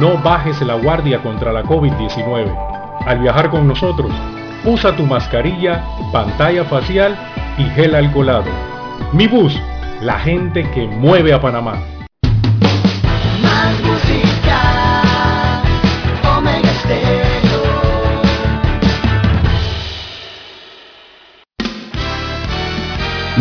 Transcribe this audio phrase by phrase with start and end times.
[0.00, 3.02] No bajes la guardia contra la COVID-19.
[3.04, 4.12] Al viajar con nosotros,
[4.64, 7.18] usa tu mascarilla, pantalla facial
[7.58, 8.44] y gel alcoholado.
[9.12, 9.60] Mi bus,
[10.00, 11.82] la gente que mueve a Panamá.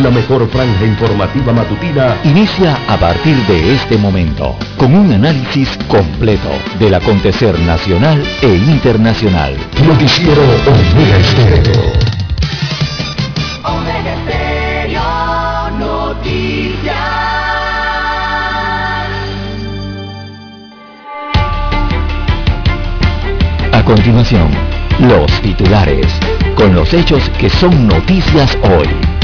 [0.04, 6.50] La mejor franja informativa matutina inicia a partir de este momento con un análisis completo
[6.78, 9.58] del acontecer nacional e internacional.
[9.88, 11.94] Noticiero Omega Estéreo.
[13.64, 16.96] Omega Stereo Noticias.
[23.74, 24.48] A continuación,
[25.00, 26.06] los titulares,
[26.56, 29.17] con los hechos que son noticias hoy.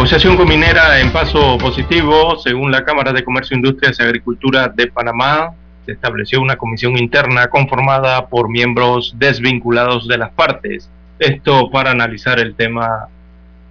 [0.00, 2.38] Negociación con minera en paso positivo.
[2.38, 5.50] Según la Cámara de Comercio, Industrias y Agricultura de Panamá,
[5.84, 10.88] se estableció una comisión interna conformada por miembros desvinculados de las partes.
[11.18, 13.08] Esto para analizar el tema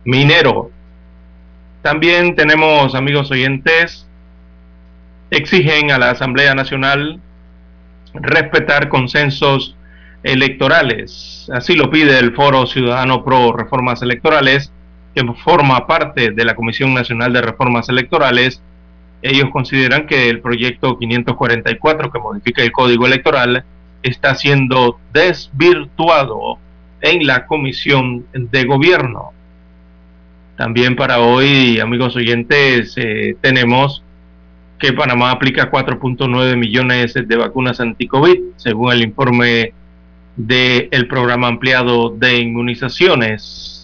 [0.03, 0.69] minero.
[1.81, 4.05] También tenemos, amigos oyentes,
[5.31, 7.19] exigen a la Asamblea Nacional
[8.13, 9.75] respetar consensos
[10.21, 11.49] electorales.
[11.51, 14.71] Así lo pide el Foro Ciudadano Pro Reformas Electorales
[15.13, 18.61] que forma parte de la Comisión Nacional de Reformas Electorales,
[19.21, 23.63] ellos consideran que el proyecto 544 que modifica el Código Electoral
[24.01, 26.57] está siendo desvirtuado
[27.01, 29.31] en la Comisión de Gobierno.
[30.55, 34.03] También para hoy, amigos oyentes, eh, tenemos
[34.77, 39.73] que Panamá aplica 4.9 millones de vacunas anti-COVID, según el informe
[40.37, 43.78] del programa ampliado de inmunizaciones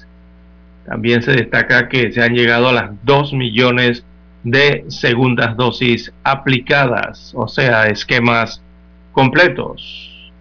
[0.86, 4.06] también se destaca que se han llegado a las 2 millones
[4.44, 8.62] de segundas dosis aplicadas, o sea, esquemas
[9.12, 10.32] completos.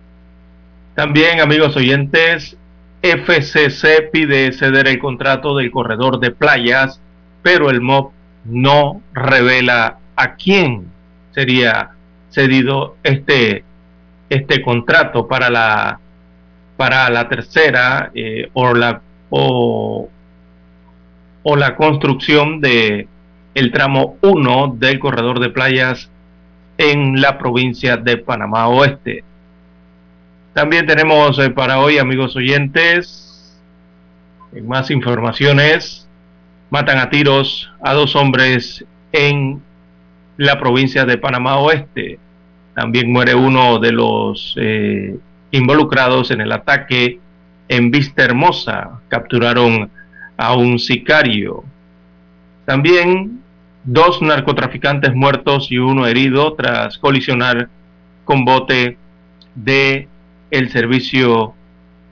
[0.94, 2.56] También, amigos oyentes,
[3.02, 7.00] FCC pide ceder el contrato del corredor de playas,
[7.42, 8.12] pero el MOP
[8.44, 10.86] no revela a quién
[11.32, 11.90] sería
[12.30, 13.64] cedido este,
[14.28, 15.98] este contrato para la,
[16.76, 20.08] para la tercera eh, o, la, o,
[21.44, 23.06] o la construcción de
[23.54, 26.10] el tramo 1 del corredor de playas
[26.76, 29.22] en la provincia de Panamá Oeste.
[30.54, 33.60] También tenemos eh, para hoy, amigos oyentes,
[34.62, 36.08] más informaciones.
[36.70, 39.62] Matan a tiros a dos hombres en
[40.36, 42.18] la provincia de Panamá Oeste.
[42.74, 45.16] También muere uno de los eh,
[45.52, 47.20] involucrados en el ataque
[47.68, 49.00] en Vista Hermosa.
[49.08, 50.03] Capturaron a
[50.38, 51.64] un sicario.
[52.64, 53.40] También
[53.84, 57.68] dos narcotraficantes muertos y uno herido tras colisionar
[58.24, 58.96] con bote
[59.54, 60.08] de
[60.50, 61.54] el servicio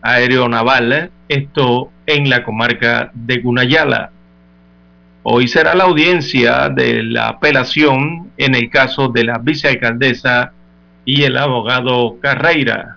[0.02, 4.10] aéreo naval, esto en la comarca de Gunayala.
[5.22, 10.52] Hoy será la audiencia de la apelación en el caso de la vicealcaldesa
[11.04, 12.96] y el abogado Carreira.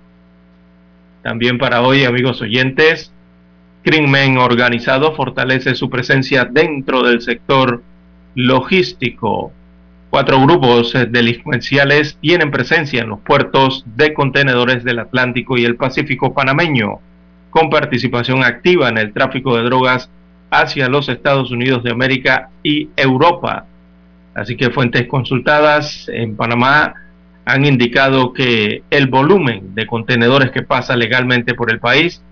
[1.21, 3.11] También para hoy, amigos oyentes,
[3.85, 7.84] crimen organizado fortalece su presencia dentro del sector
[8.34, 9.51] logístico.
[10.09, 16.34] Cuatro grupos delincuenciales tienen presencia en los puertos de contenedores del Atlántico y el Pacífico
[16.34, 17.00] panameño,
[17.51, 20.09] con participación activa en el tráfico de drogas
[20.50, 23.67] hacia los Estados Unidos de América y Europa.
[24.34, 26.96] Así que fuentes consultadas en Panamá
[27.46, 32.23] han indicado que el volumen de contenedores que pasa legalmente por el país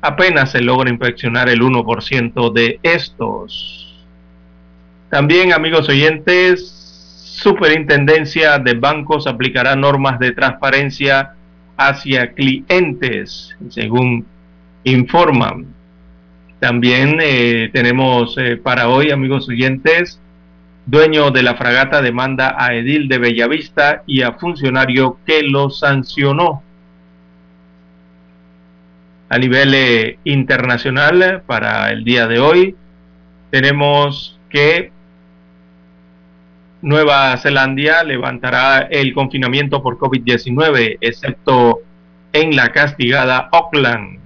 [0.00, 4.06] apenas se logra inspeccionar el 1% de estos.
[5.08, 6.76] También, amigos oyentes,
[7.40, 11.34] Superintendencia de Bancos aplicará normas de transparencia
[11.76, 14.26] hacia clientes, según
[14.84, 15.66] informan.
[16.58, 20.20] También eh, tenemos eh, para hoy, amigos oyentes,
[20.84, 26.62] dueño de la fragata demanda a Edil de Bellavista y a funcionario que lo sancionó
[29.30, 32.76] a nivel eh, internacional eh, para el día de hoy.
[33.50, 34.90] Tenemos que
[36.82, 41.78] Nueva Zelanda levantará el confinamiento por COVID-19, excepto
[42.32, 44.18] en la castigada Auckland.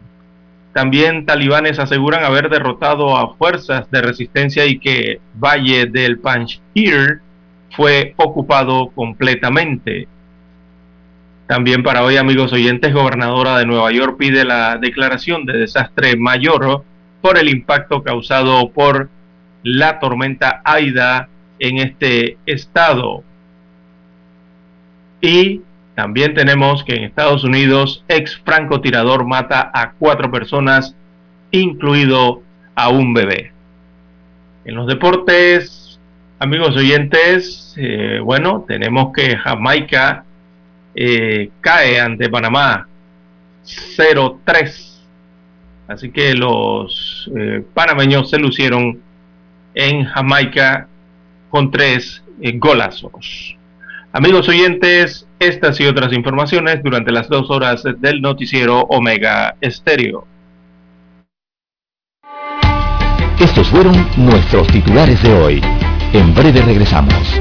[0.72, 7.20] También talibanes aseguran haber derrotado a fuerzas de resistencia y que Valle del Panjshir
[7.76, 10.08] fue ocupado completamente.
[11.46, 16.84] También para hoy, amigos oyentes, gobernadora de Nueva York pide la declaración de desastre mayor
[17.20, 19.10] por el impacto causado por
[19.62, 23.22] la tormenta Aida en este estado.
[25.20, 25.60] Y
[25.94, 30.96] también tenemos que en Estados Unidos, ex francotirador mata a cuatro personas,
[31.50, 32.42] incluido
[32.74, 33.52] a un bebé.
[34.64, 36.00] En los deportes,
[36.38, 40.24] amigos oyentes, eh, bueno, tenemos que Jamaica
[40.94, 42.86] eh, cae ante Panamá
[43.64, 44.94] 0-3.
[45.88, 49.00] Así que los eh, panameños se lucieron
[49.74, 50.88] en Jamaica
[51.50, 52.22] con tres
[52.54, 53.56] golazos.
[54.12, 60.26] Amigos oyentes, estas y otras informaciones durante las dos horas del noticiero Omega Estéreo.
[63.40, 65.60] Estos fueron nuestros titulares de hoy.
[66.12, 67.40] En breve regresamos.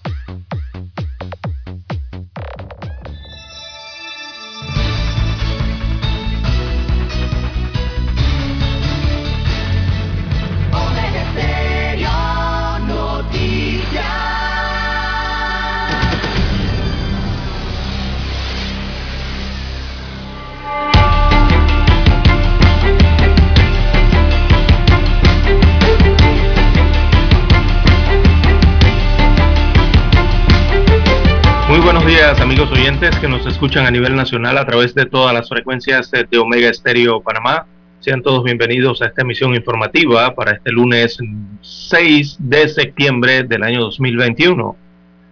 [31.71, 35.33] Muy buenos días amigos oyentes que nos escuchan a nivel nacional a través de todas
[35.33, 37.65] las frecuencias de Omega Estéreo Panamá.
[38.01, 41.17] Sean todos bienvenidos a esta emisión informativa para este lunes
[41.61, 44.75] 6 de septiembre del año 2021.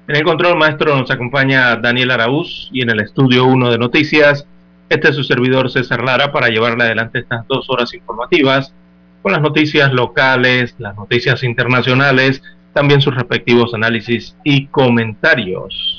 [0.07, 4.47] En el control maestro nos acompaña Daniel Araúz y en el estudio 1 de noticias,
[4.87, 8.73] este es su servidor César Lara para llevarle adelante estas dos horas informativas
[9.21, 15.98] con las noticias locales, las noticias internacionales, también sus respectivos análisis y comentarios.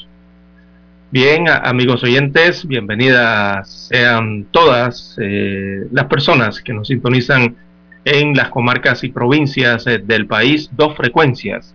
[1.13, 7.57] Bien, amigos oyentes, bienvenidas sean todas eh, las personas que nos sintonizan
[8.05, 10.71] en las comarcas y provincias eh, del país.
[10.71, 11.75] Dos frecuencias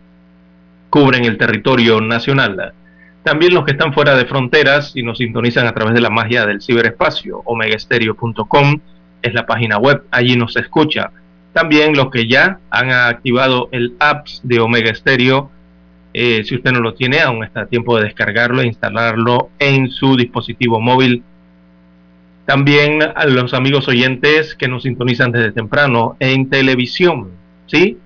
[0.90, 2.72] cubren el territorio nacional.
[3.24, 6.46] También los que están fuera de fronteras y nos sintonizan a través de la magia
[6.46, 7.42] del ciberespacio.
[7.44, 8.80] omegaestereo.com
[9.22, 11.12] es la página web, allí nos escucha.
[11.52, 15.52] También los que ya han activado el apps de Omega Stereo
[16.18, 19.90] eh, si usted no lo tiene, aún está a tiempo de descargarlo e instalarlo en
[19.90, 21.24] su dispositivo móvil.
[22.46, 27.32] También a los amigos oyentes que nos sintonizan desde temprano en televisión,
[27.66, 27.98] ¿sí?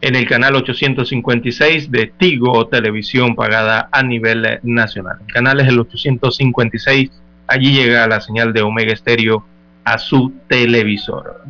[0.00, 5.18] En el canal 856 de Tigo Televisión pagada a nivel nacional.
[5.24, 7.10] El canal es el 856,
[7.46, 9.46] allí llega la señal de Omega Estéreo
[9.84, 11.42] a su televisor.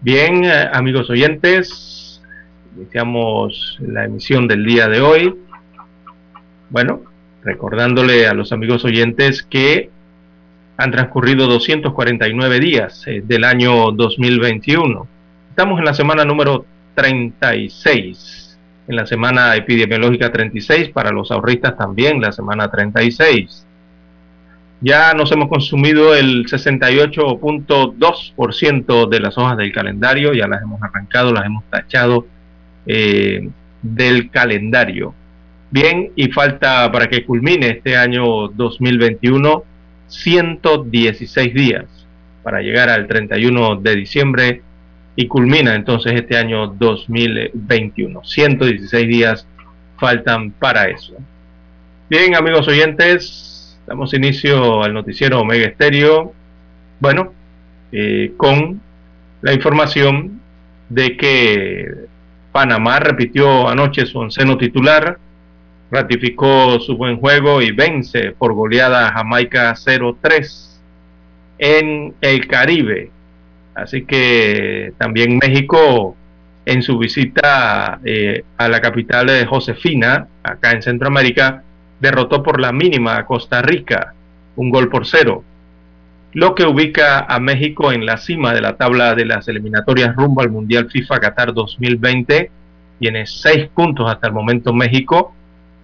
[0.00, 1.91] Bien, eh, amigos oyentes,
[2.76, 5.34] iniciamos la emisión del día de hoy.
[6.70, 7.02] Bueno,
[7.42, 9.90] recordándole a los amigos oyentes que
[10.76, 15.06] han transcurrido 249 días eh, del año 2021.
[15.50, 18.58] Estamos en la semana número 36,
[18.88, 23.66] en la semana epidemiológica 36, para los ahorristas también la semana 36.
[24.80, 31.32] Ya nos hemos consumido el 68.2% de las hojas del calendario, ya las hemos arrancado,
[31.32, 32.26] las hemos tachado
[32.86, 33.48] eh,
[33.82, 35.14] del calendario.
[35.70, 39.64] Bien, y falta para que culmine este año 2021
[40.08, 41.86] 116 días
[42.42, 44.62] para llegar al 31 de diciembre
[45.16, 48.22] y culmina entonces este año 2021.
[48.24, 49.46] 116 días
[49.98, 51.14] faltan para eso.
[52.08, 56.32] Bien, amigos oyentes, damos inicio al noticiero Omega Estéreo.
[57.00, 57.32] Bueno,
[57.90, 58.80] eh, con
[59.40, 60.40] la información
[60.88, 61.88] de que
[62.52, 65.18] Panamá repitió anoche su onceno titular,
[65.90, 70.78] ratificó su buen juego y vence por goleada a Jamaica 0-3
[71.58, 73.10] en el Caribe.
[73.74, 76.14] Así que también México
[76.66, 81.62] en su visita eh, a la capital de Josefina, acá en Centroamérica,
[82.00, 84.14] derrotó por la mínima a Costa Rica,
[84.56, 85.42] un gol por cero
[86.34, 90.40] lo que ubica a México en la cima de la tabla de las eliminatorias rumbo
[90.40, 92.50] al Mundial FIFA Qatar 2020
[92.98, 95.34] tiene seis puntos hasta el momento México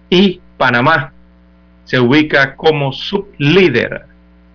[0.09, 1.11] y Panamá
[1.83, 4.05] se ubica como sublíder.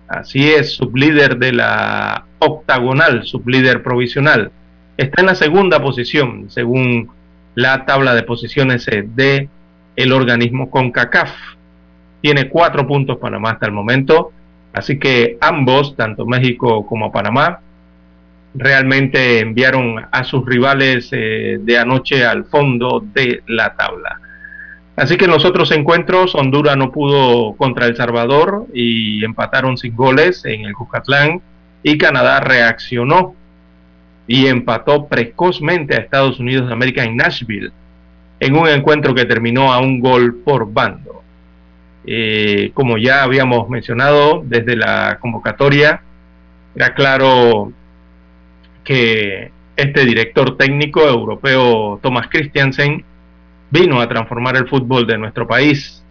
[0.07, 4.51] Así es, sublíder de la octagonal, sublíder provisional.
[4.97, 7.11] Está en la segunda posición, según
[7.55, 9.49] la tabla de posiciones de
[9.95, 11.31] el organismo CONCACAF.
[12.21, 14.31] Tiene cuatro puntos Panamá hasta el momento,
[14.75, 17.61] así que ambos, tanto México como Panamá,
[18.53, 24.19] realmente enviaron a sus rivales eh, de anoche al fondo de la tabla.
[24.95, 29.95] Así que en los otros encuentros Honduras no pudo contra El Salvador y empataron sin
[29.95, 31.41] goles en el Cucatlán
[31.83, 33.35] y Canadá reaccionó
[34.27, 37.71] y empató precozmente a Estados Unidos de América en Nashville
[38.39, 41.14] en un encuentro que terminó a un gol por bando.
[42.07, 46.01] Eh, como ya habíamos mencionado desde la convocatoria,
[46.75, 47.71] era claro
[48.83, 53.03] que este director técnico europeo Thomas Christiansen
[53.71, 56.03] vino a transformar el fútbol de nuestro país.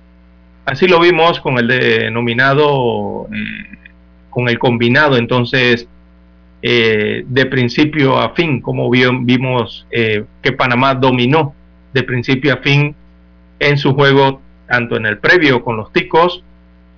[0.66, 3.76] Así lo vimos con el denominado, eh,
[4.30, 5.88] con el combinado entonces
[6.66, 11.54] eh, de principio a fin, como vimos eh, que Panamá dominó
[11.92, 12.94] de principio a fin
[13.58, 16.42] en su juego, tanto en el previo con los ticos,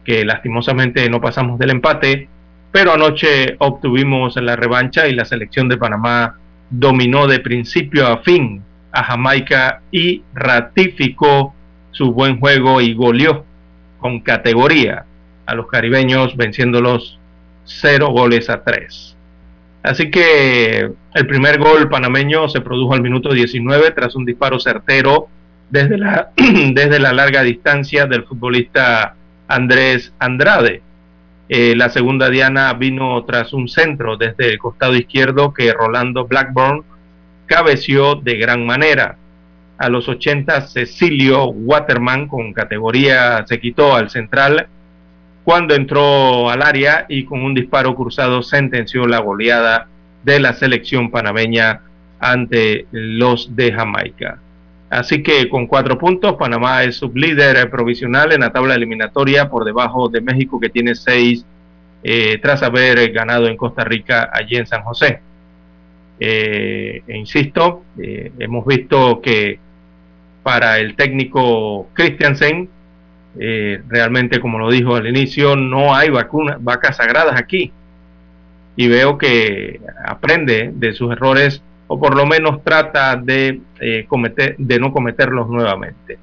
[0.04, 2.28] que lastimosamente no pasamos del empate,
[2.70, 6.38] pero anoche obtuvimos la revancha y la selección de Panamá
[6.70, 11.54] dominó de principio a fin a Jamaica y ratificó
[11.90, 13.44] su buen juego y goleó
[13.98, 15.04] con categoría
[15.46, 17.18] a los caribeños venciéndolos
[17.64, 19.16] cero goles a tres.
[19.82, 25.28] Así que el primer gol panameño se produjo al minuto 19 tras un disparo certero
[25.70, 29.14] desde la, desde la larga distancia del futbolista
[29.48, 30.82] Andrés Andrade.
[31.48, 36.84] Eh, la segunda diana vino tras un centro desde el costado izquierdo que Rolando Blackburn
[37.46, 39.16] cabeció de gran manera.
[39.78, 44.68] A los 80, Cecilio Waterman con categoría se quitó al central
[45.44, 49.86] cuando entró al área y con un disparo cruzado sentenció la goleada
[50.24, 51.82] de la selección panameña
[52.18, 54.40] ante los de Jamaica.
[54.88, 60.08] Así que con cuatro puntos, Panamá es sublíder provisional en la tabla eliminatoria por debajo
[60.08, 61.44] de México que tiene seis
[62.04, 65.20] eh, tras haber ganado en Costa Rica allí en San José.
[66.20, 69.58] Eh, e insisto, eh, hemos visto que
[70.44, 72.68] para el técnico Christiansen,
[73.34, 77.72] realmente como lo dijo al inicio, no hay vacas sagradas aquí.
[78.76, 83.60] Y veo que aprende de sus errores o por lo menos trata de,
[84.08, 86.18] cometer, de no cometerlos nuevamente.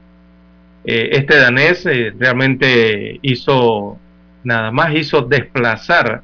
[0.84, 1.86] este danés
[2.18, 3.98] realmente hizo,
[4.44, 6.22] nada más hizo desplazar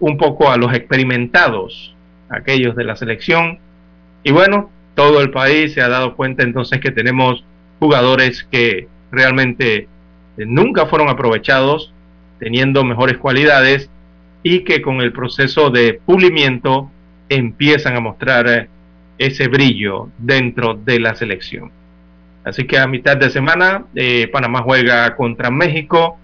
[0.00, 1.94] un poco a los experimentados
[2.28, 3.58] aquellos de la selección.
[4.22, 7.44] Y bueno, todo el país se ha dado cuenta entonces que tenemos
[7.78, 9.86] jugadores que realmente eh,
[10.46, 11.92] nunca fueron aprovechados,
[12.38, 13.90] teniendo mejores cualidades
[14.42, 16.90] y que con el proceso de pulimiento
[17.28, 18.68] empiezan a mostrar eh,
[19.18, 21.70] ese brillo dentro de la selección.
[22.44, 26.18] Así que a mitad de semana eh, Panamá juega contra México,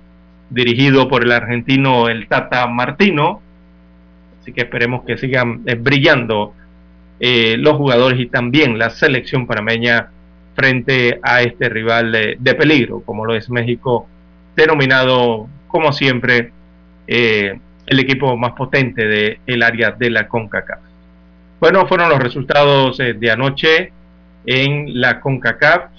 [0.50, 3.40] dirigido por el argentino el Tata Martino,
[4.40, 6.54] Así que esperemos que sigan eh, brillando
[7.20, 10.08] los jugadores y también la selección panameña
[10.56, 14.08] frente a este rival de, peligro, como lo es México,
[14.56, 16.50] denominado, como siempre,
[17.06, 17.60] el
[18.00, 20.80] equipo más potente del el área de la CONCACAF.
[21.62, 23.92] Bueno, fueron los resultados de anoche
[24.44, 25.92] en la CONCACAF.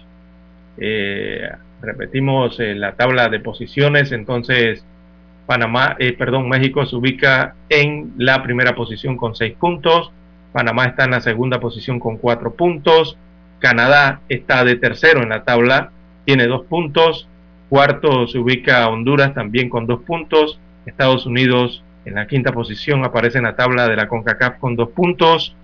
[1.81, 4.83] repetimos la tabla de posiciones, entonces
[5.45, 10.11] Panamá, eh, perdón, México se ubica en la primera posición con seis puntos.
[10.51, 13.17] Panamá está en la segunda posición con cuatro puntos.
[13.59, 15.91] Canadá está de tercero en la tabla,
[16.25, 17.29] tiene dos puntos.
[17.69, 20.59] Cuarto se ubica Honduras también con dos puntos.
[20.85, 24.89] Estados Unidos en la quinta posición aparece en la tabla de la CONCACAF con dos
[24.89, 25.55] puntos.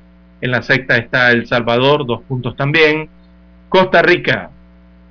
[0.42, 3.10] En la sexta está El Salvador, dos puntos también.
[3.68, 4.50] Costa Rica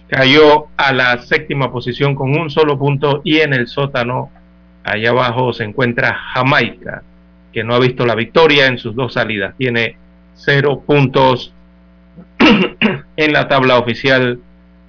[0.08, 4.30] cayó a la séptima posición con un solo punto y en el sótano
[4.88, 7.02] Allá abajo se encuentra Jamaica,
[7.52, 9.54] que no ha visto la victoria en sus dos salidas.
[9.58, 9.96] Tiene
[10.34, 11.52] cero puntos
[13.16, 14.40] en la tabla oficial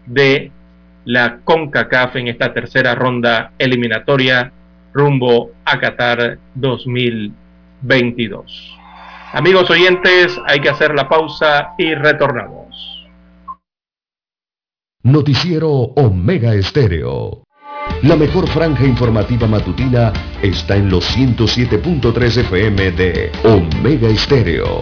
[0.06, 0.52] de
[1.04, 4.54] la CONCACAF en esta tercera ronda eliminatoria
[4.94, 8.78] rumbo a Qatar 2022.
[9.34, 13.08] Amigos oyentes, hay que hacer la pausa y retornamos.
[15.04, 17.44] Noticiero Omega Estéreo.
[18.04, 24.82] La mejor franja informativa matutina está en los 107.3 FM de Omega Estéreo,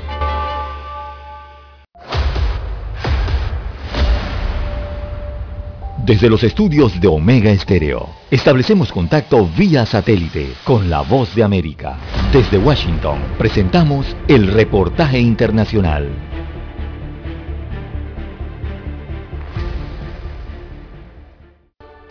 [6.05, 11.99] Desde los estudios de Omega Estéreo, establecemos contacto vía satélite con la voz de América.
[12.33, 16.09] Desde Washington, presentamos el reportaje internacional.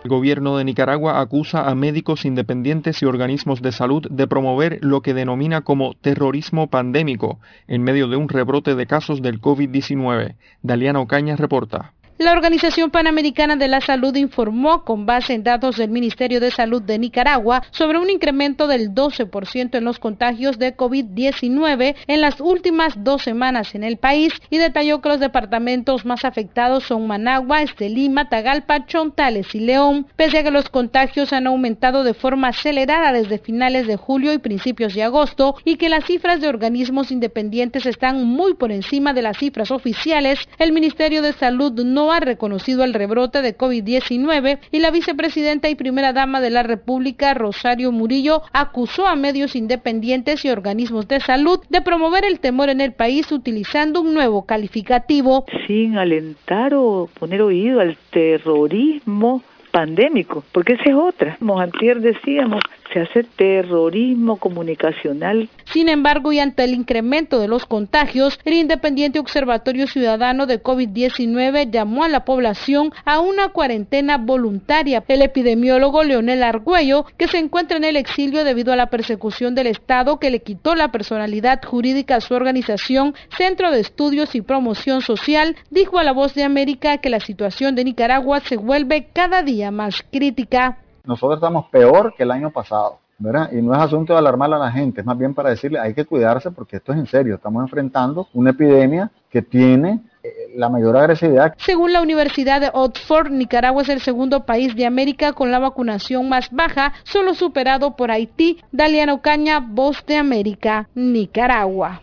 [0.05, 5.01] El gobierno de Nicaragua acusa a médicos independientes y organismos de salud de promover lo
[5.03, 10.37] que denomina como terrorismo pandémico en medio de un rebrote de casos del COVID-19.
[10.63, 11.95] Daliana Ocaña reporta.
[12.21, 16.83] La Organización Panamericana de la Salud informó, con base en datos del Ministerio de Salud
[16.83, 23.03] de Nicaragua, sobre un incremento del 12% en los contagios de COVID-19 en las últimas
[23.03, 28.29] dos semanas en el país y detalló que los departamentos más afectados son Managua, Estelima,
[28.29, 33.39] Tagalpa, Chontales y León, pese a que los contagios han aumentado de forma acelerada desde
[33.39, 38.27] finales de julio y principios de agosto y que las cifras de organismos independientes están
[38.27, 42.95] muy por encima de las cifras oficiales, el Ministerio de Salud no ha reconocido el
[42.95, 49.07] rebrote de COVID-19 y la vicepresidenta y primera dama de la República, Rosario Murillo, acusó
[49.07, 54.01] a medios independientes y organismos de salud de promover el temor en el país utilizando
[54.01, 55.45] un nuevo calificativo.
[55.67, 61.39] Sin alentar o poner oído al terrorismo pandémico, porque esa es otra.
[61.61, 65.49] Antier decíamos, se hace terrorismo comunicacional.
[65.73, 71.71] Sin embargo, y ante el incremento de los contagios, el Independiente Observatorio Ciudadano de COVID-19
[71.71, 75.05] llamó a la población a una cuarentena voluntaria.
[75.09, 79.67] El epidemiólogo Leonel Argüello, que se encuentra en el exilio debido a la persecución del
[79.67, 85.01] Estado que le quitó la personalidad jurídica a su organización, Centro de Estudios y Promoción
[85.01, 89.43] Social, dijo a La Voz de América que la situación de Nicaragua se vuelve cada
[89.43, 90.79] día más crítica.
[91.05, 92.99] Nosotros estamos peor que el año pasado.
[93.21, 93.53] ¿verdad?
[93.53, 95.93] Y no es asunto de alarmar a la gente, es más bien para decirle hay
[95.93, 97.35] que cuidarse porque esto es en serio.
[97.35, 101.55] Estamos enfrentando una epidemia que tiene eh, la mayor agresividad.
[101.59, 106.29] Según la Universidad de Oxford, Nicaragua es el segundo país de América con la vacunación
[106.31, 108.59] más baja, solo superado por Haití.
[108.73, 112.01] Daliano Caña, Voz de América, Nicaragua.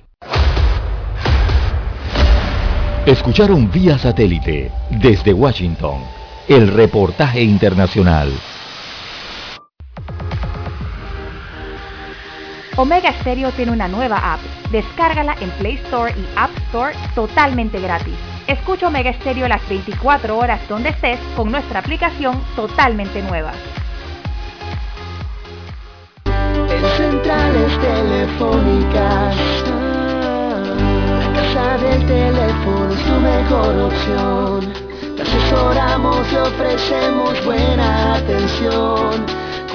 [3.08, 6.02] Escucharon vía satélite desde Washington
[6.48, 8.30] el reportaje internacional.
[12.78, 14.40] Omega Stereo tiene una nueva app.
[14.70, 18.13] Descárgala en Play Store y App Store totalmente gratis.
[18.46, 23.52] Escucha Omega Stereo las 24 horas donde estés con nuestra aplicación totalmente nueva.
[31.34, 34.74] Casa del teléfono es tu mejor opción.
[35.16, 39.47] Te asesoramos y ofrecemos buena atención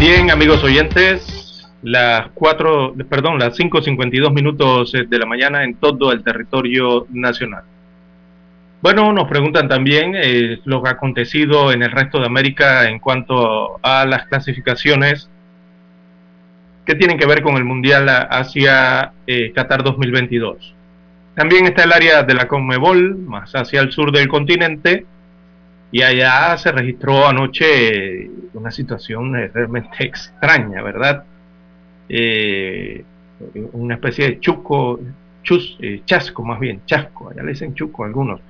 [0.00, 6.24] Bien, amigos oyentes, las cuatro, perdón, las 5.52 minutos de la mañana en todo el
[6.24, 7.64] territorio nacional.
[8.80, 12.98] Bueno, nos preguntan también eh, lo que ha acontecido en el resto de América en
[12.98, 15.28] cuanto a las clasificaciones
[16.86, 20.74] que tienen que ver con el Mundial hacia eh, Qatar 2022.
[21.34, 25.04] También está el área de la Conmebol, más hacia el sur del continente,
[25.92, 31.24] Y allá se registró anoche una situación realmente extraña, ¿verdad?
[32.08, 33.04] Eh,
[33.72, 35.00] una especie de chuco,
[35.42, 38.40] chus, eh, chasco más bien, chasco, allá le dicen chuco algunos,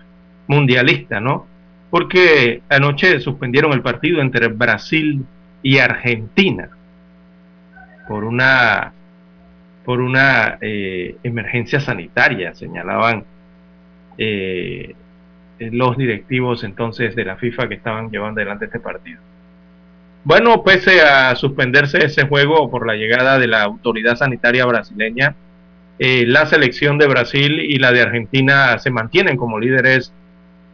[0.48, 1.46] mundialista, ¿no?
[1.90, 5.24] Porque anoche suspendieron el partido entre Brasil
[5.62, 6.70] y Argentina
[8.09, 8.92] por una
[9.85, 13.24] por una eh, emergencia sanitaria, señalaban
[14.18, 14.94] eh,
[15.61, 19.20] los directivos entonces de la FIFA que estaban llevando adelante este partido.
[20.25, 25.35] Bueno, pese a suspenderse ese juego por la llegada de la autoridad sanitaria brasileña,
[25.99, 30.12] eh, la selección de Brasil y la de Argentina se mantienen como líderes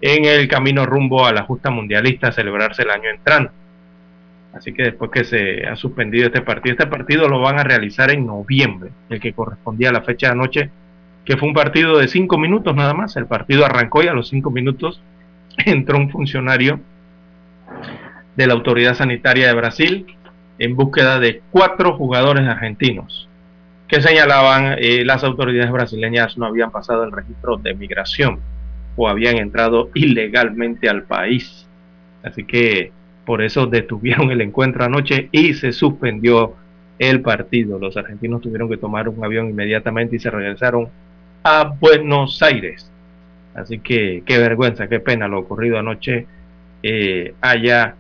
[0.01, 3.53] en el camino rumbo a la justa mundialista a celebrarse el año entrante.
[4.53, 8.11] Así que después que se ha suspendido este partido, este partido lo van a realizar
[8.11, 10.71] en noviembre, el que correspondía a la fecha de anoche,
[11.27, 13.17] que fue un partido de cinco minutos nada más.
[13.17, 15.03] El partido arrancó y a los cinco minutos
[15.67, 16.81] entró un funcionario
[18.37, 20.07] de la Autoridad Sanitaria de Brasil
[20.59, 23.29] en búsqueda de cuatro jugadores argentinos
[23.89, 28.41] que señalaban eh, las autoridades brasileñas no habían pasado el registro de migración
[28.97, 31.69] o habían entrado ilegalmente al país.
[32.23, 32.93] Así que
[33.25, 36.55] por eso detuvieron el encuentro anoche y se suspendió
[36.99, 37.79] el partido.
[37.79, 40.89] Los argentinos tuvieron que tomar un avión inmediatamente y se regresaron
[41.47, 42.91] a Buenos Aires.
[43.55, 46.27] Así que qué vergüenza, qué pena lo ocurrido anoche
[46.83, 47.95] eh, allá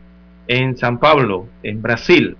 [0.48, 2.36] en San Pablo, en Brasil.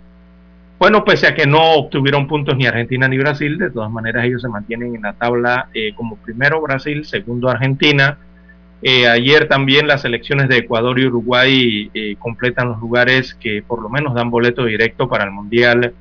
[0.80, 4.42] Bueno, pese a que no obtuvieron puntos ni Argentina ni Brasil, de todas maneras ellos
[4.42, 8.18] se mantienen en la tabla eh, como primero Brasil, segundo Argentina,
[8.82, 13.80] eh, ayer también las elecciones de Ecuador y Uruguay eh, completan los lugares que por
[13.80, 15.94] lo menos dan boleto directo para el Mundial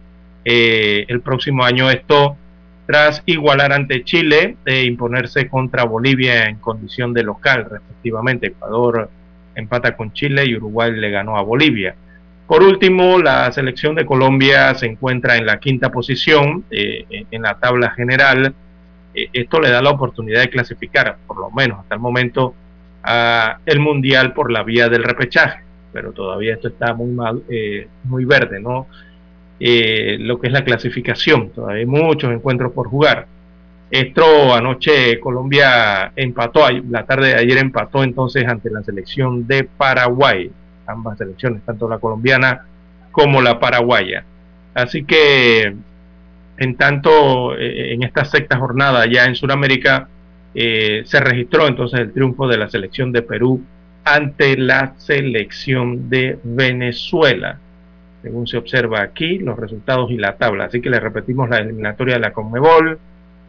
[0.44, 1.90] el próximo año.
[1.90, 2.38] Esto
[2.86, 8.48] tras igualar ante Chile e imponerse contra Bolivia en condición de local, respectivamente.
[8.48, 9.10] Ecuador
[9.56, 11.96] empata con Chile y Uruguay le ganó a Bolivia.
[12.48, 17.92] Por último, la selección de Colombia se encuentra en la quinta posición en la tabla
[17.92, 18.54] general.
[19.14, 22.54] esto le da la oportunidad de clasificar, por lo menos hasta el momento,
[23.66, 28.26] el mundial por la vía del repechaje, pero todavía esto está muy mal, eh, muy
[28.26, 28.88] verde, ¿no?
[29.60, 33.28] Eh, lo que es la clasificación, todavía hay muchos encuentros por jugar.
[33.90, 40.52] Esto anoche Colombia empató, la tarde de ayer empató entonces ante la selección de Paraguay,
[40.88, 42.66] ambas selecciones, tanto la colombiana
[43.12, 44.26] como la paraguaya.
[44.74, 45.74] Así que
[46.58, 50.10] en tanto eh, en esta sexta jornada ya en Sudamérica,
[50.54, 53.64] eh, se registró entonces el triunfo de la selección de Perú
[54.04, 57.60] ante la selección de Venezuela.
[58.26, 60.66] Según se observa aquí, los resultados y la tabla.
[60.66, 62.98] Así que le repetimos la eliminatoria de la Conmebol.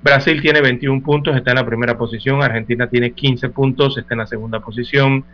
[0.02, 2.42] Brasil tiene 21 puntos, está en la primera posición.
[2.42, 5.24] Argentina tiene 15 puntos, está en la segunda posición.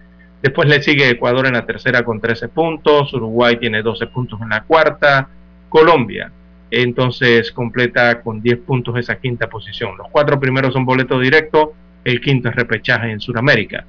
[0.41, 3.13] Después le sigue Ecuador en la tercera con 13 puntos.
[3.15, 5.29] Uruguay tiene 12 puntos en la cuarta.
[5.69, 6.31] Colombia
[6.73, 9.97] entonces completa con 10 puntos esa quinta posición.
[9.99, 11.75] Los cuatro primeros son boleto directo,
[12.05, 13.85] el quinto es repechaje en Sudamérica.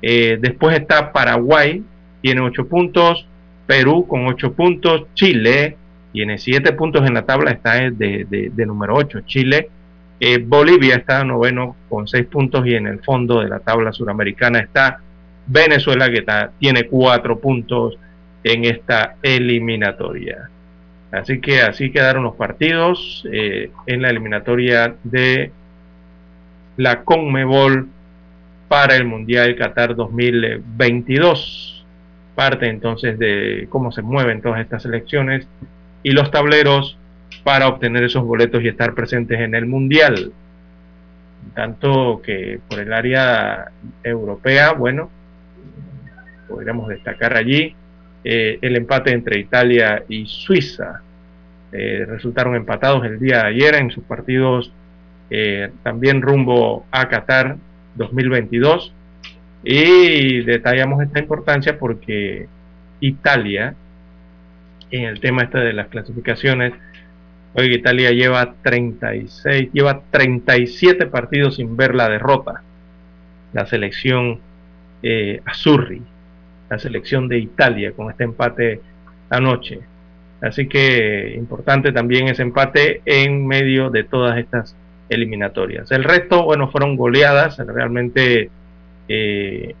[0.00, 1.82] Eh, después está Paraguay,
[2.22, 3.26] tiene 8 puntos,
[3.66, 5.76] Perú con 8 puntos, Chile
[6.12, 9.70] tiene 7 puntos en la tabla, está de, de, número 8, Chile.
[10.20, 14.60] Eh, Bolivia está noveno con 6 puntos y en el fondo de la tabla suramericana
[14.60, 15.00] está
[15.46, 16.24] Venezuela que
[16.58, 17.98] tiene 4 puntos
[18.44, 20.50] en esta eliminatoria.
[21.10, 25.52] Así que así quedaron los partidos eh, en la eliminatoria de
[26.76, 27.88] la Conmebol
[28.68, 31.71] para el Mundial Qatar 2022.
[32.34, 35.46] Parte entonces de cómo se mueven todas estas elecciones
[36.02, 36.98] y los tableros
[37.44, 40.32] para obtener esos boletos y estar presentes en el Mundial.
[41.54, 43.70] Tanto que por el área
[44.02, 45.10] europea, bueno,
[46.48, 47.74] podríamos destacar allí
[48.24, 51.02] eh, el empate entre Italia y Suiza.
[51.72, 54.72] Eh, resultaron empatados el día de ayer en sus partidos
[55.30, 57.56] eh, también rumbo a Qatar
[57.94, 58.92] 2022.
[59.64, 62.48] Y detallamos esta importancia porque
[63.00, 63.74] Italia,
[64.90, 66.72] en el tema este de las clasificaciones,
[67.54, 72.62] hoy Italia lleva 36, lleva 37 partidos sin ver la derrota.
[73.52, 74.40] La selección
[75.02, 76.02] eh, Azurri
[76.72, 78.80] la selección de Italia con este empate
[79.28, 79.80] anoche.
[80.40, 84.74] Así que importante también ese empate en medio de todas estas
[85.10, 85.92] eliminatorias.
[85.92, 88.50] El resto, bueno, fueron goleadas realmente
[89.14, 89.74] eh,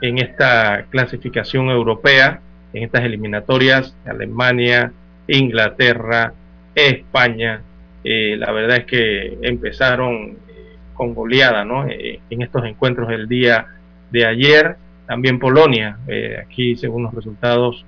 [0.00, 2.40] en esta clasificación europea,
[2.72, 4.92] en estas eliminatorias, Alemania,
[5.26, 6.32] Inglaterra,
[6.72, 7.62] España.
[8.04, 11.84] Eh, la verdad es que empezaron eh, con goleada ¿no?
[11.88, 13.66] en estos encuentros el día
[14.12, 15.98] de ayer también Polonia,
[16.40, 17.84] aquí según los resultados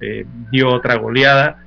[0.51, 1.63] dio otra goleada.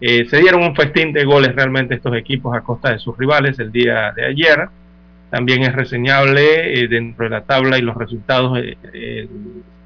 [0.00, 3.70] se dieron un festín de goles realmente estos equipos a costa de sus rivales el
[3.70, 4.68] día de ayer.
[5.36, 8.58] También es reseñable dentro de la tabla y los resultados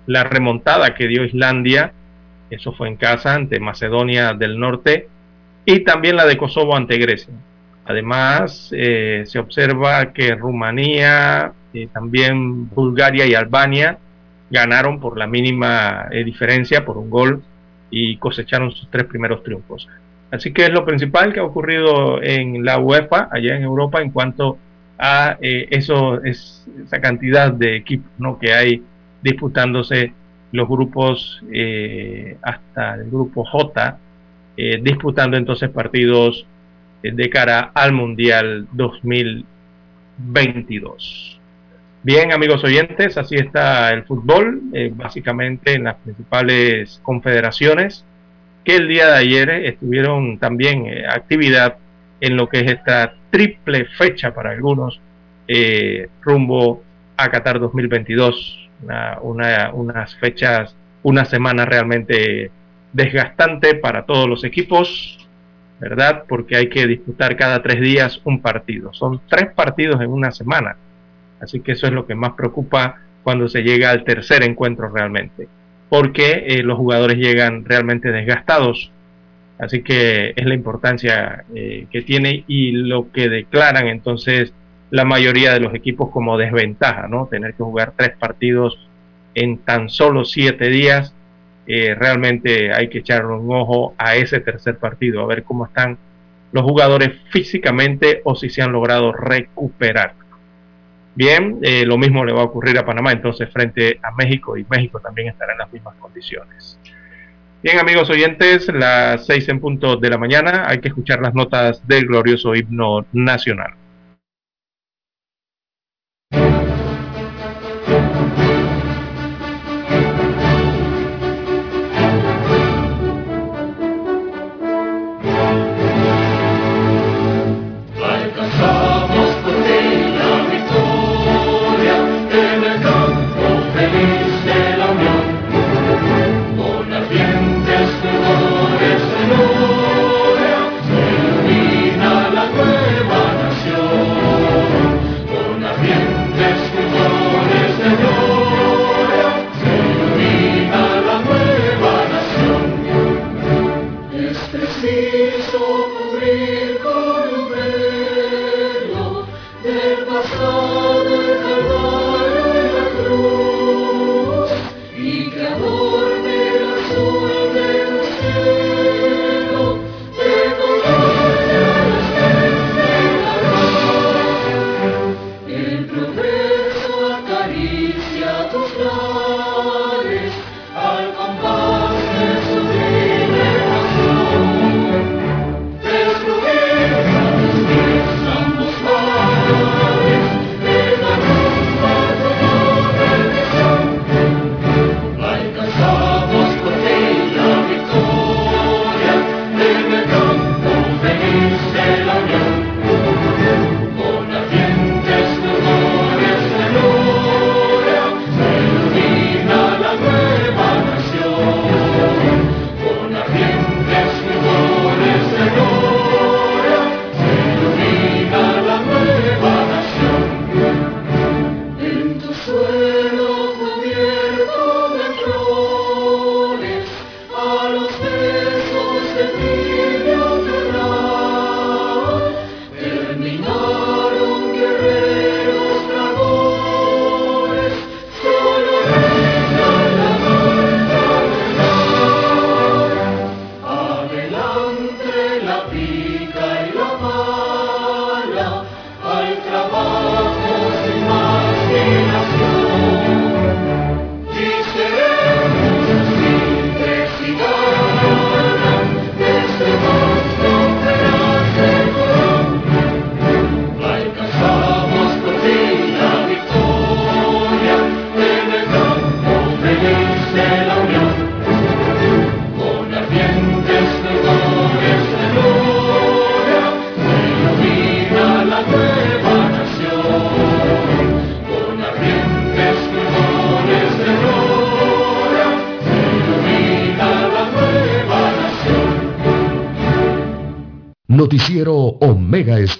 [0.06, 1.92] la remontada que dio Islandia,
[2.50, 5.08] eso fue en casa ante Macedonia del Norte,
[5.64, 7.32] y también la de Kosovo ante Grecia.
[7.84, 13.98] Además, eh, se observa que Rumanía, eh, también Bulgaria y Albania
[14.50, 17.42] ganaron por la mínima eh, diferencia, por un gol,
[17.90, 19.88] y cosecharon sus tres primeros triunfos.
[20.30, 24.10] Así que es lo principal que ha ocurrido en la UEFA, allá en Europa, en
[24.10, 24.69] cuanto a
[25.40, 28.38] eso, es, esa cantidad de equipos ¿no?
[28.38, 28.82] que hay
[29.22, 30.12] disputándose
[30.52, 33.98] los grupos eh, hasta el grupo J,
[34.56, 36.44] eh, disputando entonces partidos
[37.02, 41.40] eh, de cara al Mundial 2022.
[42.02, 48.06] Bien, amigos oyentes, así está el fútbol, básicamente en las principales confederaciones,
[48.64, 51.76] que el día de ayer estuvieron también actividad
[52.22, 55.00] en lo que es esta triple fecha para algunos
[56.22, 56.82] rumbo
[57.16, 58.70] a Qatar 2022
[59.22, 62.50] una, unas fechas, una semana realmente
[62.92, 65.18] desgastante para todos los equipos,
[65.78, 66.24] ¿verdad?
[66.28, 68.92] Porque hay que disputar cada tres días un partido.
[68.92, 70.76] Son tres partidos en una semana.
[71.40, 75.48] Así que eso es lo que más preocupa cuando se llega al tercer encuentro realmente.
[75.88, 78.92] Porque eh, los jugadores llegan realmente desgastados.
[79.60, 84.54] Así que es la importancia eh, que tiene y lo que declaran entonces
[84.90, 87.26] la mayoría de los equipos como desventaja, ¿no?
[87.26, 88.88] Tener que jugar tres partidos
[89.34, 91.14] en tan solo siete días,
[91.66, 95.98] eh, realmente hay que echar un ojo a ese tercer partido, a ver cómo están
[96.52, 100.14] los jugadores físicamente o si se han logrado recuperar.
[101.14, 104.64] Bien, eh, lo mismo le va a ocurrir a Panamá entonces frente a México y
[104.68, 106.78] México también estará en las mismas condiciones.
[107.62, 111.86] Bien amigos oyentes, las seis en punto de la mañana hay que escuchar las notas
[111.86, 113.74] del glorioso himno nacional.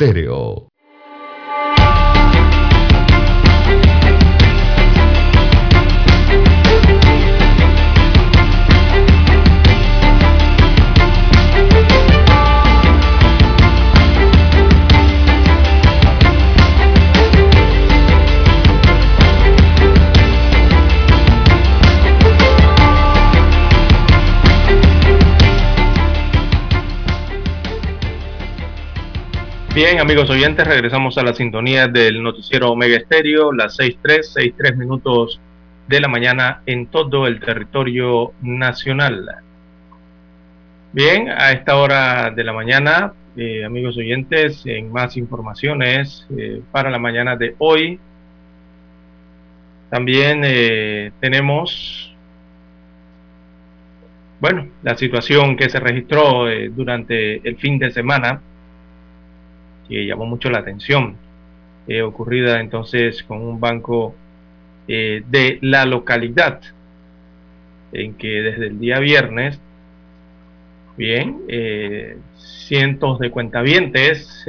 [0.00, 0.29] Estéreo.
[29.90, 35.40] Bien, amigos oyentes, regresamos a la sintonía del noticiero Omega Estéreo, las 6.3, 6.3 minutos
[35.88, 39.26] de la mañana en todo el territorio nacional.
[40.92, 46.88] Bien, a esta hora de la mañana, eh, amigos oyentes, en más informaciones eh, para
[46.88, 47.98] la mañana de hoy,
[49.90, 52.14] también eh, tenemos,
[54.38, 56.44] bueno, la situación que se registró
[56.76, 58.40] durante el fin de semana
[59.90, 61.16] que llamó mucho la atención,
[61.88, 64.14] eh, ocurrida entonces con un banco
[64.86, 66.60] eh, de la localidad,
[67.92, 69.60] en que desde el día viernes,
[70.96, 74.44] bien, eh, cientos de cuentavientes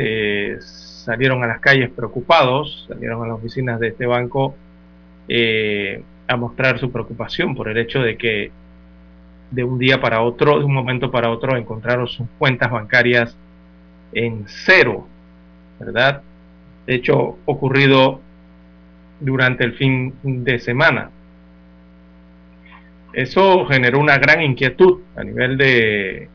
[0.60, 4.56] salieron a las calles preocupados, salieron a las oficinas de este banco
[6.28, 8.52] a mostrar su preocupación por el hecho de que
[9.50, 13.36] de un día para otro, de un momento para otro, encontraron sus cuentas bancarias
[14.14, 15.08] en cero.
[15.86, 16.22] ¿Verdad?
[16.88, 18.22] Hecho ocurrido
[19.20, 21.12] durante el fin de semana.
[23.14, 26.30] Eso generó una gran inquietud a nivel de,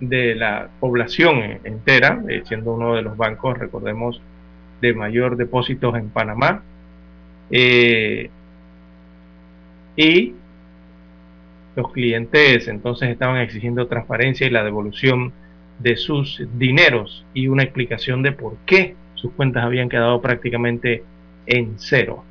[0.00, 4.20] de, la población entera, eh, siendo uno de los bancos, recordemos,
[4.80, 6.62] de mayor depósitos en Panamá.
[7.50, 8.30] Eh,
[9.96, 10.34] y
[11.76, 15.32] los clientes entonces estaban exigiendo transparencia y la devolución
[15.78, 21.02] de sus dineros y una explicación de por qué sus cuentas habían quedado prácticamente
[21.46, 22.24] en cero.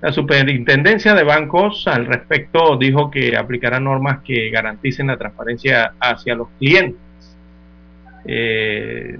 [0.00, 6.34] La superintendencia de bancos al respecto dijo que aplicará normas que garanticen la transparencia hacia
[6.34, 7.00] los clientes.
[8.26, 9.18] Eh,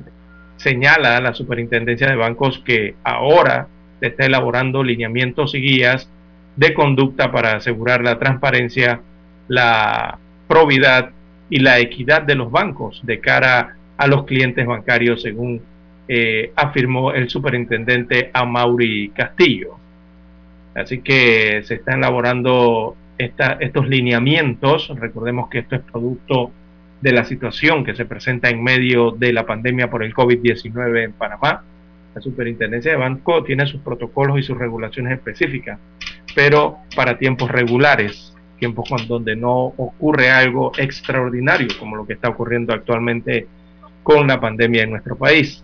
[0.56, 3.68] señala la superintendencia de bancos que ahora
[4.00, 6.10] se está elaborando lineamientos y guías
[6.56, 9.00] de conducta para asegurar la transparencia,
[9.48, 11.10] la probidad
[11.48, 15.62] y la equidad de los bancos de cara a los clientes bancarios, según
[16.08, 19.76] eh, afirmó el superintendente Amaury Castillo.
[20.74, 24.92] Así que se están elaborando estos lineamientos.
[24.94, 26.52] Recordemos que esto es producto
[27.00, 31.12] de la situación que se presenta en medio de la pandemia por el COVID-19 en
[31.12, 31.64] Panamá.
[32.14, 35.78] La superintendencia de banco tiene sus protocolos y sus regulaciones específicas,
[36.34, 42.72] pero para tiempos regulares tiempos donde no ocurre algo extraordinario como lo que está ocurriendo
[42.72, 43.46] actualmente
[44.02, 45.62] con la pandemia en nuestro país.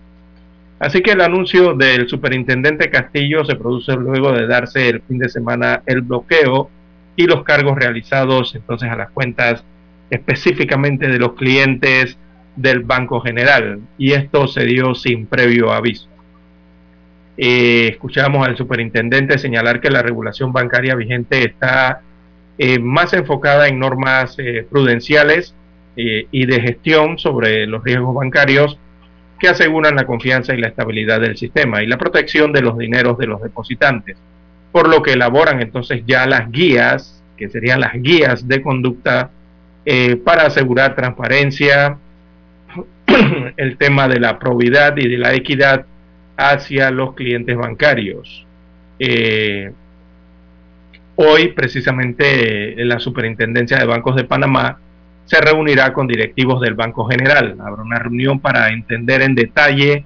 [0.79, 5.29] Así que el anuncio del superintendente Castillo se produce luego de darse el fin de
[5.29, 6.69] semana el bloqueo
[7.15, 9.63] y los cargos realizados entonces a las cuentas
[10.11, 12.19] específicamente de los clientes
[12.57, 16.09] del Banco General y esto se dio sin previo aviso.
[17.37, 22.03] Eh, escuchamos al superintendente señalar que la regulación bancaria vigente está
[22.65, 25.53] eh, más enfocada en normas eh, prudenciales
[25.97, 28.79] eh, y de gestión sobre los riesgos bancarios
[29.41, 33.19] que aseguran la confianza y la estabilidad del sistema y la protección de los dineros
[33.19, 34.17] de los depositantes,
[34.71, 39.31] por lo que elaboran entonces ya las guías, que serían las guías de conducta
[40.25, 41.99] para asegurar transparencia,
[43.57, 45.85] el tema de la probidad y de la equidad
[46.37, 48.47] hacia los clientes bancarios.
[51.17, 54.79] Hoy, precisamente, la Superintendencia de Bancos de Panamá
[55.27, 57.57] se reunirá con directivos del Banco General.
[57.61, 60.05] Habrá una reunión para entender en detalle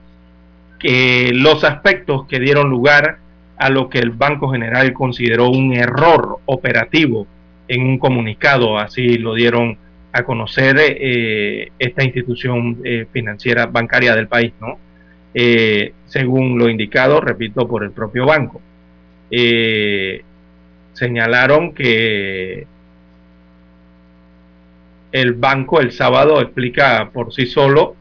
[0.80, 3.18] que los aspectos que dieron lugar
[3.56, 7.26] a lo que el Banco General consideró un error operativo
[7.68, 9.78] en un comunicado, así lo dieron
[10.12, 14.78] a conocer eh, esta institución eh, financiera bancaria del país, ¿no?
[15.34, 18.60] Eh, según lo indicado, repito, por el propio banco
[20.96, 22.66] señalaron que
[25.12, 27.94] el banco el sábado explica por sí solo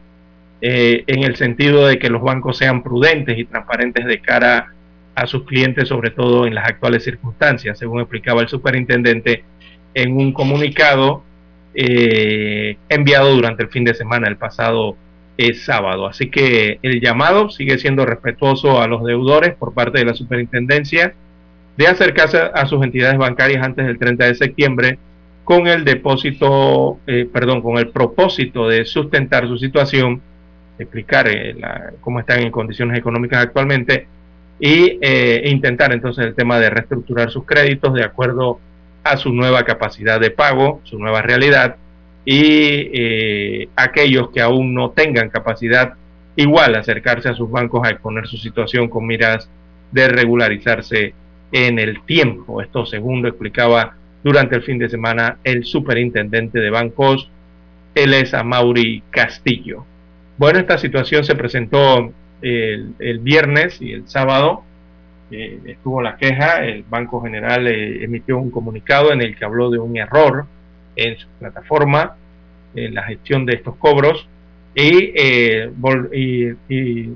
[0.62, 4.72] eh, en el sentido de que los bancos sean prudentes y transparentes de cara
[5.14, 9.44] a sus clientes, sobre todo en las actuales circunstancias, según explicaba el superintendente
[9.94, 11.22] en un comunicado
[11.74, 14.96] eh, enviado durante el fin de semana, el pasado
[15.36, 16.06] eh, sábado.
[16.06, 21.14] Así que el llamado sigue siendo respetuoso a los deudores por parte de la superintendencia
[21.76, 24.98] de acercarse a sus entidades bancarias antes del 30 de septiembre
[25.46, 30.20] con el depósito, eh, perdón, con el propósito de sustentar su situación,
[30.78, 31.54] explicar eh,
[32.00, 34.08] cómo están en condiciones económicas actualmente
[34.58, 38.58] y eh, intentar entonces el tema de reestructurar sus créditos de acuerdo
[39.04, 41.76] a su nueva capacidad de pago, su nueva realidad
[42.24, 45.92] y aquellos que aún no tengan capacidad
[46.34, 49.48] igual acercarse a sus bancos a exponer su situación con miras
[49.92, 51.14] de regularizarse
[51.52, 52.60] en el tiempo.
[52.60, 57.30] Esto segundo explicaba durante el fin de semana el superintendente de bancos,
[57.94, 59.84] él es Mauri Castillo.
[60.36, 64.64] Bueno, esta situación se presentó el, viernes y el sábado.
[65.30, 69.70] Eh, estuvo la queja, el Banco General eh, emitió un comunicado en el que habló
[69.70, 70.46] de un error
[70.94, 72.16] en su plataforma,
[72.74, 74.28] en la gestión de estos cobros,
[74.74, 75.70] y, eh,
[76.68, 77.08] y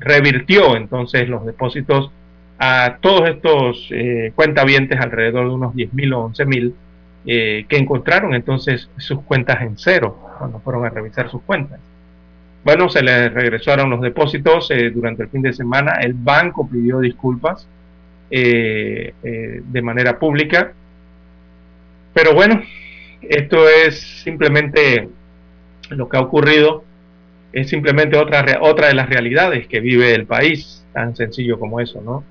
[0.00, 2.10] revirtió entonces los depósitos
[2.62, 6.74] a todos estos eh, cuentavientes, alrededor de unos 10.000 o 11.000,
[7.24, 11.80] eh, que encontraron entonces sus cuentas en cero cuando fueron a revisar sus cuentas.
[12.62, 16.00] Bueno, se les regresaron los depósitos eh, durante el fin de semana.
[16.02, 17.66] El banco pidió disculpas
[18.30, 20.74] eh, de manera pública.
[22.12, 22.62] Pero bueno,
[23.22, 25.08] esto es simplemente
[25.88, 26.84] lo que ha ocurrido.
[27.54, 32.02] Es simplemente otra, otra de las realidades que vive el país, tan sencillo como eso,
[32.02, 32.22] ¿no?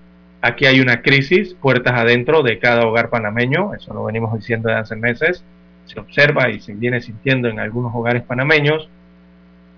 [0.42, 4.96] Aquí hay una crisis puertas adentro de cada hogar panameño, eso lo venimos diciendo hace
[4.96, 5.44] meses,
[5.86, 8.90] se observa y se viene sintiendo en algunos hogares panameños,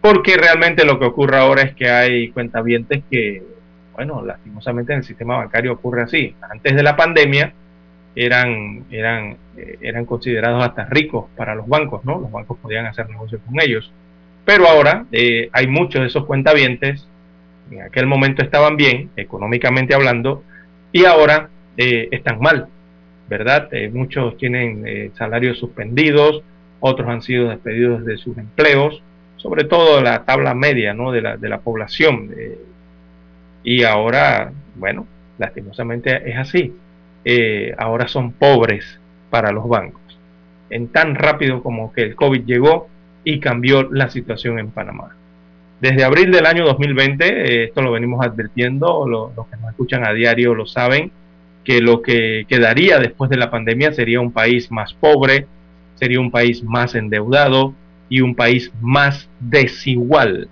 [0.02, 3.44] porque realmente lo que ocurre ahora es que hay cuentavientes que,
[3.94, 6.36] bueno, lastimosamente en el sistema bancario ocurre así.
[6.42, 7.54] Antes de la pandemia
[8.16, 12.20] eran, eran, eh, eran considerados hasta ricos para los bancos, ¿no?
[12.20, 13.92] Los bancos podían hacer negocios con ellos.
[14.44, 17.08] Pero ahora eh, hay muchos de esos cuentavientes,
[17.72, 20.44] en aquel momento estaban bien, económicamente hablando,
[20.92, 22.68] y ahora eh, están mal,
[23.30, 23.70] ¿verdad?
[23.72, 26.44] Eh, muchos tienen eh, salarios suspendidos,
[26.82, 29.02] otros han sido despedidos de sus empleos,
[29.38, 31.12] sobre todo la tabla media ¿no?
[31.12, 32.30] de, la, de la población.
[33.64, 35.08] y ahora, bueno,
[35.38, 36.74] lastimosamente es así.
[37.78, 39.00] ahora son pobres
[39.30, 40.02] para los bancos.
[40.70, 42.88] En tan rápido como que el COVID llegó
[43.24, 45.16] y cambió la situación en Panamá.
[45.82, 50.14] Desde abril del año 2020, eh, esto lo venimos advirtiendo, los que nos escuchan a
[50.14, 51.12] diario lo saben,
[51.64, 55.48] que lo que quedaría después de la pandemia sería un país más pobre,
[55.96, 57.74] sería un país más endeudado
[58.10, 60.50] y un país más desigual.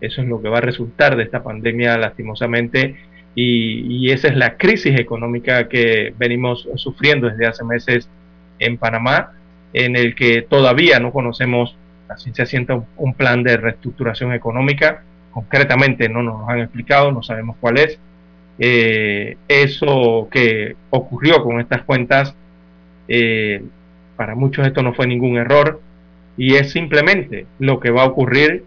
[0.00, 2.96] Eso es lo que va a resultar de esta pandemia lastimosamente
[3.36, 8.08] y, y esa es la crisis económica que venimos sufriendo desde hace meses
[8.58, 9.34] en Panamá,
[9.72, 11.76] en el que todavía no conocemos
[12.08, 15.02] así se asienta un, plan de reestructuración económica.
[15.30, 17.98] Concretamente no nos han explicado, no sabemos cuál es.
[18.58, 22.34] Eh, eso que ocurrió con estas cuentas,
[23.06, 23.62] eh,
[24.16, 25.80] para muchos esto no fue ningún error
[26.36, 28.64] y es simplemente lo que va a ocurrir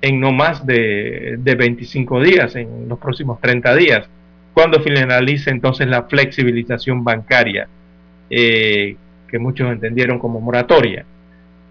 [0.00, 4.08] en no más de, 25 días, en los próximos 30 días,
[4.52, 7.68] cuando finalice entonces la flexibilización bancaria,
[8.30, 8.96] eh,
[9.28, 11.04] que muchos entendieron como moratoria.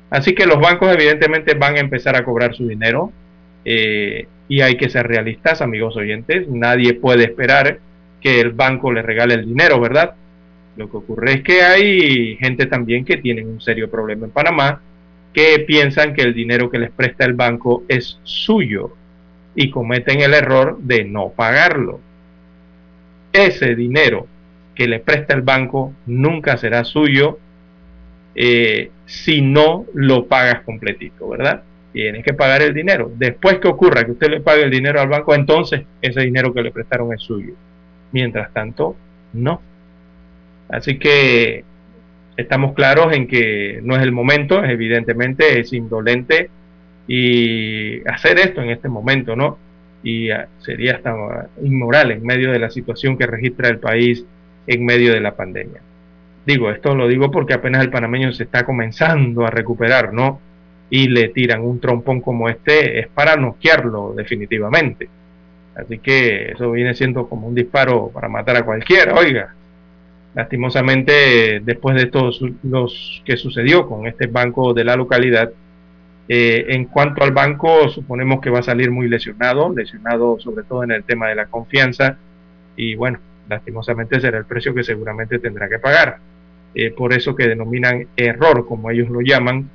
[0.10, 3.12] Así que los bancos evidentemente van a empezar a cobrar su dinero
[3.64, 6.47] eh, y hay que ser realistas, amigos oyentes.
[6.47, 7.80] Nadie puede esperar
[8.22, 10.16] que el banco le regale el dinero, ¿verdad?
[10.78, 14.82] Lo que ocurre es que hay gente también que tiene un serio problema en Panamá,
[15.34, 18.95] que piensan que el dinero que les presta el banco es suyo
[19.56, 21.99] y cometen el error de no pagarlo.
[23.32, 24.28] Ese dinero
[24.76, 27.39] que le presta el banco nunca será suyo
[28.36, 31.63] eh, si no lo pagas completito, ¿verdad?
[31.93, 33.11] Tienes que pagar el dinero.
[33.15, 36.61] Después que ocurra que usted le pague el dinero al banco, entonces ese dinero que
[36.61, 37.53] le prestaron es suyo.
[38.11, 38.95] Mientras tanto,
[39.33, 39.61] no.
[40.67, 41.63] Así que
[42.36, 46.49] estamos claros en que no es el momento, evidentemente es indolente
[47.07, 49.57] y hacer esto en este momento, ¿no?
[50.03, 54.25] Y ah, sería hasta inmoral en medio de la situación que registra el país
[54.67, 55.81] en medio de la pandemia.
[56.46, 60.39] Digo, esto lo digo porque apenas el panameño se está comenzando a recuperar, ¿no?
[60.89, 65.10] Y le tiran un trompón como este, es para noquearlo definitivamente.
[65.76, 69.56] Así que eso viene siendo como un disparo para matar a cualquiera, oiga.
[70.36, 72.32] Lastimosamente, después de todo
[72.64, 75.52] los que sucedió con este banco de la localidad,
[76.28, 80.84] eh, en cuanto al banco, suponemos que va a salir muy lesionado, lesionado sobre todo
[80.84, 82.18] en el tema de la confianza,
[82.76, 86.20] y bueno, lastimosamente será el precio que seguramente tendrá que pagar.
[86.76, 89.69] Eh, por eso que denominan error, como ellos lo llaman,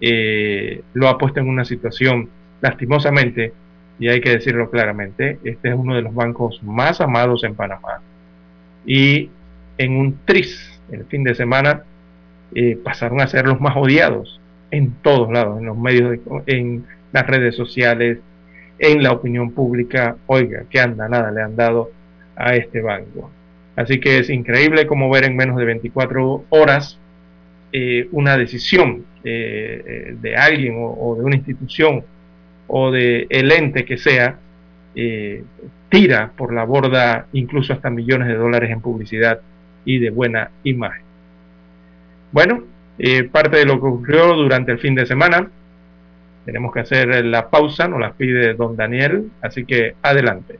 [0.00, 2.28] eh, lo ha puesto en una situación
[2.60, 3.52] lastimosamente,
[3.98, 8.00] y hay que decirlo claramente, este es uno de los bancos más amados en Panamá.
[8.86, 9.30] Y
[9.78, 11.82] en un tris, el fin de semana,
[12.54, 14.40] eh, pasaron a ser los más odiados
[14.70, 18.18] en todos lados, en los medios, en las redes sociales,
[18.78, 20.16] en la opinión pública.
[20.26, 21.90] Oiga, qué nada le han dado
[22.36, 23.30] a este banco.
[23.76, 26.98] Así que es increíble como ver en menos de 24 horas
[27.72, 32.04] eh, una decisión eh, de alguien o, de una institución
[32.68, 34.38] o de el ente que sea,
[34.94, 35.42] eh,
[35.88, 39.40] tira por la borda incluso hasta millones de dólares en publicidad
[39.84, 41.02] y de buena imagen.
[42.30, 42.62] Bueno,
[43.32, 45.50] parte de lo que ocurrió durante el fin de semana,
[46.44, 50.58] tenemos que hacer la pausa, nos la pide don Daniel, así que adelante.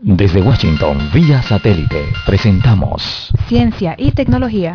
[0.00, 4.72] Desde Washington, vía satélite, presentamos Ciencia y Tecnología.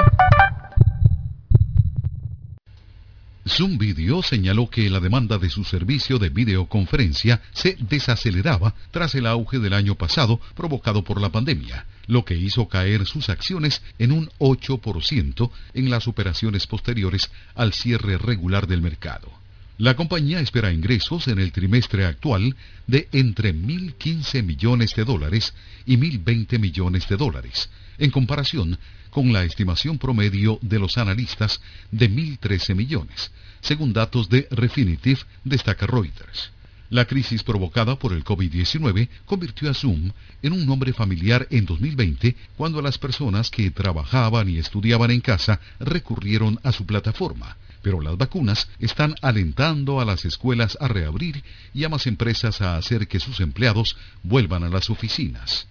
[3.48, 9.26] Zoom Video señaló que la demanda de su servicio de videoconferencia se desaceleraba tras el
[9.26, 14.12] auge del año pasado provocado por la pandemia, lo que hizo caer sus acciones en
[14.12, 19.43] un 8% en las operaciones posteriores al cierre regular del mercado.
[19.80, 22.56] La compañía espera ingresos en el trimestre actual
[22.86, 25.52] de entre 1.015 millones de dólares
[25.88, 28.78] y 1.020 millones de dólares, en comparación
[29.10, 31.60] con la estimación promedio de los analistas
[31.90, 36.52] de 1.013 millones, según datos de Refinitiv, destaca Reuters.
[36.92, 40.12] La crisis provocada por el COVID-19 convirtió a Zoom
[40.44, 45.60] en un nombre familiar en 2020 cuando las personas que trabajaban y estudiaban en casa
[45.80, 47.58] recurrieron a su plataforma.
[47.84, 52.78] Pero las vacunas están alentando a las escuelas a reabrir y a más empresas a
[52.78, 55.68] hacer que sus empleados vuelvan a las oficinas.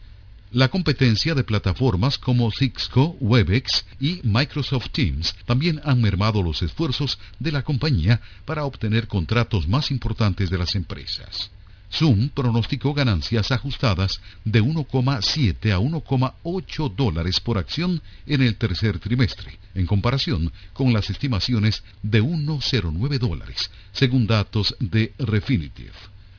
[0.52, 7.18] La competencia de plataformas como Cisco, Webex y Microsoft Teams también han mermado los esfuerzos
[7.40, 11.50] de la compañía para obtener contratos más importantes de las empresas.
[11.92, 19.58] Zoom pronosticó ganancias ajustadas de 1,7 a 1,8 dólares por acción en el tercer trimestre,
[19.74, 25.92] en comparación con las estimaciones de 1,09 dólares, según datos de Refinitiv.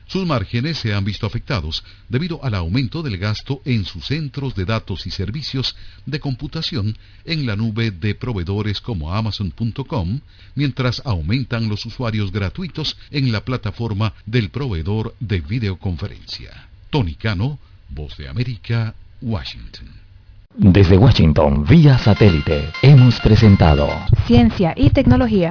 [0.06, 4.64] Sus márgenes se han visto afectados debido al aumento del gasto en sus centros de
[4.64, 5.76] datos y servicios
[6.06, 10.20] de computación en la nube de proveedores como Amazon.com,
[10.54, 16.68] mientras aumentan los usuarios gratuitos en la plataforma del proveedor de videoconferencia.
[16.90, 19.88] Tony Cano, Voz de América, Washington.
[20.56, 23.88] Desde Washington, vía satélite, hemos presentado
[24.26, 25.50] Ciencia y Tecnología.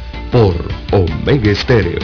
[0.31, 0.55] por
[0.93, 1.99] Omega Estéreo.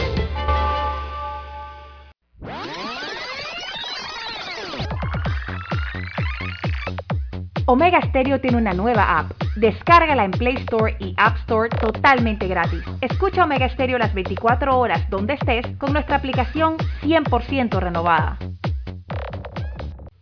[7.64, 9.32] Omega Stereo tiene una nueva app.
[9.56, 12.82] Descárgala en Play Store y App Store totalmente gratis.
[13.00, 18.38] Escucha Omega Stereo las 24 horas donde estés con nuestra aplicación 100% renovada.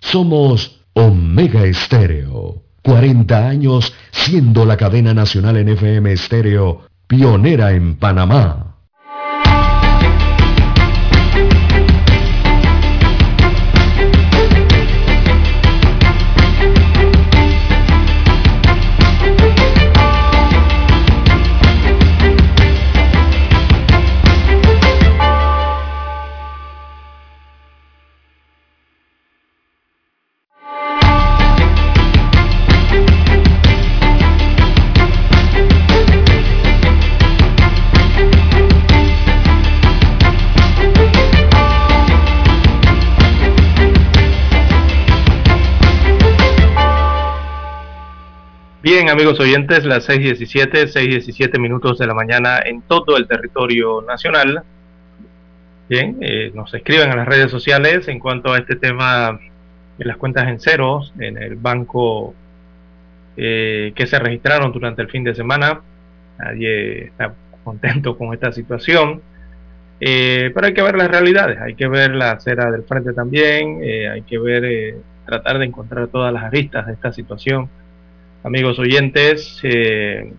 [0.00, 2.62] Somos Omega Estéreo.
[2.82, 8.65] 40 años siendo la cadena nacional en FM Estéreo pionera en Panamá.
[48.86, 54.62] Bien, amigos oyentes, las 6.17, 6.17 minutos de la mañana en todo el territorio nacional.
[55.88, 59.40] Bien, eh, nos escriben a las redes sociales en cuanto a este tema
[59.98, 62.32] de las cuentas en ceros en el banco
[63.36, 65.80] eh, que se registraron durante el fin de semana.
[66.38, 67.34] Nadie está
[67.64, 69.20] contento con esta situación.
[69.98, 73.80] Eh, pero hay que ver las realidades, hay que ver la acera del frente también,
[74.12, 74.94] hay que ver,
[75.26, 77.68] tratar de encontrar todas las aristas de esta situación
[78.46, 80.32] amigos oyentes, eh,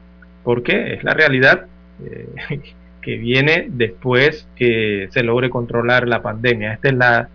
[0.43, 1.65] porque es la realidad
[2.03, 2.61] eh,
[3.01, 6.73] que viene después que se logre controlar la pandemia.
[6.73, 7.29] Esta es la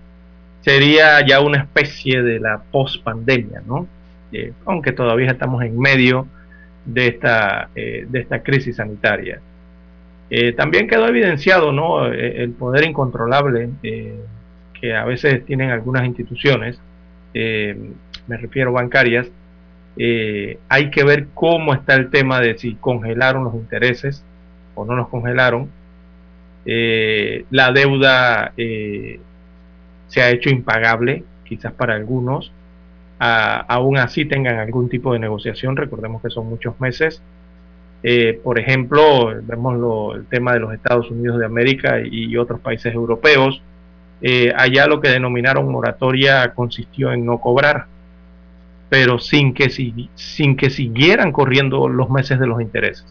[0.62, 3.86] sería ya una especie de la post-pandemia, ¿no?
[4.64, 6.26] aunque todavía estamos en medio
[6.86, 9.40] de esta, de esta crisis sanitaria.
[10.56, 12.06] también quedó evidenciado ¿no?
[12.06, 16.80] el poder incontrolable que a veces tienen algunas instituciones,
[17.34, 19.28] me refiero bancarias,
[19.96, 24.24] hay que ver cómo está el tema de si congelaron los intereses
[24.74, 25.70] o no los congelaron.
[26.64, 32.52] la deuda se ha hecho impagable, quizás para algunos,
[33.18, 37.22] aún así tengan algún tipo de negociación, recordemos que son muchos meses.
[38.02, 42.92] Eh, por ejemplo, vemos el tema de los Estados Unidos de América y, otros países
[42.92, 43.62] europeos.
[44.20, 47.86] Eh, allá lo que denominaron moratoria consistió en no cobrar,
[48.92, 53.06] pero sin que, sin que siguieran corriendo los meses de los intereses,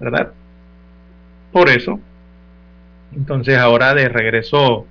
[0.00, 0.32] ¿verdad?
[1.52, 2.00] Por eso,
[3.14, 4.84] entonces ahora de regreso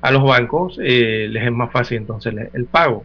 [0.00, 3.04] a los bancos eh, les es más fácil entonces el, pago.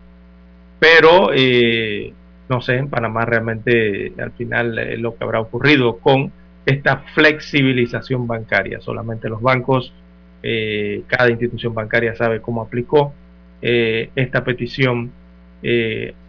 [0.80, 2.14] Pero eh,
[2.48, 6.32] no sé, en Panamá realmente al final eh, lo que habrá ocurrido con
[6.66, 8.80] esta flexibilización bancaria.
[8.80, 9.92] Solamente los bancos,
[11.08, 13.14] cada institución bancaria sabe cómo aplicó
[13.62, 15.12] esta petición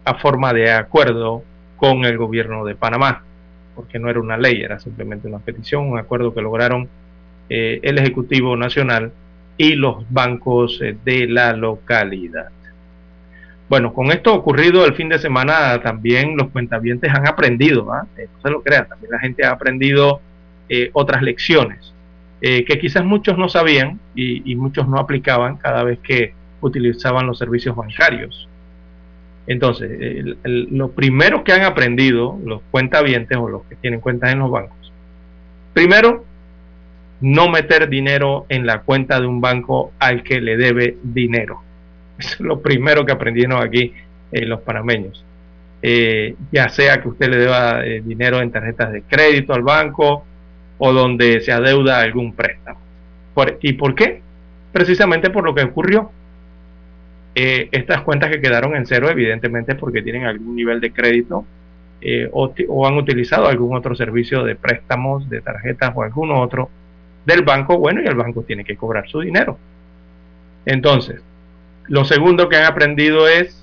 [0.04, 1.42] a forma de acuerdo
[1.76, 3.22] con el gobierno de Panamá,
[3.74, 6.88] porque no era una ley, era simplemente una petición, un acuerdo que lograron
[7.48, 9.12] el Ejecutivo Nacional
[9.56, 12.48] y los bancos eh, de la localidad.
[13.68, 18.06] Bueno, con esto ocurrido el fin de semana también los cuentavientes han aprendido, ¿ah?
[18.16, 20.20] Eh, no se lo crean, también la gente ha aprendido
[20.68, 21.92] eh, otras lecciones
[22.38, 27.74] que quizás muchos no sabían y, muchos no aplicaban cada vez que utilizaban los servicios
[27.74, 28.48] bancarios.
[29.46, 34.50] Entonces, lo primero que han aprendido los cuentavientes o los que tienen cuentas en los
[34.50, 34.92] bancos,
[35.72, 36.24] primero,
[37.20, 41.62] no meter dinero en la cuenta de un banco al que le debe dinero.
[42.18, 43.92] Eso es lo primero que aprendieron aquí
[44.32, 45.24] eh, los panameños.
[45.82, 50.24] Eh, ya sea que usted le deba eh, dinero en tarjetas de crédito al banco
[50.78, 52.80] o donde se adeuda algún préstamo.
[53.60, 54.22] ¿Y por qué?
[54.72, 56.10] Precisamente por lo que ocurrió.
[57.36, 61.44] Estas cuentas que quedaron en cero, evidentemente porque tienen algún nivel de crédito
[62.32, 66.70] o, o han utilizado algún otro servicio de préstamos, de tarjetas o algún otro
[67.26, 69.58] del banco, bueno, y el banco tiene que cobrar su dinero.
[70.64, 71.20] Entonces,
[71.88, 73.62] lo segundo que han aprendido es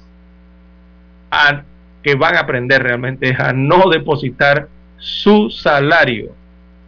[2.03, 4.67] que van a aprender realmente a no depositar
[4.97, 6.31] su salario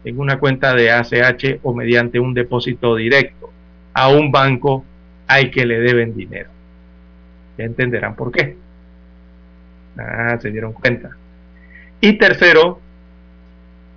[0.03, 3.49] en una cuenta de ACH o mediante un depósito directo
[3.93, 4.85] a un banco
[5.27, 6.49] al que le deben dinero.
[7.57, 8.57] Ya entenderán por qué.
[9.97, 11.09] Ah, se dieron cuenta.
[12.01, 12.79] Y tercero,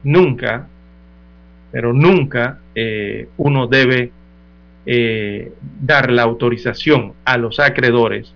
[0.05, 0.67] nunca
[1.71, 4.11] pero nunca eh, uno debe
[4.87, 8.33] eh, dar la autorización a los acreedores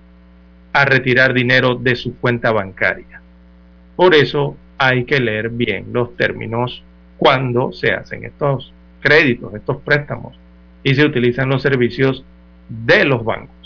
[0.72, 3.20] a retirar dinero de su cuenta bancaria.
[3.96, 6.82] Por eso hay que leer bien los términos
[7.16, 10.36] cuando se hacen estos créditos, estos préstamos
[10.82, 12.24] y se utilizan los servicios
[12.68, 13.61] de los bancos.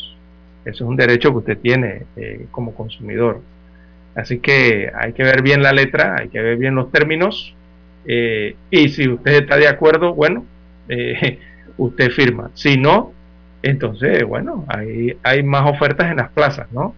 [0.67, 3.41] Eso es un derecho que usted tiene eh, como consumidor.
[4.17, 7.55] Así que hay que ver bien la letra, hay que ver bien los términos
[8.05, 10.45] eh, y si usted está de acuerdo, bueno,
[10.89, 11.39] eh,
[11.77, 12.51] usted firma.
[12.55, 13.13] Si no,
[13.63, 16.95] entonces, bueno, hay, hay más ofertas en las plazas, ¿no?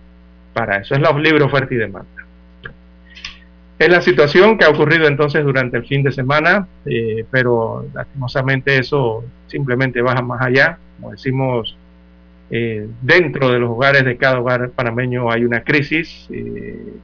[0.55, 2.09] Para eso es la libre oferta y demanda.
[3.79, 6.67] Es la situación que ha ocurrido entonces durante el fin de semana,
[7.31, 10.79] pero lastimosamente eso simplemente baja más allá.
[10.97, 11.77] Como decimos,
[12.51, 16.29] dentro de los hogares de cada hogar panameño hay una crisis,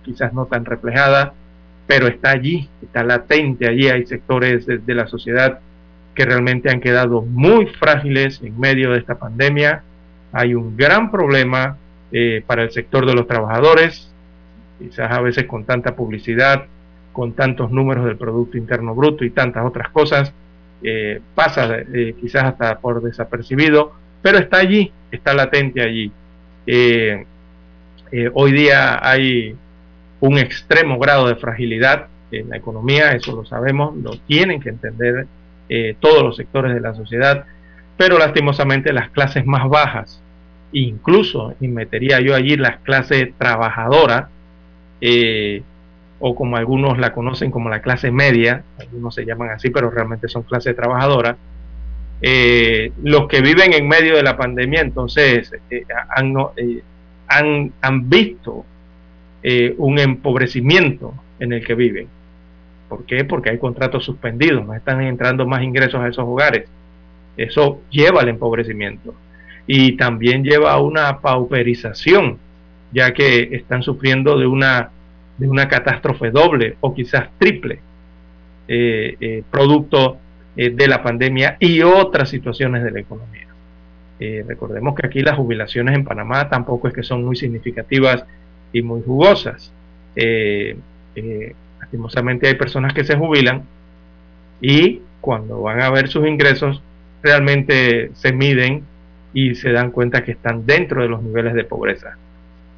[0.03, 1.35] quizás no tan reflejada,
[1.87, 3.89] pero está allí, está latente allí.
[3.89, 5.61] Hay sectores de, la sociedad
[6.15, 9.83] que realmente han quedado muy frágiles en medio de esta pandemia.
[10.33, 11.77] Hay un gran problema
[12.13, 14.11] eh, para el sector de los trabajadores,
[14.79, 16.67] quizás a veces con tanta publicidad,
[17.13, 20.33] con tantos números del Producto Interno Bruto y tantas otras cosas,
[20.83, 23.93] eh, pasa eh, quizás hasta por desapercibido,
[24.23, 26.13] pero está allí, está latente allí.
[28.35, 29.57] hoy día hay
[30.21, 35.27] un extremo grado de fragilidad en la economía, eso lo sabemos, lo tienen que entender
[35.69, 37.45] eh, todos los sectores de la sociedad,
[37.97, 40.21] pero lastimosamente las clases más bajas,
[40.73, 44.29] incluso, y metería yo allí las clases trabajadoras,
[45.01, 45.63] eh,
[46.21, 50.29] o como algunos la conocen como la clase media, algunos se llaman así, pero realmente
[50.29, 51.37] son clases trabajadoras,
[52.23, 55.53] eh, los que viven en medio de la pandemia entonces
[56.17, 56.35] han,
[57.29, 58.65] han, han visto
[59.43, 62.09] eh, un empobrecimiento en el que viven.
[62.89, 63.25] ¿Por qué?
[63.25, 66.69] Porque hay contratos suspendidos, no están entrando más ingresos a esos hogares.
[67.37, 69.15] Eso lleva al empobrecimiento
[69.67, 72.39] y también lleva a una pauperización,
[72.93, 74.91] ya que están sufriendo de una
[75.37, 77.81] de una catástrofe doble o quizás triple
[79.51, 80.19] producto
[80.57, 83.49] de la pandemia y otras situaciones de la economía.
[84.47, 88.25] recordemos que aquí las jubilaciones en Panamá tampoco es que son muy significativas
[88.73, 89.73] y muy jugosas.
[91.81, 93.65] lastimosamente hay personas que se jubilan
[94.61, 96.83] y cuando van a ver sus ingresos
[97.23, 98.85] realmente se miden
[99.33, 102.17] y se dan cuenta que están dentro de los niveles de pobreza,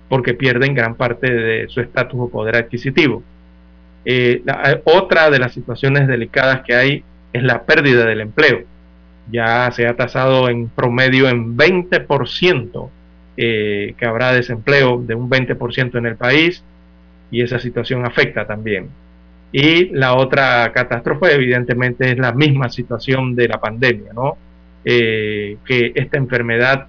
[0.08, 3.22] porque pierden gran parte de su estatus o poder adquisitivo.
[4.04, 4.42] Eh,
[4.84, 7.04] otra de las situaciones delicadas que hay
[7.36, 8.62] es la pérdida del empleo.
[9.30, 12.88] Ya se ha tasado en promedio en 20%
[13.36, 16.62] eh, que habrá desempleo de un 20% en el país
[17.30, 18.88] y esa situación afecta también.
[19.52, 24.36] Y la otra catástrofe, evidentemente, es la misma situación de la pandemia, ¿no?
[24.84, 26.86] Eh, que esta enfermedad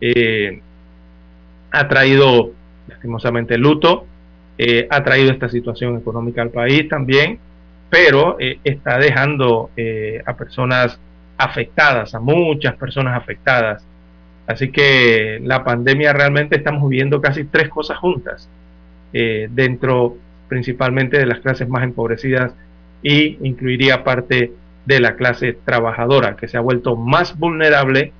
[0.00, 0.60] eh,
[1.70, 2.52] ha traído,
[2.88, 4.06] lastimosamente, luto,
[4.90, 7.40] ha traído esta situación económica al país también,
[7.92, 9.68] pero está dejando
[10.24, 10.98] a personas
[11.36, 13.84] afectadas, a muchas personas afectadas.
[14.46, 18.48] Así que la pandemia realmente estamos viviendo casi tres cosas juntas
[19.12, 20.16] dentro
[20.48, 22.54] principalmente de las clases más empobrecidas
[23.02, 24.52] y incluiría parte
[24.84, 28.12] de la clase trabajadora que se ha vuelto más vulnerable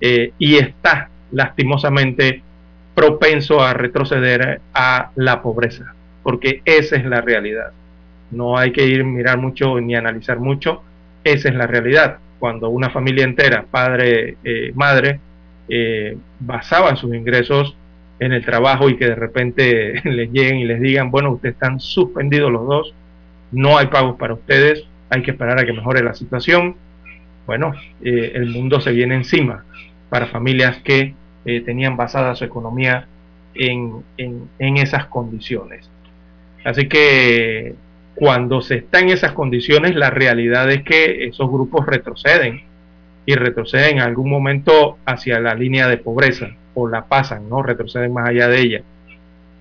[0.00, 2.42] eh, y está lastimosamente
[2.94, 7.72] propenso a retroceder a la pobreza, porque esa es la realidad.
[8.30, 10.82] No hay que ir mirar mucho ni analizar mucho,
[11.24, 12.18] esa es la realidad.
[12.38, 15.20] Cuando una familia entera, padre, eh, madre,
[15.68, 17.76] eh, basaban sus ingresos
[18.18, 21.80] en el trabajo y que de repente les lleguen y les digan, bueno, ustedes están
[21.80, 22.94] suspendidos los dos,
[23.52, 26.76] no hay pagos para ustedes, hay que esperar a que mejore la situación.
[27.46, 27.72] Bueno,
[28.02, 29.64] eh, el mundo se viene encima
[30.08, 31.14] para familias que
[31.44, 33.06] eh, tenían basada su economía
[33.54, 35.90] en, en esas condiciones.
[36.64, 37.74] Así que
[38.14, 42.62] cuando se está en esas condiciones, la realidad es que esos grupos retroceden
[43.26, 47.62] y retroceden en algún momento hacia la línea de pobreza o la pasan, ¿no?
[47.62, 48.82] Retroceden más allá de ella.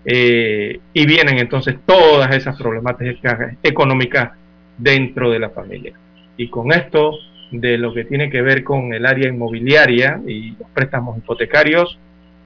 [0.06, 4.32] Eh, y vienen entonces todas esas problemáticas económicas
[4.78, 5.94] dentro de la familia.
[6.38, 7.18] Y con esto,
[7.52, 12.00] de lo que tiene que ver con el área inmobiliaria y los préstamos hipotecarios,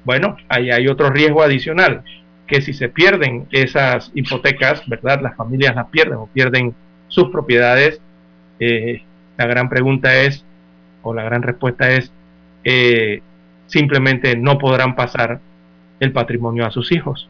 [0.04, 2.04] bueno, ahí hay otro riesgo adicional,
[2.48, 5.22] que si se pierden esas hipotecas, ¿verdad?
[5.22, 6.76] Las familias las pierden o pierden
[7.08, 8.02] sus propiedades.
[8.60, 9.04] Eh,
[9.38, 10.46] la gran pregunta es,
[11.02, 12.12] o la gran respuesta es,
[12.64, 13.22] eh,
[13.68, 15.40] simplemente no podrán pasar
[16.00, 17.30] el patrimonio a sus hijos.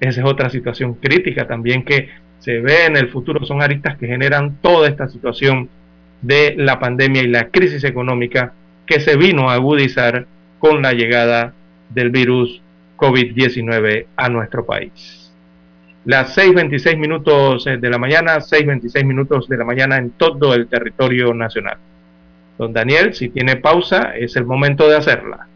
[0.00, 3.44] Esa es otra situación crítica también que se ve en el futuro.
[3.44, 5.68] Son aristas que generan toda esta situación
[6.22, 8.52] de la pandemia y la crisis económica
[8.86, 10.26] que se vino a agudizar
[10.58, 11.52] con la llegada
[11.90, 12.62] del virus
[12.98, 15.32] COVID-19 a nuestro país.
[16.04, 21.32] Las 6.26 minutos de la mañana, 6.26 minutos de la mañana en todo el territorio
[21.32, 21.78] nacional.
[22.58, 25.46] Don Daniel, si tiene pausa, es el momento de hacerla.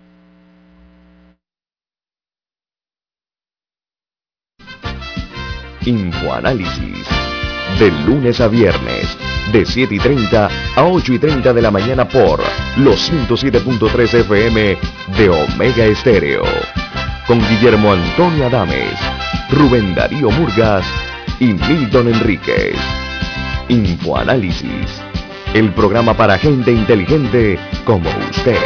[5.84, 7.08] Infoanálisis.
[7.80, 9.18] De lunes a viernes,
[9.52, 12.40] de 7 y 30 a 8 y 30 de la mañana por
[12.76, 14.76] los 107.3 FM
[15.16, 16.42] de Omega Estéreo.
[17.26, 18.98] Con Guillermo Antonio Adames,
[19.50, 20.84] Rubén Darío Murgas
[21.40, 22.76] y Milton Enríquez.
[23.68, 25.02] Infoanálisis
[25.54, 28.56] el programa para gente inteligente como usted.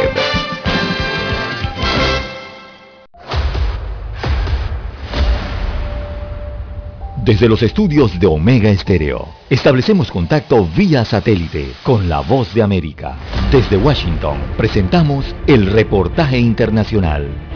[7.25, 13.17] Desde los estudios de Omega Estéreo, establecemos contacto vía satélite con la voz de América.
[13.51, 17.46] Desde Washington, presentamos el reportaje internacional.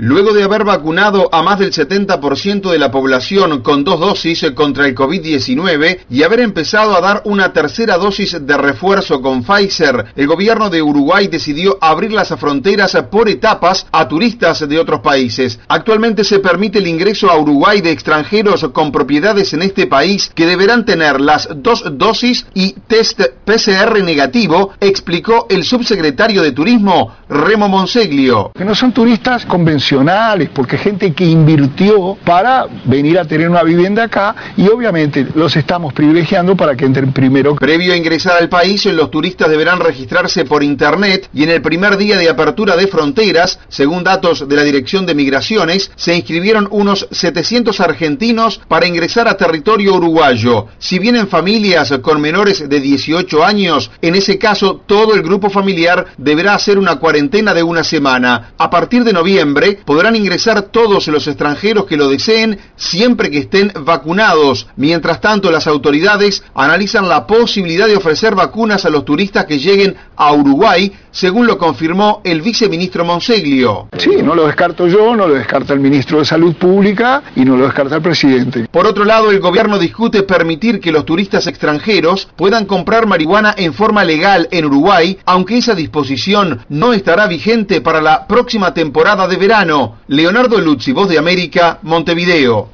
[0.00, 4.86] Luego de haber vacunado a más del 70% de la población con dos dosis contra
[4.86, 10.28] el COVID-19 y haber empezado a dar una tercera dosis de refuerzo con Pfizer, el
[10.28, 15.58] gobierno de Uruguay decidió abrir las fronteras por etapas a turistas de otros países.
[15.66, 20.46] Actualmente se permite el ingreso a Uruguay de extranjeros con propiedades en este país que
[20.46, 27.68] deberán tener las dos dosis y test PCR negativo, explicó el subsecretario de Turismo, Remo
[27.68, 28.52] Monseglio.
[28.54, 33.62] Que no son turistas convencionales profesionales, porque gente que invirtió para venir a tener una
[33.62, 37.54] vivienda acá y obviamente los estamos privilegiando para que entren primero.
[37.54, 41.96] Previo a ingresar al país, los turistas deberán registrarse por internet y en el primer
[41.96, 47.08] día de apertura de fronteras, según datos de la Dirección de Migraciones, se inscribieron unos
[47.10, 50.66] 700 argentinos para ingresar a territorio uruguayo.
[50.78, 56.08] Si vienen familias con menores de 18 años, en ese caso todo el grupo familiar
[56.18, 58.52] deberá hacer una cuarentena de una semana.
[58.58, 63.72] A partir de noviembre podrán ingresar todos los extranjeros que lo deseen siempre que estén
[63.80, 64.68] vacunados.
[64.76, 69.96] Mientras tanto, las autoridades analizan la posibilidad de ofrecer vacunas a los turistas que lleguen
[70.16, 73.88] a Uruguay, según lo confirmó el viceministro Monseglio.
[73.98, 77.56] Sí, no lo descarto yo, no lo descarta el ministro de Salud Pública y no
[77.56, 78.68] lo descarta el presidente.
[78.70, 83.74] Por otro lado, el gobierno discute permitir que los turistas extranjeros puedan comprar marihuana en
[83.74, 89.36] forma legal en Uruguay, aunque esa disposición no estará vigente para la próxima temporada de
[89.38, 89.96] verano.
[90.06, 92.68] Leonardo Luzzi, Voz de América, Montevideo.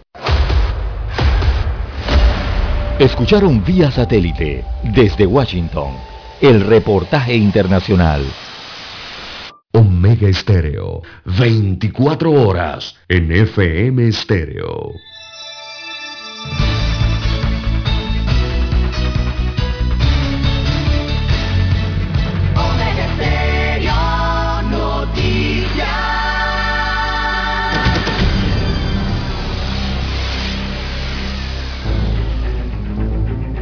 [2.99, 6.04] Escucharon vía satélite desde Washington
[6.45, 8.23] el reportaje internacional.
[9.73, 14.93] Omega Estéreo, 24 horas en FM Estéreo.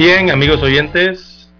[0.00, 1.52] Bien, amigos oyentes,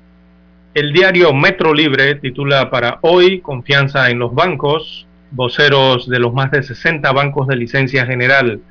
[0.73, 5.07] el diario Metro Libre titula para hoy Confianza en los bancos.
[5.31, 8.63] Voceros de los más de 60 bancos de licencia general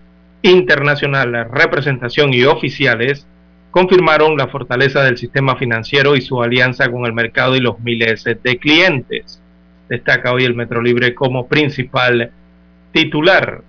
[0.41, 3.27] internacional, representación y oficiales
[3.69, 8.23] confirmaron la fortaleza del sistema financiero y su alianza con el mercado y los miles
[8.23, 9.39] de clientes.
[9.87, 12.31] Destaca hoy el Metro Libre como principal
[12.91, 13.61] titular.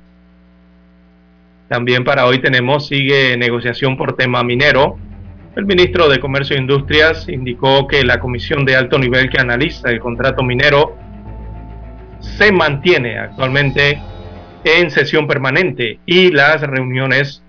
[1.68, 4.98] También para hoy tenemos, sigue negociación por tema minero
[5.56, 9.90] el ministro de Comercio e Industrias indicó que la comisión de alto nivel que analiza
[9.90, 10.96] el contrato minero
[12.20, 14.00] se mantiene actualmente
[14.64, 17.42] en sesión permanente y las reuniones,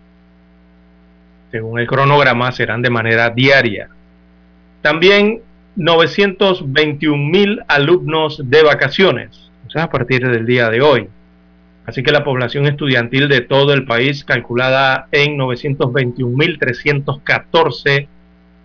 [1.51, 3.89] según el cronograma, serán de manera diaria.
[4.81, 5.41] También
[5.75, 11.07] 921 mil alumnos de vacaciones, o sea, a partir del día de hoy.
[11.91, 18.07] Así que la población estudiantil de todo el país, calculada en 921.314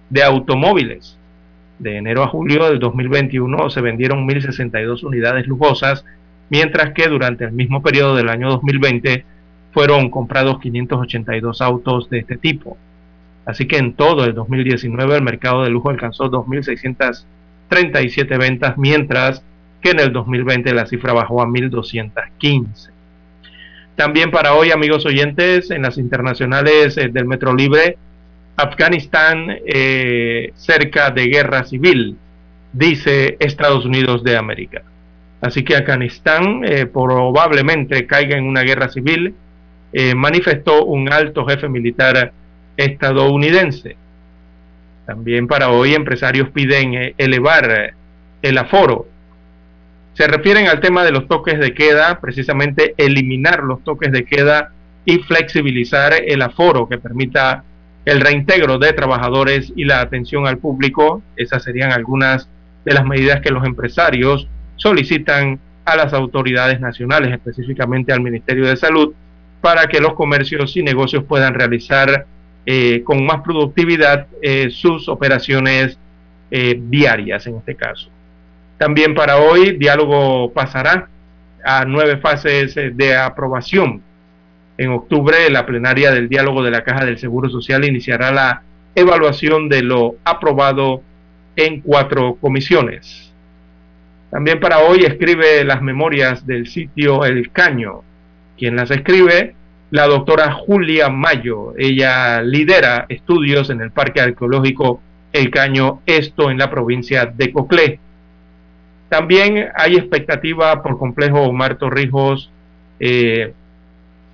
[0.09, 1.19] de Automóviles.
[1.79, 6.05] De enero a julio del 2021 se vendieron 1.062 unidades lujosas,
[6.49, 9.25] mientras que durante el mismo periodo del año 2020
[9.73, 12.79] fueron comprados 582 autos de este tipo.
[13.47, 19.43] Así que en todo el 2019 el mercado de lujo alcanzó 2.637 ventas, mientras
[19.81, 22.91] que en el 2020 la cifra bajó a 1.215.
[23.95, 27.97] También para hoy, amigos oyentes, en las internacionales eh, del Metro Libre,
[28.57, 32.17] Afganistán eh, cerca de guerra civil,
[32.73, 34.83] dice Estados Unidos de América.
[35.41, 39.35] Así que Afganistán eh, probablemente caiga en una guerra civil,
[40.15, 42.31] manifestó un alto jefe militar
[42.77, 43.97] estadounidense.
[45.07, 47.95] También para hoy empresarios piden eh, elevar
[48.43, 49.07] el aforo.
[50.15, 54.73] Se refieren al tema de los toques de queda, precisamente eliminar los toques de queda
[55.05, 57.65] y flexibilizar el aforo que permita
[58.05, 61.23] el reintegro de trabajadores y la atención al público.
[61.37, 62.49] Esas serían algunas
[62.85, 68.77] de las medidas que los empresarios solicitan a las autoridades nacionales, específicamente al Ministerio de
[68.77, 69.13] Salud,
[69.61, 72.27] para que los comercios y negocios puedan realizar
[72.69, 75.97] eh, con más productividad eh, sus operaciones
[76.51, 78.11] eh, diarias en este caso.
[78.77, 81.09] También para hoy, diálogo pasará
[81.65, 84.03] a nueve fases de aprobación.
[84.79, 88.63] En octubre, la plenaria del diálogo de la Caja del Seguro Social iniciará la
[88.97, 91.03] evaluación de lo aprobado
[91.55, 93.33] en cuatro comisiones.
[94.31, 98.03] También para hoy escribe las memorias del sitio El Caño.
[98.59, 99.55] Quien las escribe,
[99.91, 101.75] la doctora Julia Mayo.
[101.77, 105.01] Ella lidera estudios en el Parque Arqueológico
[105.33, 108.01] El Caño, esto en la provincia de Coclé.
[109.09, 112.51] También hay expectativa por complejo Omar Torrijos,
[112.99, 113.53] eh,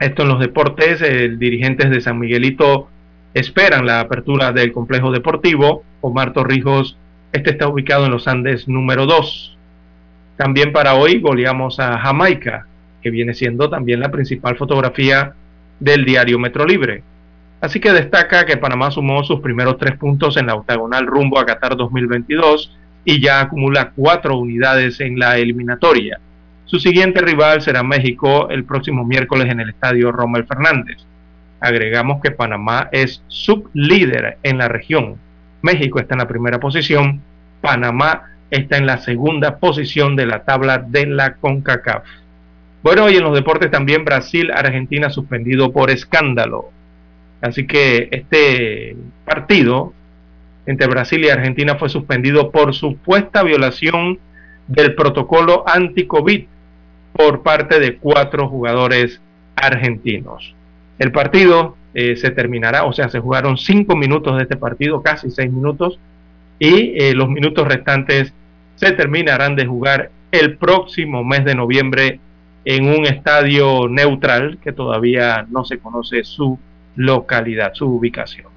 [0.00, 2.88] esto en los deportes, el dirigentes de San Miguelito
[3.34, 5.84] esperan la apertura del complejo deportivo.
[6.00, 6.96] Omar Torrijos,
[7.32, 9.56] este está ubicado en los Andes número 2.
[10.36, 12.66] También para hoy goleamos a Jamaica,
[13.02, 15.34] que viene siendo también la principal fotografía
[15.82, 17.02] del diario Metro Libre.
[17.60, 21.46] Así que destaca que Panamá sumó sus primeros tres puntos en la octagonal rumbo a
[21.46, 26.20] Qatar 2022 y ya acumula cuatro unidades en la eliminatoria.
[26.64, 30.98] Su siguiente rival será México el próximo miércoles en el estadio Rommel Fernández.
[31.60, 35.16] Agregamos que Panamá es sublíder en la región.
[35.62, 37.20] México está en la primera posición,
[37.60, 42.04] Panamá está en la segunda posición de la tabla de la CONCACAF.
[42.82, 46.70] Bueno, y en los deportes también Brasil, Argentina suspendido por escándalo.
[47.40, 49.92] Así que este partido
[50.66, 54.18] entre Brasil y Argentina fue suspendido por supuesta violación
[54.68, 56.44] del protocolo anti-COVID
[57.12, 59.20] por parte de cuatro jugadores
[59.56, 60.54] argentinos.
[60.98, 65.30] El partido eh, se terminará, o sea, se jugaron cinco minutos de este partido, casi
[65.30, 65.98] seis minutos,
[66.58, 68.32] y eh, los minutos restantes
[68.76, 72.20] se terminarán de jugar el próximo mes de noviembre
[72.64, 76.58] en un estadio neutral que todavía no se conoce su
[76.96, 78.48] localidad, su ubicación.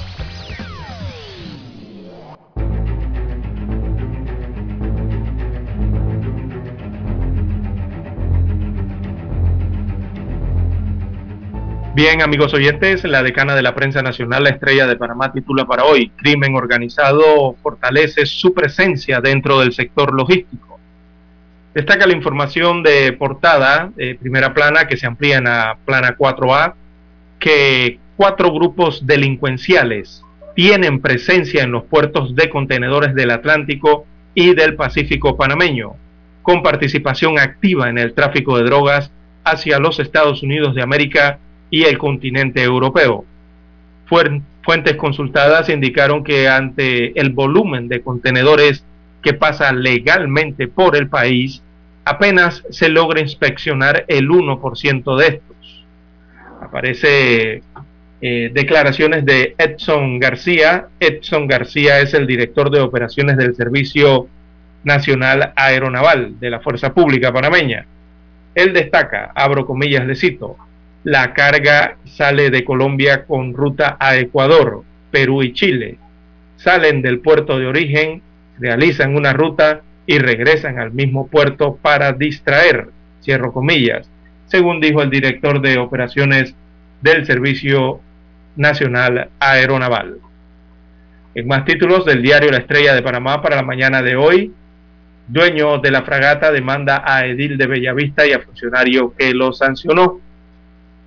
[11.96, 15.86] Bien, amigos oyentes, la decana de la prensa nacional, la estrella de Panamá, titula para
[15.86, 20.80] hoy, Crimen organizado fortalece su presencia dentro del sector logístico.
[21.74, 26.76] Destaca la información de portada, de primera plana, que se amplía en la plana 4A,
[27.40, 30.24] que cuatro grupos delincuenciales
[30.56, 35.96] tienen presencia en los puertos de contenedores del Atlántico y del Pacífico panameño,
[36.44, 39.12] con participación activa en el tráfico de drogas
[39.44, 43.26] hacia los Estados Unidos de América y el continente europeo.
[44.06, 48.84] Fuentes consultadas indicaron que ante el volumen de contenedores
[49.22, 51.62] que pasa legalmente por el país,
[52.06, 55.86] apenas se logra inspeccionar el 1% de estos.
[56.62, 57.62] Aparece
[58.22, 60.88] eh, declaraciones de Edson García.
[61.00, 64.28] Edson García es el director de operaciones del Servicio
[64.84, 67.86] Nacional Aeronaval de la Fuerza Pública Panameña.
[68.56, 70.58] Él destaca, abro comillas, le cito,
[71.04, 75.98] la carga sale de Colombia con ruta a Ecuador, Perú y Chile.
[76.58, 78.22] Salen del puerto de origen,
[78.60, 82.90] realizan una ruta y regresan al mismo puerto para distraer,
[83.22, 84.10] cierro comillas,
[84.48, 86.56] según dijo el director de operaciones
[87.02, 88.02] del Servicio
[88.56, 90.18] Nacional Aeronaval.
[91.36, 94.52] En más títulos del diario La Estrella de Panamá para la mañana de hoy,
[95.28, 100.20] dueño de la fragata demanda a Edil de Bellavista y a funcionario que lo sancionó.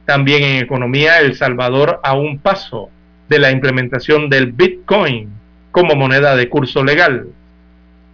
[0.04, 2.90] También en economía, El Salvador a un paso
[3.28, 5.30] de la implementación del Bitcoin
[5.70, 7.28] como moneda de curso legal.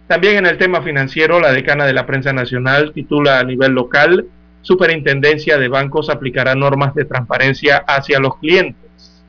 [0.07, 4.25] También en el tema financiero, la decana de la prensa nacional titula a nivel local,
[4.61, 9.23] Superintendencia de Bancos aplicará normas de transparencia hacia los clientes.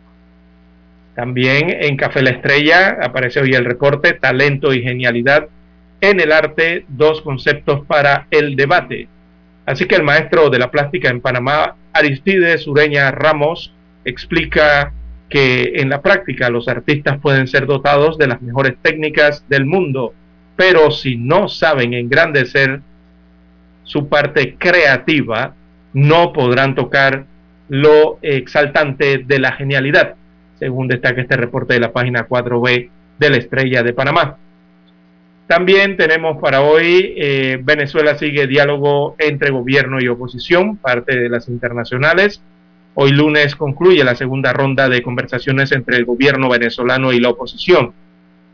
[1.14, 5.48] También en Café La Estrella aparece hoy el reporte Talento y Genialidad
[6.00, 9.08] en el arte, dos conceptos para el debate.
[9.66, 13.72] Así que el maestro de la plástica en Panamá, Aristides Ureña Ramos,
[14.04, 14.92] explica
[15.28, 20.12] que en la práctica los artistas pueden ser dotados de las mejores técnicas del mundo,
[20.56, 22.80] pero si no saben engrandecer
[23.84, 25.54] su parte creativa,
[25.92, 27.24] no podrán tocar
[27.68, 30.14] lo exaltante de la genialidad,
[30.58, 34.36] según destaca este reporte de la página 4B de la Estrella de Panamá.
[35.50, 41.48] También tenemos para hoy, eh, Venezuela sigue diálogo entre gobierno y oposición, parte de las
[41.48, 42.40] internacionales.
[42.94, 47.92] Hoy lunes concluye la segunda ronda de conversaciones entre el gobierno venezolano y la oposición,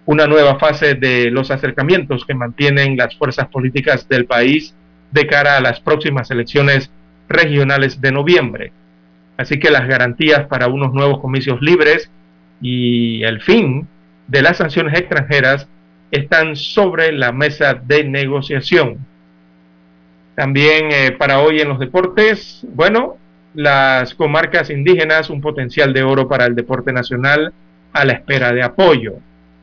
[0.07, 4.75] una nueva fase de los acercamientos que mantienen las fuerzas políticas del país
[5.11, 6.91] de cara a las próximas elecciones
[7.29, 8.73] regionales de noviembre.
[9.37, 12.11] Así que las garantías para unos nuevos comicios libres
[12.63, 13.87] y el fin
[14.29, 15.69] de las sanciones extranjeras
[16.11, 18.99] están sobre la mesa de negociación.
[20.35, 23.17] También eh, para hoy en los deportes, bueno,
[23.55, 27.53] las comarcas indígenas, un potencial de oro para el deporte nacional
[27.93, 29.15] a la espera de apoyo.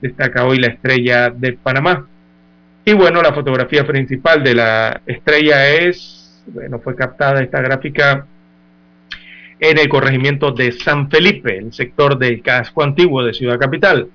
[0.02, 2.08] Destaca hoy la estrella de Panamá.
[2.86, 8.26] Y bueno, la fotografía principal de la estrella es, bueno, fue captada esta gráfica
[9.60, 14.10] en el corregimiento de San Felipe, el sector del casco antiguo de Ciudad Capital.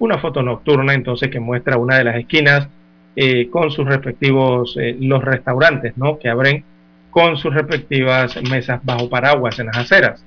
[0.00, 2.68] Una foto nocturna entonces que muestra una de las esquinas
[3.16, 6.18] eh, con sus respectivos, eh, los restaurantes, ¿no?
[6.18, 6.64] Que abren
[7.10, 10.24] con sus respectivas mesas bajo paraguas en las aceras.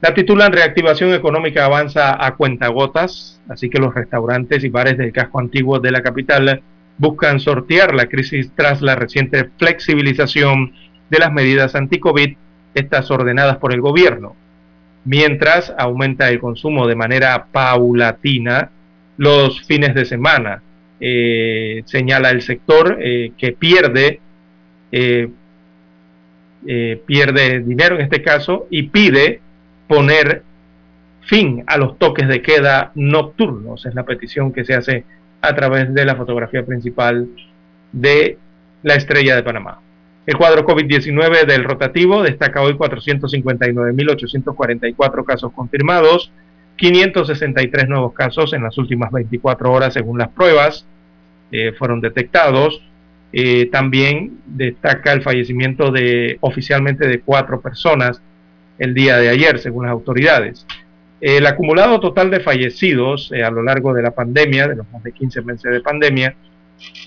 [0.00, 5.40] La titulan Reactivación Económica avanza a cuentagotas, así que los restaurantes y bares del casco
[5.40, 6.62] antiguo de la capital
[6.98, 10.72] buscan sortear la crisis tras la reciente flexibilización
[11.10, 12.36] de las medidas anti-COVID
[12.74, 14.36] estas ordenadas por el gobierno.
[15.04, 18.70] Mientras aumenta el consumo de manera paulatina
[19.16, 20.62] los fines de semana,
[21.00, 24.20] eh, señala el sector eh, que pierde,
[24.90, 25.28] eh,
[27.06, 29.40] pierde dinero en este caso y pide
[29.86, 30.42] poner
[31.22, 33.86] fin a los toques de queda nocturnos.
[33.86, 35.04] Es la petición que se hace
[35.40, 37.28] a través de la fotografía principal
[37.92, 38.38] de
[38.82, 39.80] la estrella de Panamá.
[40.26, 46.32] El cuadro COVID-19 del rotativo destaca hoy 459.844 casos confirmados,
[46.76, 50.86] 563 nuevos casos en las últimas 24 horas según las pruebas
[51.52, 52.82] eh, fueron detectados.
[53.32, 58.20] Eh, también destaca el fallecimiento de oficialmente de cuatro personas
[58.78, 60.66] el día de ayer según las autoridades.
[61.20, 65.02] El acumulado total de fallecidos eh, a lo largo de la pandemia, de los más
[65.02, 66.34] de 15 meses de pandemia,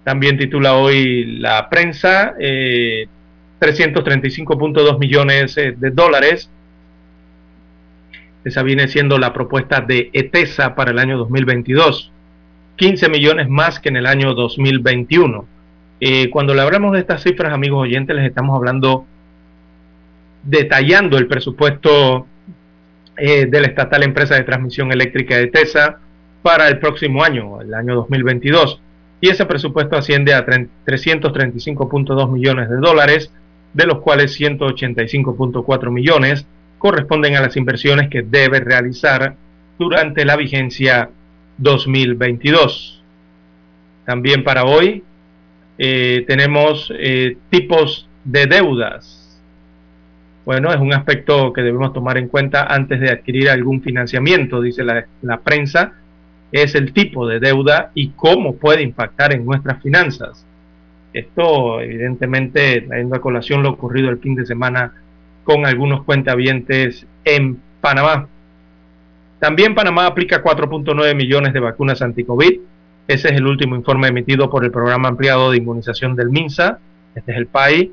[0.04, 6.48] También titula hoy la prensa 335.2 eh, millones eh, de dólares.
[8.44, 12.12] Esa viene siendo la propuesta de ETESA para el año 2022.
[12.76, 15.48] 15 millones más que en el año 2021.
[16.04, 19.06] Eh, cuando le hablamos de estas cifras, amigos oyentes, les estamos hablando
[20.42, 22.26] detallando el presupuesto
[23.16, 26.00] eh, de la estatal empresa de transmisión eléctrica de TESA,
[26.42, 28.80] para el próximo año, el año 2022.
[29.20, 33.30] Y ese presupuesto asciende a 335.2 millones de dólares,
[33.72, 36.44] de los cuales 185.4 millones
[36.78, 39.36] corresponden a las inversiones que debe realizar
[39.78, 41.10] durante la vigencia
[41.58, 43.04] 2022.
[44.04, 45.04] También para hoy
[45.84, 49.36] eh, tenemos eh, tipos de deudas.
[50.44, 54.84] Bueno, es un aspecto que debemos tomar en cuenta antes de adquirir algún financiamiento, dice
[54.84, 55.94] la, la prensa,
[56.52, 60.46] es el tipo de deuda y cómo puede impactar en nuestras finanzas.
[61.12, 64.92] Esto, evidentemente, trayendo a colación lo ocurrido el fin de semana
[65.42, 68.28] con algunos cuentavientes en Panamá.
[69.40, 72.60] También Panamá aplica 4.9 millones de vacunas anti-COVID.
[73.08, 76.78] Ese es el último informe emitido por el Programa Ampliado de Inmunización del MINSA.
[77.14, 77.92] Este es el PAI.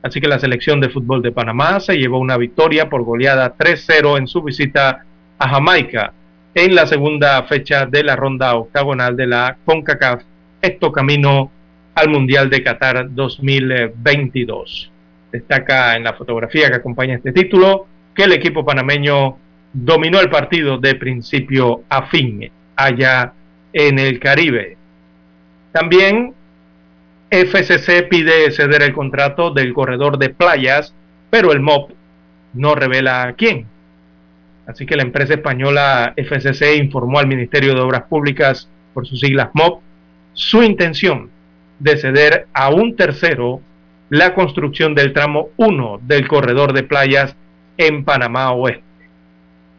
[0.04, 4.18] Así que la selección de fútbol de Panamá se llevó una victoria por goleada 3-0
[4.18, 5.06] en su visita
[5.40, 6.14] a Jamaica
[6.54, 10.22] en la segunda fecha de la ronda octagonal de la CONCACAF.
[10.62, 11.50] Esto camino
[11.96, 14.92] al Mundial de Qatar 2022.
[15.32, 19.38] Destaca en la fotografía que acompaña este título que el equipo panameño
[19.72, 23.34] dominó el partido de principio a fin allá
[23.72, 24.78] en el Caribe.
[25.72, 26.34] También
[27.34, 30.94] FCC pide ceder el contrato del corredor de playas,
[31.30, 31.92] pero el MOP
[32.54, 33.66] no revela a quién.
[34.68, 39.50] Así que la empresa española FCC informó al Ministerio de Obras Públicas, por sus siglas
[39.54, 39.82] MOP,
[40.34, 41.32] su intención
[41.80, 43.62] de ceder a un tercero
[44.10, 47.36] la construcción del tramo 1 del corredor de playas
[47.78, 48.94] en Panamá Oeste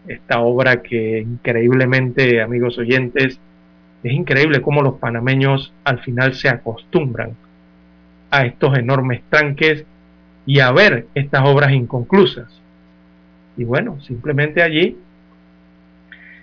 [0.08, 3.40] esta obra que increíblemente, amigos oyentes,
[4.02, 7.36] es increíble cómo los panameños al final se acostumbran
[8.34, 9.84] a estos enormes tranques
[10.44, 12.48] y a ver estas obras inconclusas.
[13.56, 14.96] Y bueno, simplemente allí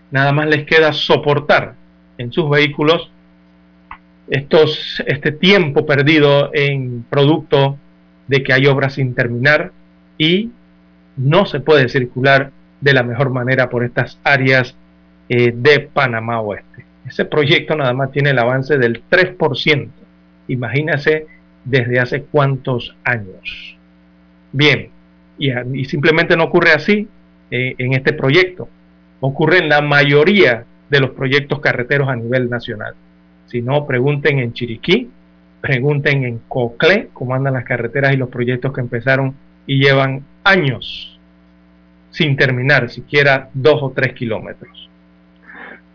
[0.10, 1.76] nada más les queda soportar
[2.18, 3.12] en sus vehículos
[4.30, 7.78] estos, este tiempo perdido en producto
[8.28, 9.74] de que hay obras sin terminar
[10.18, 10.52] y
[11.18, 14.76] no se puede circular de la mejor manera por estas áreas
[15.28, 16.86] eh, de Panamá Oeste.
[17.06, 19.90] Ese proyecto nada más tiene el avance del 3%.
[20.48, 21.28] Imagínense
[21.66, 23.78] desde hace cuántos años.
[24.52, 24.90] Bien,
[25.38, 27.08] y, simplemente no ocurre así
[27.50, 28.70] eh, en este proyecto.
[29.20, 32.96] Ocurre en la mayoría de los proyectos carreteros a nivel nacional.
[33.48, 35.10] Si no, pregunten en Chiriquí,
[35.62, 39.36] pregunten en Coclé cómo andan las carreteras y los proyectos que empezaron
[39.68, 41.20] y llevan años
[42.10, 44.90] sin terminar siquiera dos o tres kilómetros.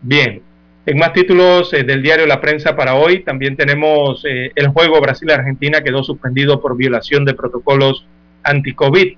[0.01, 0.41] Bien,
[0.87, 5.01] en más títulos eh, del diario La Prensa para hoy, también tenemos eh, el juego
[5.01, 8.07] Brasil-Argentina quedó suspendido por violación de protocolos
[8.43, 9.17] anti-COVID.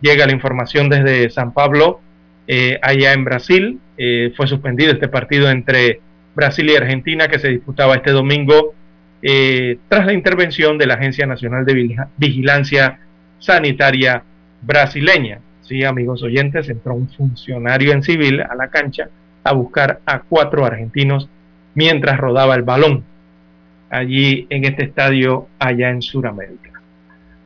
[0.00, 2.00] Llega la información desde San Pablo,
[2.48, 3.78] eh, allá en Brasil.
[4.34, 6.00] fue suspendido este partido entre
[6.34, 8.74] Brasil y Argentina que se disputaba este domingo
[9.88, 12.98] tras la intervención de la Agencia Nacional de Vigilancia
[13.38, 14.24] Sanitaria
[14.62, 15.40] brasileña.
[15.60, 19.08] Sí, amigos oyentes, entró un funcionario en civil a la cancha
[19.44, 21.28] a buscar a cuatro argentinos
[21.74, 23.04] mientras rodaba el balón
[23.90, 26.80] allí en este estadio allá en Sudamérica.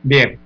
[0.03, 0.37] Bien,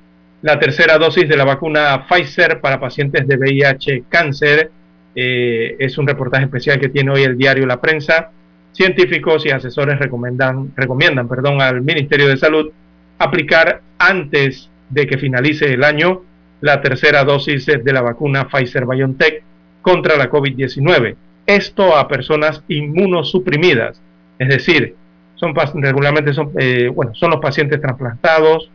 [0.41, 4.71] la tercera dosis de la vacuna Pfizer para pacientes de VIH cáncer
[5.13, 8.31] eh, es un reportaje especial que tiene hoy el diario La Prensa.
[8.71, 12.71] Científicos y asesores recomiendan, recomiendan perdón, al Ministerio de Salud
[13.19, 16.23] aplicar antes de que finalice el año
[16.61, 19.43] la tercera dosis de la vacuna Pfizer BioNTech
[19.81, 21.15] contra la COVID-19.
[21.45, 24.01] Esto a personas inmunosuprimidas,
[24.39, 24.95] es decir,
[25.35, 28.69] son regularmente son, eh, bueno, son los pacientes trasplantados,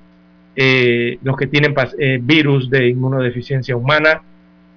[0.56, 4.22] eh, los que tienen eh, virus de inmunodeficiencia humana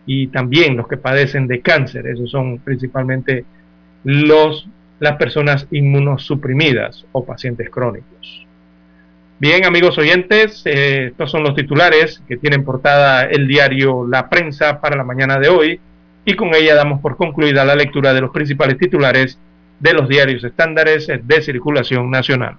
[0.05, 2.05] y también los que padecen de cáncer.
[2.07, 3.45] Esos son principalmente
[4.03, 4.67] los,
[4.99, 8.45] las personas inmunosuprimidas o pacientes crónicos.
[9.39, 14.81] Bien, amigos oyentes, eh, estos son los titulares que tienen portada el diario La Prensa
[14.81, 15.79] para la mañana de hoy
[16.29, 19.39] y con ella damos por concluida la lectura de los principales titulares
[19.79, 22.55] de los diarios estándares de circulación nacional.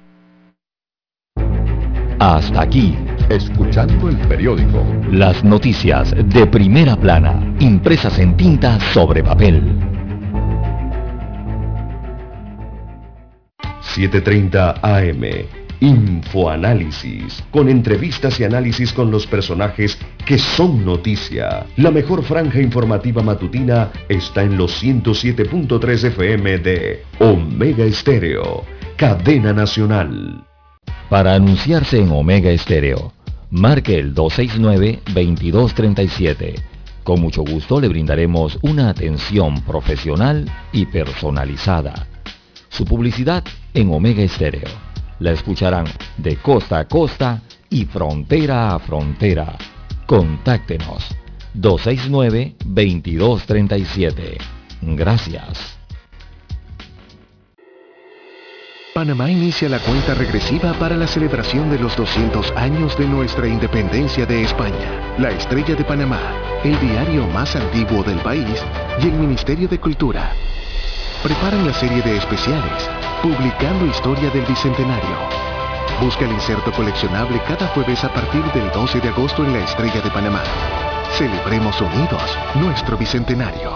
[2.18, 2.98] Hasta aquí,
[3.28, 4.84] escuchando el periódico.
[5.12, 9.62] Las noticias de primera plana, impresas en tinta sobre papel.
[13.94, 19.96] 7.30 AM Infoanálisis, con entrevistas y análisis con los personajes
[20.26, 21.64] que son noticia.
[21.78, 28.66] La mejor franja informativa matutina está en los 107.3 FM de Omega Estéreo,
[28.96, 30.44] cadena nacional.
[31.08, 33.14] Para anunciarse en Omega Estéreo,
[33.50, 36.62] marque el 269-2237.
[37.04, 42.06] Con mucho gusto le brindaremos una atención profesional y personalizada.
[42.68, 43.42] Su publicidad
[43.72, 44.89] en Omega Estéreo
[45.20, 45.86] la escucharán
[46.16, 49.56] de costa a costa y frontera a frontera.
[50.06, 51.14] Contáctenos
[51.54, 54.38] 269-2237.
[54.82, 55.76] Gracias.
[58.92, 64.26] Panamá inicia la cuenta regresiva para la celebración de los 200 años de nuestra independencia
[64.26, 65.14] de España.
[65.16, 66.18] La Estrella de Panamá,
[66.64, 68.60] el diario más antiguo del país
[69.00, 70.32] y el Ministerio de Cultura
[71.22, 72.88] preparan la serie de especiales
[73.22, 75.16] Publicando Historia del Bicentenario.
[76.00, 80.00] Busca el inserto coleccionable cada jueves a partir del 12 de agosto en la Estrella
[80.00, 80.42] de Panamá.
[81.12, 83.70] Celebremos unidos nuestro Bicentenario.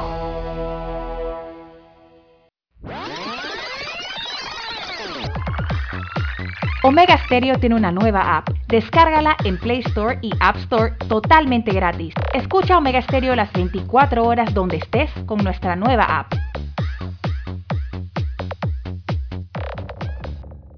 [6.82, 8.48] Omega Stereo tiene una nueva app.
[8.68, 12.14] Descárgala en Play Store y App Store totalmente gratis.
[12.32, 16.34] Escucha Omega Stereo las 24 horas donde estés con nuestra nueva app.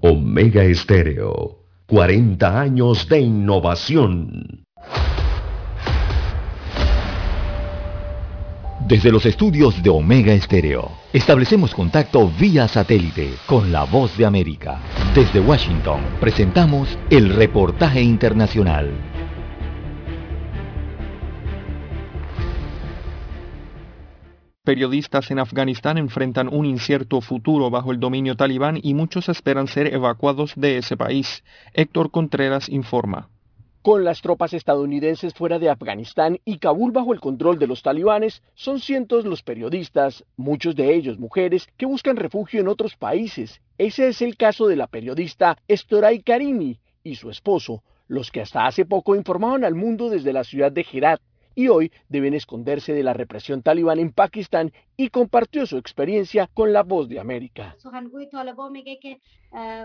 [0.01, 4.63] Omega Estéreo, 40 años de innovación.
[8.87, 14.79] Desde los estudios de Omega Estéreo, establecemos contacto vía satélite con la voz de América.
[15.15, 19.16] Desde Washington, presentamos el reportaje internacional.
[24.67, 29.93] Periodistas en Afganistán enfrentan un incierto futuro bajo el dominio talibán y muchos esperan ser
[29.93, 31.45] evacuados de ese país.
[31.71, 33.29] Héctor Contreras informa.
[33.81, 38.43] Con las tropas estadounidenses fuera de Afganistán y Kabul bajo el control de los talibanes,
[38.55, 43.61] son cientos los periodistas, muchos de ellos mujeres, que buscan refugio en otros países.
[43.77, 48.65] Ese es el caso de la periodista Estoray Karimi y su esposo, los que hasta
[48.65, 51.21] hace poco informaban al mundo desde la ciudad de Herat,
[51.57, 56.71] y hoy deben esconderse de la represión talibán en Pakistán y compartió su experiencia con
[56.71, 57.75] la voz de América.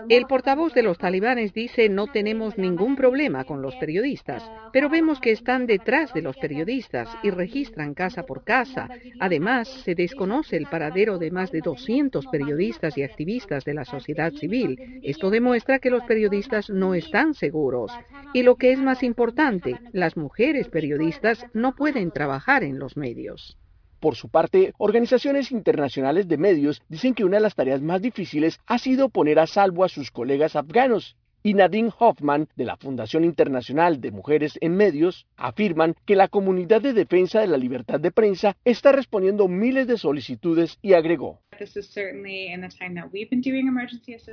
[0.09, 5.19] El portavoz de los talibanes dice no tenemos ningún problema con los periodistas, pero vemos
[5.19, 8.89] que están detrás de los periodistas y registran casa por casa.
[9.19, 14.31] Además, se desconoce el paradero de más de 200 periodistas y activistas de la sociedad
[14.33, 14.99] civil.
[15.01, 17.91] Esto demuestra que los periodistas no están seguros.
[18.33, 23.57] Y lo que es más importante, las mujeres periodistas no pueden trabajar en los medios.
[24.03, 28.59] Por su parte, organizaciones internacionales de medios dicen que una de las tareas más difíciles
[28.67, 31.15] ha sido poner a salvo a sus colegas afganos.
[31.45, 36.81] Y Nadine Hoffman, de la Fundación Internacional de Mujeres en Medios, afirman que la comunidad
[36.81, 41.41] de defensa de la libertad de prensa está respondiendo miles de solicitudes y agregó.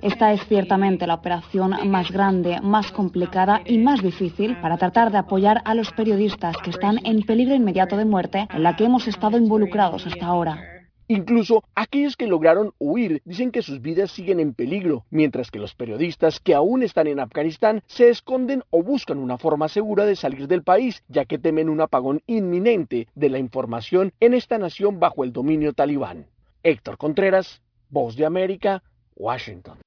[0.02, 5.18] Esta es ciertamente la operación más grande, más complicada y más difícil para tratar de
[5.18, 9.08] apoyar a los periodistas que están en peligro inmediato de muerte en la que hemos
[9.08, 10.79] estado involucrados hasta ahora.
[11.10, 15.74] Incluso aquellos que lograron huir dicen que sus vidas siguen en peligro, mientras que los
[15.74, 20.46] periodistas que aún están en Afganistán se esconden o buscan una forma segura de salir
[20.46, 25.24] del país, ya que temen un apagón inminente de la información en esta nación bajo
[25.24, 26.26] el dominio talibán.
[26.62, 28.84] Héctor Contreras, Voz de América,
[29.16, 29.78] Washington.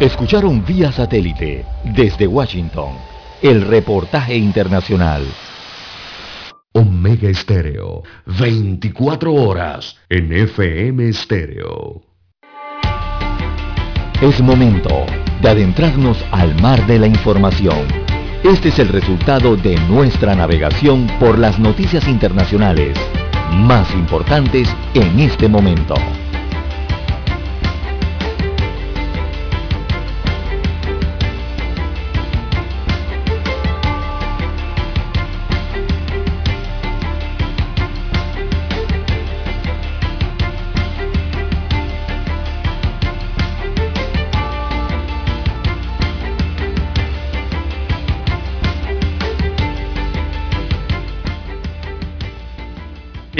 [0.00, 2.94] Escucharon vía satélite desde Washington
[3.42, 5.22] el reportaje internacional.
[6.76, 12.02] Omega Estéreo, 24 horas en FM Estéreo.
[14.20, 15.06] Es momento
[15.40, 17.86] de adentrarnos al mar de la información.
[18.42, 22.98] Este es el resultado de nuestra navegación por las noticias internacionales
[23.52, 25.94] más importantes en este momento.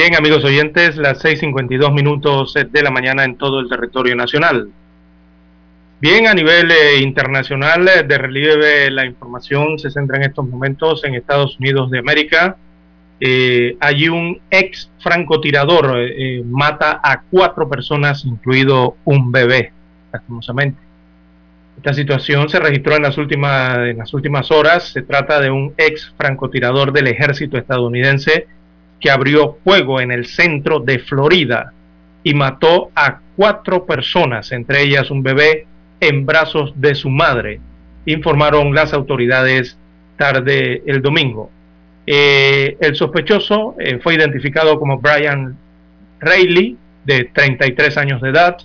[0.05, 4.69] Bien, amigos oyentes, las 6.52 minutos de la mañana en todo el territorio nacional.
[5.99, 11.03] Bien, a nivel eh, internacional, eh, de relieve la información se centra en estos momentos
[11.05, 12.59] en Estados Unidos de América.
[13.19, 15.97] Eh, hay un ex francotirador,
[16.45, 19.73] mata a cuatro personas, incluido un bebé,
[20.13, 20.83] lastimosamente.
[21.79, 24.87] Esta situación se registró en las últimas, en las últimas horas.
[24.93, 28.49] Se trata de un ex francotirador del ejército estadounidense
[29.05, 31.75] que abrió fuego en el centro de Florida
[32.23, 35.67] y mató a cuatro personas, entre ellas un bebé
[36.01, 37.61] en brazos de su madre,
[38.07, 39.77] informaron las autoridades
[40.17, 41.51] tarde el domingo.
[42.07, 45.55] Eh, el sospechoso eh, fue identificado como Brian
[46.19, 48.57] Reilly, de 33 años de edad,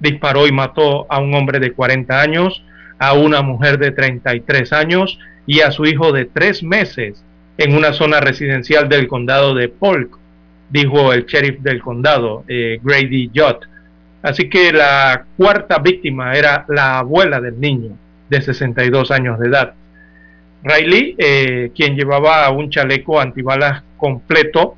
[0.00, 2.64] disparó y mató a un hombre de 40 años,
[2.98, 7.22] a una mujer de 33 años y a su hijo de 3 meses
[7.56, 10.18] en una zona residencial del condado de Polk,
[10.70, 13.64] dijo el sheriff del condado, eh, Grady Judd.
[14.22, 17.96] Así que la cuarta víctima era la abuela del niño,
[18.28, 19.74] de 62 años de edad.
[20.62, 24.76] Riley, eh, quien llevaba un chaleco antibalas completo,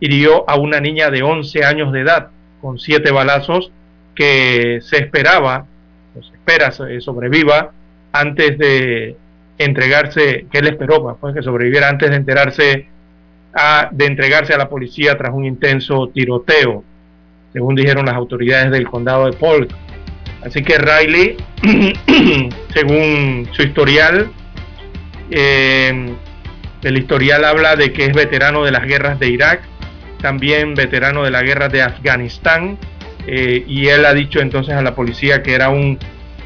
[0.00, 2.28] hirió a una niña de 11 años de edad
[2.60, 3.70] con siete balazos
[4.14, 5.66] que se esperaba,
[6.14, 7.70] se espera sobreviva
[8.12, 9.16] antes de
[9.58, 12.86] entregarse, que él esperó pues, que sobreviviera antes de enterarse
[13.52, 16.84] a, de entregarse a la policía tras un intenso tiroteo,
[17.52, 19.70] según dijeron las autoridades del condado de Polk.
[20.42, 21.36] Así que Riley,
[22.72, 24.30] según su historial,
[25.30, 26.14] eh,
[26.82, 29.62] el historial habla de que es veterano de las guerras de Irak,
[30.22, 32.78] también veterano de la guerra de Afganistán,
[33.26, 35.98] eh, y él ha dicho entonces a la policía que era un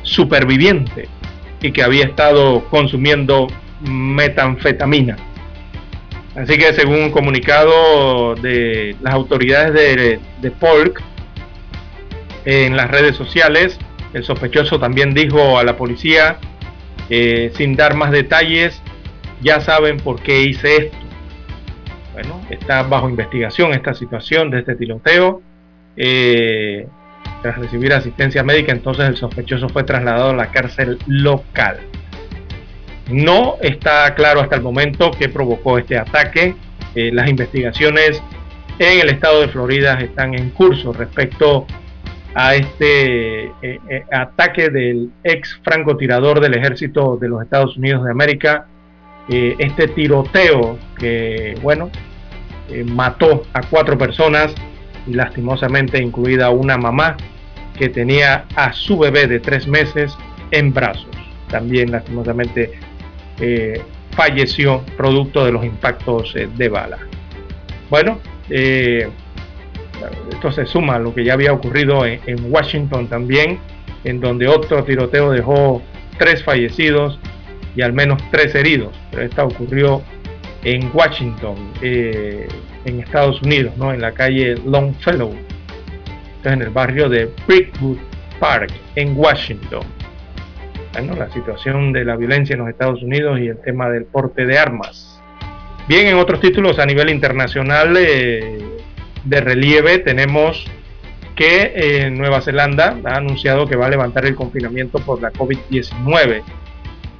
[0.02, 1.08] superviviente
[1.62, 3.46] y que había estado consumiendo
[3.80, 5.16] metanfetamina.
[6.34, 11.02] Así que según un comunicado de las autoridades de, de Polk
[12.44, 13.78] en las redes sociales,
[14.12, 16.38] el sospechoso también dijo a la policía,
[17.08, 18.80] eh, sin dar más detalles,
[19.42, 20.96] ya saben por qué hice esto.
[22.12, 25.42] Bueno, está bajo investigación esta situación de este tiroteo.
[25.96, 26.86] Eh,
[27.42, 31.78] tras recibir asistencia médica, entonces el sospechoso fue trasladado a la cárcel local.
[33.10, 36.54] No está claro hasta el momento qué provocó este ataque.
[36.94, 38.22] Eh, las investigaciones
[38.78, 41.66] en el estado de Florida están en curso respecto
[42.34, 48.10] a este eh, eh, ataque del ex francotirador del ejército de los Estados Unidos de
[48.10, 48.66] América,
[49.28, 51.90] este tiroteo que, bueno,
[52.86, 54.52] mató a cuatro personas
[55.06, 57.16] y lastimosamente incluida una mamá
[57.78, 60.16] que tenía a su bebé de tres meses
[60.50, 61.08] en brazos.
[61.48, 62.72] También lastimosamente
[63.40, 63.82] eh,
[64.14, 66.98] falleció producto de los impactos eh, de bala.
[67.90, 68.18] Bueno,
[68.48, 69.08] eh,
[70.30, 72.20] esto se suma a lo que ya había ocurrido en,
[72.50, 73.58] Washington también,
[74.04, 75.82] en donde otro tiroteo dejó
[76.18, 77.18] tres fallecidos
[77.76, 78.94] y al menos tres heridos.
[79.10, 80.02] Pero esta ocurrió
[80.64, 81.56] en Washington,
[82.84, 83.92] en Estados Unidos, ¿no?
[83.92, 85.34] en la calle Longfellow,
[86.44, 87.98] en el barrio de Brickwood
[88.38, 89.86] Park, en Washington.
[90.92, 94.44] Bueno, la situación de la violencia en los Estados Unidos y el tema del porte
[94.44, 95.20] de armas.
[95.88, 98.58] Bien, en otros títulos a nivel internacional eh,
[99.24, 100.64] de relieve tenemos
[101.34, 106.42] que eh, Nueva Zelanda ha anunciado que va a levantar el confinamiento por la COVID-19,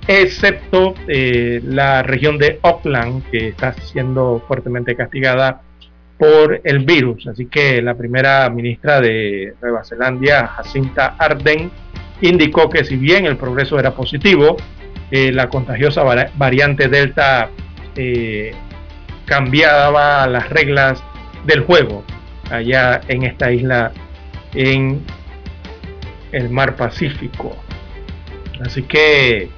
[0.06, 5.62] excepto eh, la región de Auckland, que está siendo fuertemente castigada
[6.18, 7.26] por el virus.
[7.26, 11.70] Así que la primera ministra de Nueva Zelanda, Jacinta Arden,
[12.20, 14.56] indicó que si bien el progreso era positivo,
[15.10, 16.02] eh, la contagiosa
[16.36, 17.50] variante Delta
[17.96, 18.52] eh,
[19.26, 21.02] cambiaba las reglas
[21.46, 22.04] del juego
[22.50, 23.92] allá en esta isla
[24.54, 25.02] en
[26.32, 27.56] el mar Pacífico.
[28.60, 29.50] Así que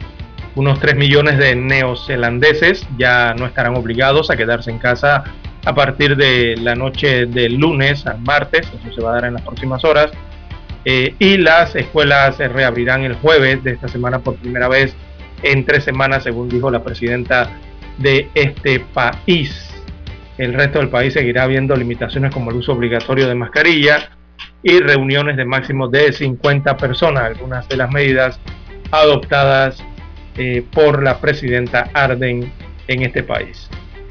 [0.54, 5.24] unos 3 millones de neozelandeses ya no estarán obligados a quedarse en casa
[5.64, 9.34] a partir de la noche del lunes al martes, eso se va a dar en
[9.34, 10.10] las próximas horas,
[10.84, 14.94] eh, y las escuelas se reabrirán el jueves de esta semana por primera vez
[15.42, 17.50] en tres semanas, según dijo la presidenta
[17.98, 19.70] de este país.
[20.36, 24.10] El resto del país seguirá habiendo limitaciones como el uso obligatorio de mascarilla
[24.62, 28.38] y reuniones de máximo de 50 personas, algunas de las medidas
[28.90, 29.82] adoptadas
[30.36, 32.52] eh, por la presidenta Arden
[32.88, 33.68] en este país.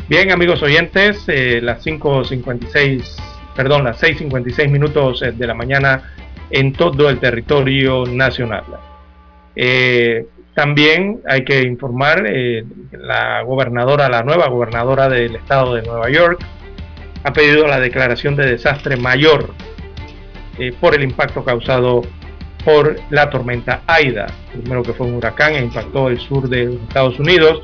[0.10, 3.16] Bien, amigos oyentes, eh, las 5.56,
[3.56, 6.14] perdón, las 6.56 minutos de la mañana
[6.50, 8.64] en todo el territorio nacional.
[9.56, 16.10] Eh, también hay que informar, eh, la gobernadora, la nueva gobernadora del estado de Nueva
[16.10, 16.40] York,
[17.24, 19.54] ha pedido la declaración de desastre mayor
[20.60, 22.04] eh, por el impacto causado
[22.64, 27.20] por la tormenta Aida, primero que fue un huracán e impactó el sur de Estados
[27.20, 27.62] Unidos,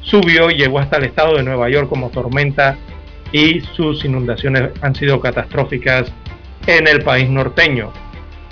[0.00, 2.76] subió y llegó hasta el estado de Nueva York como tormenta
[3.32, 6.10] y sus inundaciones han sido catastróficas
[6.66, 7.92] en el país norteño.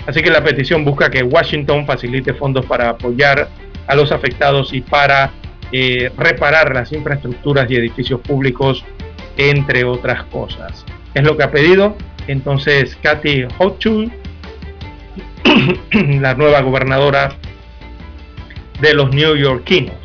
[0.05, 3.49] Así que la petición busca que Washington facilite fondos para apoyar
[3.87, 5.31] a los afectados y para
[5.71, 8.85] eh, reparar las infraestructuras y edificios públicos,
[9.35, 10.85] entre otras cosas.
[11.13, 11.95] Es lo que ha pedido
[12.27, 14.11] entonces Kathy Hochul,
[16.21, 17.29] la nueva gobernadora
[18.81, 19.95] de los neoyorquinos.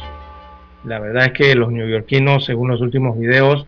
[0.85, 3.67] La verdad es que los neoyorquinos, según los últimos videos,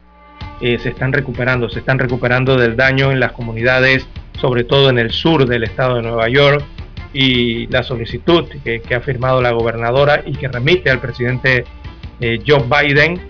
[0.60, 4.06] eh, se están recuperando, se están recuperando del daño en las comunidades,
[4.40, 6.64] sobre todo en el sur del estado de Nueva York,
[7.12, 11.64] y la solicitud que, ha firmado la gobernadora y que remite al presidente
[12.20, 13.20] eh, Joe Biden,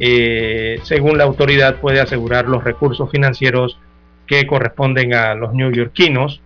[0.00, 3.78] eh, según la autoridad, puede asegurar los recursos financieros
[4.26, 6.40] que corresponden a los neoyorquinos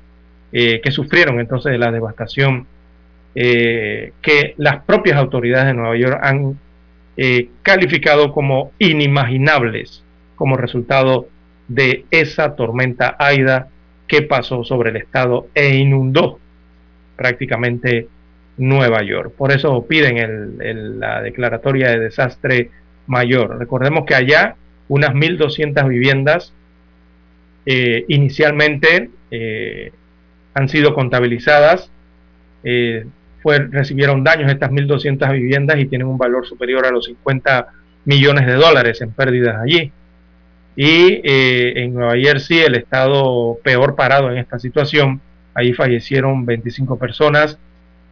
[0.50, 2.66] que sufrieron entonces de la devastación
[3.34, 6.58] que las propias autoridades de Nueva York han
[7.62, 10.02] calificado como inimaginables
[10.36, 11.28] como resultado
[11.68, 13.68] de esa tormenta Aida
[14.06, 16.38] que pasó sobre el estado e inundó
[17.16, 18.08] prácticamente
[18.56, 19.32] Nueva York.
[19.36, 22.70] Por eso piden la declaratoria de desastre
[23.06, 23.58] mayor.
[23.58, 24.56] Recordemos que allá
[24.88, 26.52] unas 1.200 viviendas
[27.66, 29.92] eh, inicialmente eh,
[30.54, 31.90] han sido contabilizadas,
[32.64, 33.06] eh,
[33.70, 37.68] recibieron daños estas 1.200 viviendas y tienen un valor superior a los 50
[38.04, 39.92] millones de dólares en pérdidas allí
[40.80, 45.20] y eh, en Nueva Jersey el estado peor parado en esta situación.
[45.52, 47.58] Ahí fallecieron 25 personas.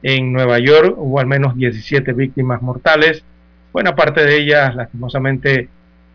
[0.02, 3.22] En Nueva York hubo al menos 17 víctimas mortales.
[3.72, 5.68] Buena parte de ellas lastimosamente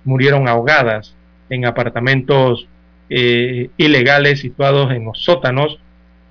[0.03, 1.15] murieron ahogadas
[1.49, 2.67] en apartamentos
[3.09, 5.79] eh, ilegales situados en los sótanos,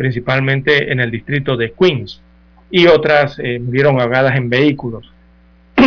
[0.00, 2.22] principalmente en el distrito de Queens.
[2.70, 5.12] Y otras eh, murieron ahogadas en vehículos.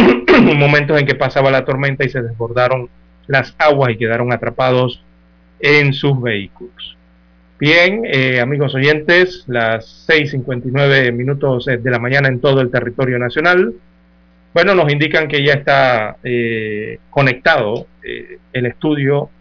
[0.55, 2.89] Momentos en que pasaba la tormenta y se desbordaron
[3.25, 5.03] las aguas y quedaron atrapados
[5.59, 6.95] en sus vehículos.
[7.59, 13.73] Bien, eh, amigos oyentes, las 6.59 minutos de la mañana en todo el territorio nacional.
[14.53, 19.31] Bueno, nos indican que ya está eh, conectado eh, el estudio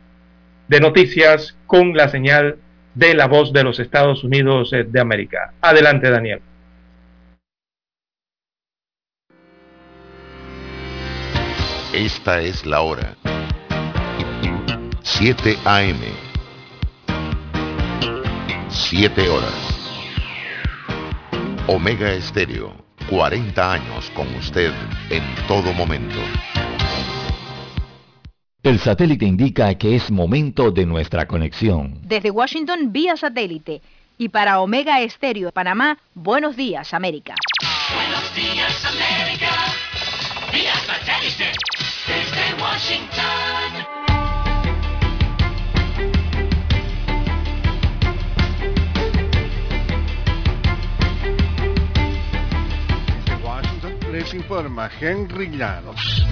[0.68, 2.56] de noticias con la señal
[2.94, 5.54] de la voz de los Estados Unidos de América.
[5.60, 6.40] Adelante, Daniel.
[11.92, 13.16] Esta es la hora.
[15.02, 16.00] 7 AM.
[18.68, 19.72] 7 horas.
[21.66, 22.72] Omega Estéreo,
[23.10, 24.72] 40 años con usted
[25.10, 26.18] en todo momento.
[28.62, 31.98] El satélite indica que es momento de nuestra conexión.
[32.02, 33.82] Desde Washington, vía satélite.
[34.18, 37.34] Y para Omega Estéreo de Panamá, buenos días, América.
[37.92, 39.50] Buenos días, América.
[40.52, 41.50] Vía satélite.
[42.06, 43.92] Desde Washington.
[54.12, 56.22] les informa Henry Llanos.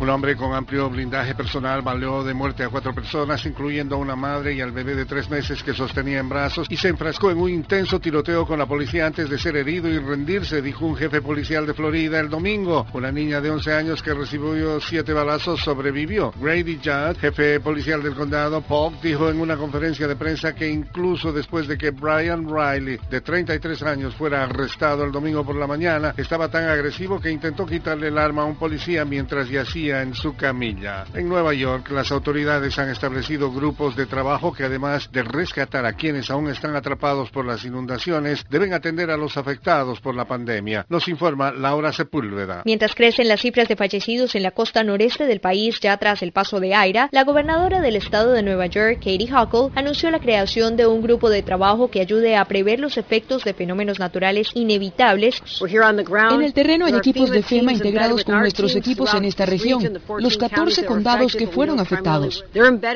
[0.00, 4.14] Un hombre con amplio blindaje personal baleó de muerte a cuatro personas, incluyendo a una
[4.14, 7.38] madre y al bebé de tres meses que sostenía en brazos, y se enfrascó en
[7.38, 11.20] un intenso tiroteo con la policía antes de ser herido y rendirse, dijo un jefe
[11.20, 12.86] policial de Florida el domingo.
[12.92, 16.32] Una niña de 11 años que recibió siete balazos sobrevivió.
[16.40, 21.32] Grady Judd, jefe policial del condado, Polk, dijo en una conferencia de prensa que incluso
[21.32, 26.14] después de que Brian Riley, de 33 años, fuera arrestado el domingo por la mañana,
[26.16, 30.36] estaba tan agresivo que intentó quitarle el arma a un policía mientras yacía en su
[30.36, 31.04] camilla.
[31.14, 35.94] En Nueva York, las autoridades han establecido grupos de trabajo que además de rescatar a
[35.94, 40.86] quienes aún están atrapados por las inundaciones, deben atender a los afectados por la pandemia.
[40.88, 42.62] Nos informa Laura Sepúlveda.
[42.64, 46.32] Mientras crecen las cifras de fallecidos en la costa noreste del país ya tras el
[46.32, 50.76] paso de Aira, la gobernadora del estado de Nueva York, Katie Huckle, anunció la creación
[50.76, 55.42] de un grupo de trabajo que ayude a prever los efectos de fenómenos naturales inevitables.
[55.60, 59.77] En el terreno hay equipos de FEMA integrados con nuestros equipos en esta región
[60.18, 62.44] los 14 condados que fueron afectados.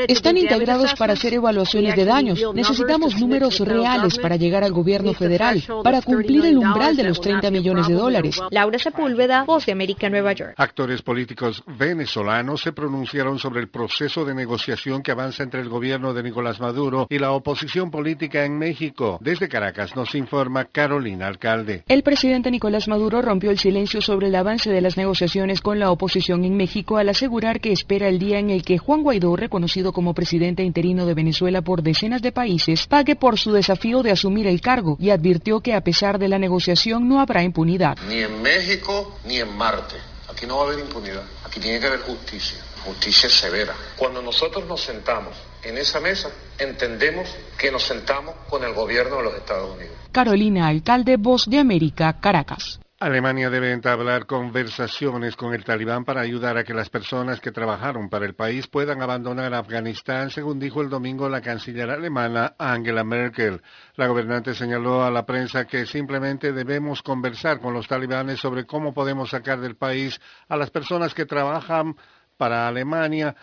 [0.09, 2.43] Están integrados para hacer evaluaciones de daños.
[2.55, 7.51] Necesitamos números reales para llegar al gobierno federal, para cumplir el umbral de los 30
[7.51, 8.41] millones de dólares.
[8.51, 10.55] Laura Sepúlveda, Voz de América, Nueva York.
[10.57, 16.15] Actores políticos venezolanos se pronunciaron sobre el proceso de negociación que avanza entre el gobierno
[16.15, 19.19] de Nicolás Maduro y la oposición política en México.
[19.21, 21.85] Desde Caracas nos informa Carolina Alcalde.
[21.89, 25.91] El presidente Nicolás Maduro rompió el silencio sobre el avance de las negociaciones con la
[25.91, 29.36] oposición en México México al asegurar que espera el día en el que Juan Guaidó,
[29.36, 34.11] reconocido como presidente interino de Venezuela por decenas de países, pague por su desafío de
[34.11, 37.99] asumir el cargo y advirtió que a pesar de la negociación no habrá impunidad.
[38.09, 39.97] Ni en México ni en Marte.
[40.31, 41.24] Aquí no va a haber impunidad.
[41.44, 42.57] Aquí tiene que haber justicia.
[42.86, 43.74] Justicia severa.
[43.99, 47.28] Cuando nosotros nos sentamos en esa mesa entendemos
[47.59, 49.94] que nos sentamos con el gobierno de los Estados Unidos.
[50.11, 52.81] Carolina Alcalde, Voz de América, Caracas.
[53.03, 58.09] Alemania debe entablar conversaciones con el talibán para ayudar a que las personas que trabajaron
[58.09, 63.61] para el país puedan abandonar Afganistán, según dijo el domingo la canciller alemana Angela Merkel.
[63.97, 68.95] La gobernante señaló a la prensa que simplemente debemos conversar con los talibanes sobre cómo
[68.95, 71.97] podemos sacar del país a las personas que trabajan
[72.37, 73.35] para Alemania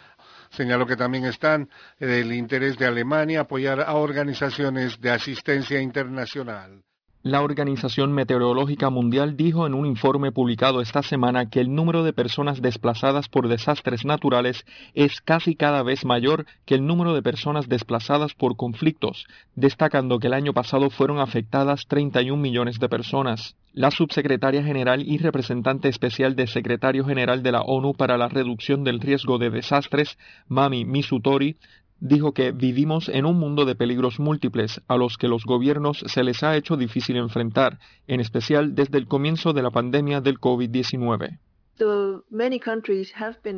[0.52, 1.70] Señaló que también están
[2.00, 6.82] el interés de Alemania apoyar a organizaciones de asistencia internacional.
[7.22, 12.14] La Organización Meteorológica Mundial dijo en un informe publicado esta semana que el número de
[12.14, 17.68] personas desplazadas por desastres naturales es casi cada vez mayor que el número de personas
[17.68, 19.26] desplazadas por conflictos,
[19.56, 23.58] destacando que el año pasado fueron afectadas 31 millones de personas.
[23.74, 28.86] La subsecretaria general y representante especial del secretario general de la ONU para la reducción
[28.86, 30.18] del riesgo de desastres,
[30.48, 31.58] Mami Misutori,
[32.00, 36.24] dijo que vivimos en un mundo de peligros múltiples a los que los gobiernos se
[36.24, 41.40] les ha hecho difícil enfrentar, en especial desde el comienzo de la pandemia del COVID-19.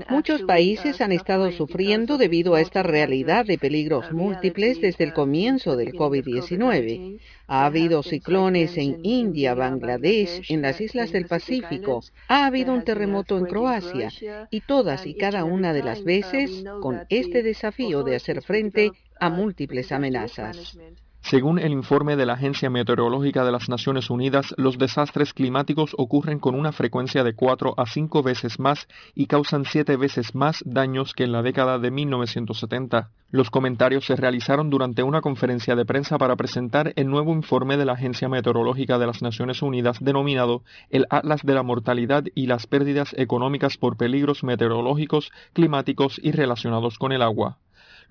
[0.09, 5.75] Muchos países han estado sufriendo debido a esta realidad de peligros múltiples desde el comienzo
[5.75, 7.19] del COVID-19.
[7.47, 12.01] Ha habido ciclones en India, Bangladesh, en las islas del Pacífico.
[12.27, 14.09] Ha habido un terremoto en Croacia.
[14.49, 19.29] Y todas y cada una de las veces con este desafío de hacer frente a
[19.29, 20.77] múltiples amenazas.
[21.23, 26.39] Según el informe de la Agencia Meteorológica de las Naciones Unidas, los desastres climáticos ocurren
[26.39, 31.13] con una frecuencia de 4 a 5 veces más y causan 7 veces más daños
[31.13, 33.11] que en la década de 1970.
[33.29, 37.85] Los comentarios se realizaron durante una conferencia de prensa para presentar el nuevo informe de
[37.85, 42.65] la Agencia Meteorológica de las Naciones Unidas denominado el Atlas de la Mortalidad y las
[42.65, 47.59] Pérdidas Económicas por Peligros Meteorológicos, Climáticos y Relacionados con el Agua.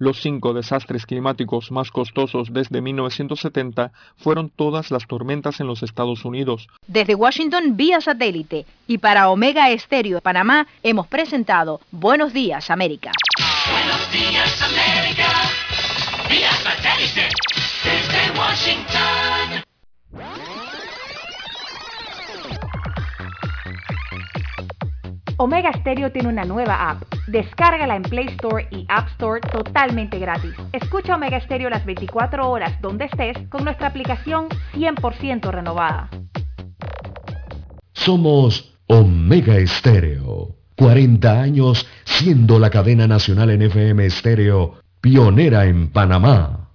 [0.00, 6.24] Los cinco desastres climáticos más costosos desde 1970 fueron todas las tormentas en los Estados
[6.24, 6.68] Unidos.
[6.86, 13.12] Desde Washington vía satélite y para Omega Estéreo de Panamá hemos presentado Buenos Días América.
[13.70, 15.28] Buenos días América,
[16.30, 17.28] vía satélite
[17.84, 19.62] desde Washington.
[25.42, 27.02] Omega Stereo tiene una nueva app.
[27.26, 30.52] Descárgala en Play Store y App Store totalmente gratis.
[30.70, 36.10] Escucha Omega Stereo las 24 horas donde estés con nuestra aplicación 100% renovada.
[37.94, 40.56] Somos Omega Estéreo.
[40.76, 46.69] 40 años siendo la cadena nacional en FM Estéreo, pionera en Panamá.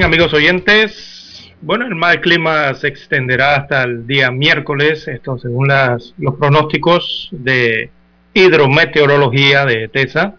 [0.00, 6.14] Amigos oyentes, bueno, el mal clima se extenderá hasta el día miércoles, esto según las,
[6.16, 7.90] los pronósticos de
[8.32, 10.34] hidrometeorología de TESA.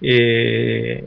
[0.00, 1.04] Eh,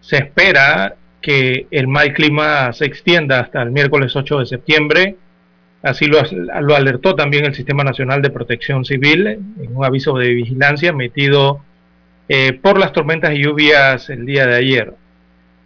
[0.00, 5.16] se espera que el mal clima se extienda hasta el miércoles 8 de septiembre.
[5.82, 6.22] Así lo,
[6.60, 11.60] lo alertó también el Sistema Nacional de Protección Civil en un aviso de vigilancia emitido
[12.28, 14.94] eh, por las tormentas y lluvias el día de ayer.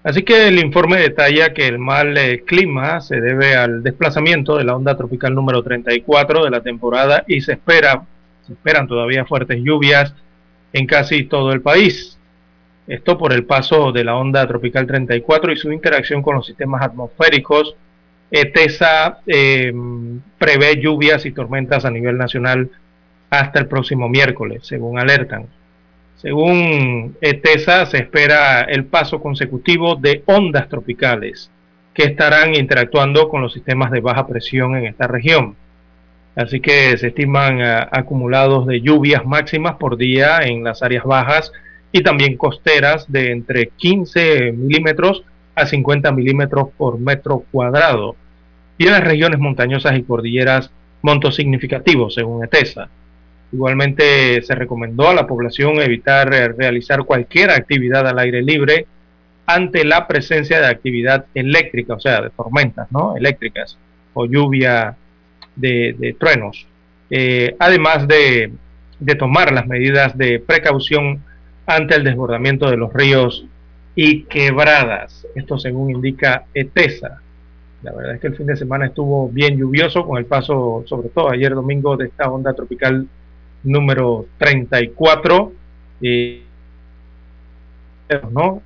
[0.04, 4.64] Así que el informe detalla que el mal eh, clima se debe al desplazamiento de
[4.64, 8.04] la onda tropical número 34 de la temporada y se espera,
[8.46, 10.14] se esperan todavía fuertes lluvias
[10.72, 12.16] en casi todo el país.
[12.86, 16.82] Esto por el paso de la onda tropical 34 y su interacción con los sistemas
[16.82, 17.74] atmosféricos.
[18.30, 19.72] ETESA eh,
[20.38, 22.70] prevé lluvias y tormentas a nivel nacional
[23.30, 25.46] hasta el próximo miércoles, según alertan.
[26.20, 31.48] Según ETESA, se espera el paso consecutivo de ondas tropicales
[31.94, 35.54] que estarán interactuando con los sistemas de baja presión en esta región.
[36.34, 41.52] Así que se estiman uh, acumulados de lluvias máximas por día en las áreas bajas
[41.92, 45.22] y también costeras de entre 15 milímetros
[45.54, 48.16] a 50 milímetros por metro cuadrado.
[48.76, 50.70] Y en las regiones montañosas y cordilleras
[51.02, 52.88] montos significativos, según ETESA.
[53.52, 58.86] Igualmente se recomendó a la población evitar eh, realizar cualquier actividad al aire libre
[59.46, 63.16] ante la presencia de actividad eléctrica, o sea, de tormentas ¿no?
[63.16, 63.78] eléctricas
[64.12, 64.94] o lluvia
[65.56, 66.66] de, truenos.
[67.08, 68.52] Eh, además de,
[69.00, 71.22] de tomar las medidas de precaución
[71.66, 73.46] ante el desbordamiento de los ríos
[73.94, 75.26] y quebradas.
[75.34, 77.20] Esto según indica ETESA.
[77.82, 81.08] La verdad es que el fin de semana estuvo bien lluvioso con el paso, sobre
[81.08, 83.08] todo ayer domingo, de esta onda tropical
[83.62, 85.52] número 34.
[86.00, 86.42] Y,
[88.30, 88.62] ¿no?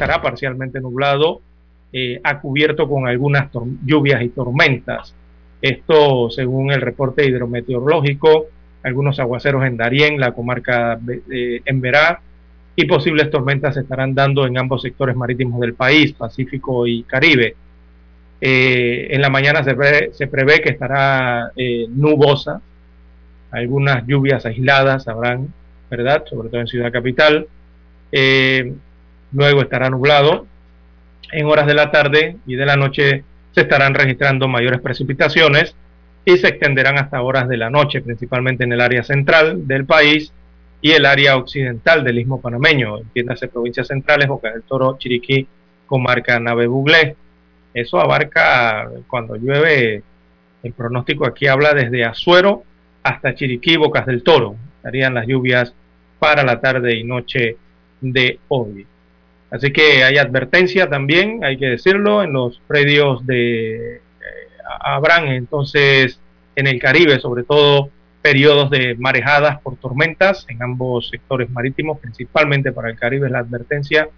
[0.00, 1.42] estará parcialmente nublado,
[1.92, 3.50] eh, ha cubierto con algunas
[3.84, 5.14] lluvias y tormentas.
[5.60, 8.46] Esto según el reporte hidrometeorológico,
[8.82, 12.20] algunos aguaceros en Darién, la comarca de Emberá,
[12.76, 17.54] y posibles tormentas se estarán dando en ambos sectores marítimos del país, Pacífico y Caribe.
[18.40, 19.76] Eh, en la mañana se,
[20.14, 22.62] se, prevé que estará eh, nubosa,
[23.50, 25.52] algunas lluvias aisladas habrán,
[25.90, 26.24] ¿verdad?
[26.24, 27.48] Sobre todo en Ciudad Capital.
[28.12, 28.72] Eh,
[29.32, 30.46] luego estará nublado.
[31.32, 35.74] En horas de la tarde y de la noche se estarán registrando mayores precipitaciones
[36.24, 40.32] y se extenderán hasta horas de la noche, principalmente en el área central del país
[40.82, 45.46] y el área occidental del istmo panameño, entiéndase provincias centrales, Boca del Toro, Chiriquí,
[45.86, 47.16] comarca Nave Buglé.
[47.74, 50.02] Eso abarca cuando llueve,
[50.62, 52.64] el pronóstico aquí habla desde Azuero
[53.02, 54.56] hasta Chiriquí, Bocas del Toro.
[54.76, 55.74] Estarían las lluvias
[56.18, 57.56] para la tarde y noche
[58.00, 58.86] de hoy.
[59.50, 64.00] Así que hay advertencia también, hay que decirlo, en los predios de eh,
[64.80, 66.20] Abraham, entonces
[66.54, 67.90] en el Caribe, sobre todo
[68.22, 74.08] periodos de marejadas por tormentas en ambos sectores marítimos, principalmente para el Caribe la advertencia,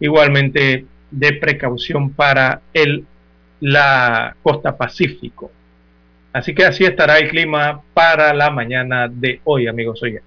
[0.00, 3.04] igualmente de precaución para el,
[3.60, 5.50] la costa pacífico.
[6.32, 10.25] Así que así estará el clima para la mañana de hoy, amigos oyentes.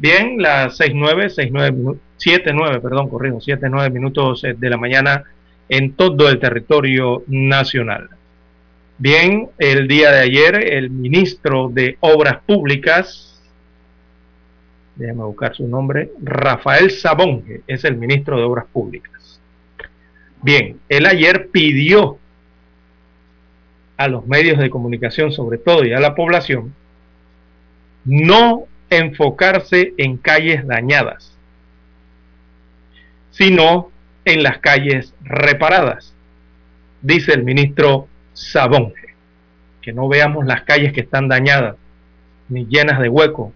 [0.00, 4.78] Bien, las 6.9, 6.9 minutos 7, 9, perdón, corrijo, 7, 9 minutos eh, de la
[4.78, 5.24] mañana
[5.68, 8.08] en todo el territorio nacional.
[8.96, 13.42] Bien, el día de ayer el ministro de Obras Públicas,
[14.96, 19.38] déjame buscar su nombre, Rafael Sabonge, es el ministro de Obras Públicas.
[20.40, 22.16] Bien, él ayer pidió
[23.98, 26.72] a los medios de comunicación, sobre todo y a la población,
[28.06, 31.30] no enfocarse en calles dañadas
[33.40, 33.90] sino
[34.26, 36.14] en las calles reparadas,
[37.00, 39.14] dice el ministro Sabonge.
[39.80, 41.76] Que no veamos las calles que están dañadas,
[42.50, 43.54] ni llenas de hueco,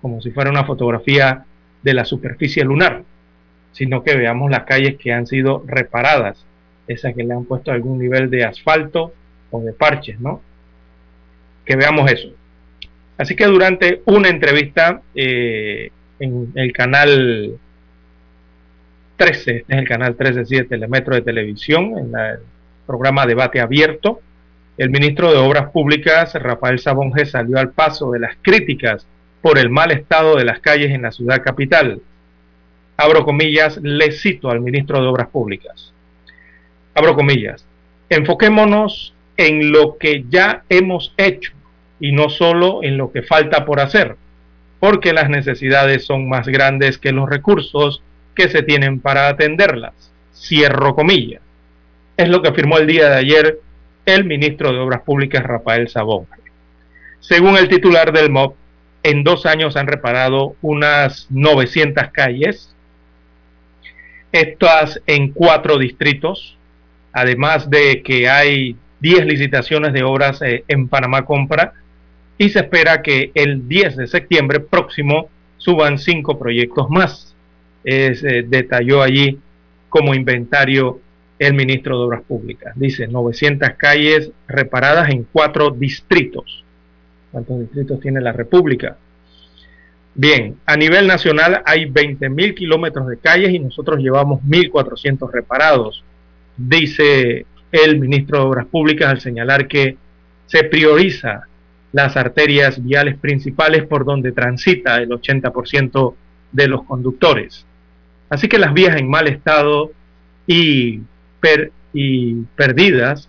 [0.00, 1.44] como si fuera una fotografía
[1.84, 3.04] de la superficie lunar,
[3.70, 6.44] sino que veamos las calles que han sido reparadas,
[6.88, 9.14] esas que le han puesto algún nivel de asfalto
[9.52, 10.40] o de parches, ¿no?
[11.64, 12.28] Que veamos eso.
[13.18, 17.58] Así que durante una entrevista eh, en el canal
[19.16, 22.38] 13, este es el canal 13 de Telemetro de Televisión, en el
[22.86, 24.20] programa Debate Abierto.
[24.78, 29.06] El ministro de Obras Públicas, Rafael Sabonge, salió al paso de las críticas
[29.42, 32.00] por el mal estado de las calles en la ciudad capital.
[32.96, 35.92] Abro comillas, le cito al ministro de Obras Públicas.
[36.94, 37.66] Abro comillas,
[38.08, 41.52] enfoquémonos en lo que ya hemos hecho
[42.02, 44.16] y no solo en lo que falta por hacer,
[44.80, 48.02] porque las necesidades son más grandes que los recursos
[48.34, 49.94] que se tienen para atenderlas.
[50.34, 51.40] Cierro comillas.
[52.16, 53.60] Es lo que afirmó el día de ayer
[54.04, 56.26] el ministro de Obras Públicas Rafael Sabón.
[57.20, 58.54] Según el titular del MOB,
[59.04, 62.74] en dos años han reparado unas 900 calles,
[64.32, 66.58] estas en cuatro distritos,
[67.12, 71.74] además de que hay 10 licitaciones de obras eh, en Panamá Compra
[72.38, 75.28] y se espera que el 10 de septiembre próximo
[75.58, 77.32] suban cinco proyectos más
[77.84, 79.38] eh, detalló allí
[79.88, 81.00] como inventario
[81.38, 82.72] el ministro de Obras Públicas.
[82.76, 86.64] Dice 900 calles reparadas en cuatro distritos.
[87.32, 88.96] ¿Cuántos distritos tiene la República?
[90.14, 96.04] Bien, a nivel nacional hay 20.000 kilómetros de calles y nosotros llevamos 1.400 reparados,
[96.56, 99.96] dice el ministro de Obras Públicas al señalar que
[100.46, 101.46] se prioriza
[101.92, 106.14] las arterias viales principales por donde transita el 80%
[106.52, 107.66] de los conductores.
[108.30, 109.90] Así que las vías en mal estado
[110.46, 111.00] y,
[112.56, 113.28] perdidas,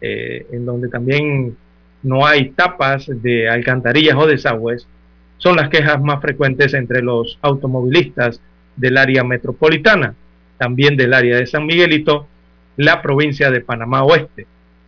[0.00, 1.56] eh, en donde también
[2.02, 4.86] no hay tapas de alcantarillas o desagües,
[5.38, 8.40] son las quejas más frecuentes entre los automovilistas
[8.76, 10.14] del área metropolitana,
[10.58, 12.26] también del área de San Miguelito,
[12.76, 14.46] la provincia de Panamá Oeste.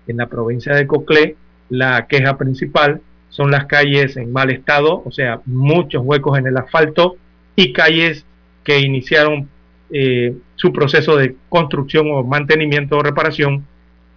[0.09, 1.37] En la provincia de Coclé,
[1.69, 6.57] la queja principal son las calles en mal estado, o sea, muchos huecos en el
[6.57, 7.17] asfalto
[7.55, 8.25] y calles
[8.65, 9.49] que iniciaron
[9.91, 13.65] eh, su proceso de construcción o mantenimiento o reparación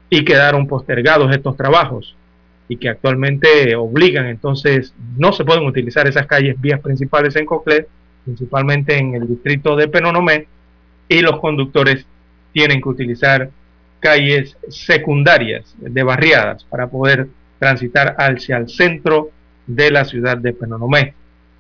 [0.09, 2.15] y quedaron postergados estos trabajos
[2.67, 7.87] y que actualmente obligan, entonces no se pueden utilizar esas calles vías principales en Coclé,
[8.25, 10.47] principalmente en el distrito de Penonomé,
[11.07, 12.05] y los conductores
[12.53, 13.49] tienen que utilizar
[13.99, 17.27] calles secundarias de barriadas para poder
[17.59, 19.29] transitar hacia el centro
[19.67, 21.13] de la ciudad de Penonomé.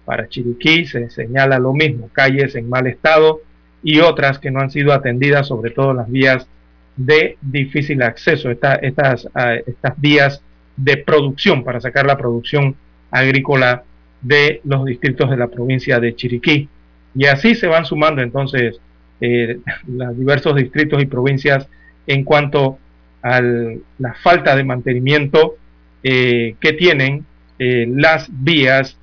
[0.05, 3.41] Para Chiriquí se señala lo mismo, calles en mal estado
[3.83, 6.47] y otras que no han sido atendidas, sobre todo las vías
[6.95, 10.41] de difícil acceso, estas, ah, estas vías
[10.75, 12.75] de producción para sacar la producción
[13.11, 13.83] agrícola
[14.21, 16.67] de los distritos de la provincia de Chiriquí.
[17.15, 18.79] Y así se van sumando entonces
[19.21, 21.67] eh, los diversos distritos y provincias
[22.07, 22.79] en cuanto
[23.21, 25.55] a la falta de mantenimiento
[26.03, 27.25] eh, que tienen
[27.57, 28.97] eh, las vías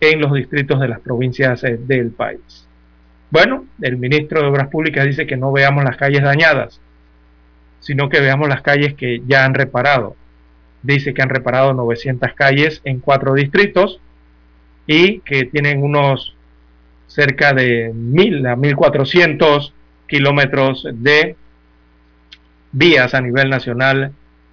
[0.00, 2.66] en los distritos de las provincias eh, del país.
[3.30, 6.80] Bueno, el ministro de Obras Públicas dice que no veamos las calles dañadas,
[7.78, 10.16] sino que veamos las calles que ya han reparado.
[10.82, 14.00] Dice que han reparado 900 calles en cuatro distritos
[14.86, 16.34] y que tienen unos
[17.06, 19.72] cerca de 1000 a 1400
[20.08, 21.36] kilómetros de
[22.72, 24.12] vías a nivel nacional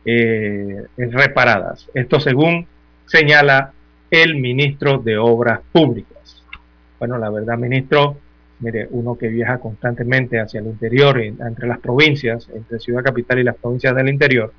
[0.09, 1.89] eh, reparadas.
[1.93, 2.65] Esto según
[3.05, 3.73] señala
[4.09, 6.43] el ministro de Obras Públicas.
[6.97, 8.17] Bueno, la verdad, ministro,
[8.61, 13.43] mire, uno que viaja constantemente hacia el interior, entre las provincias, entre Ciudad Capital y
[13.43, 14.53] las provincias del interior,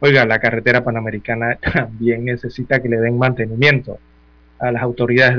[0.00, 3.98] oiga, la carretera panamericana también necesita que le den mantenimiento
[4.58, 5.38] a las autoridades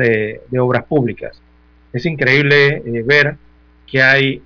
[0.50, 1.40] de, obras públicas.
[1.94, 3.36] Es increíble eh, ver
[3.86, 4.42] que hay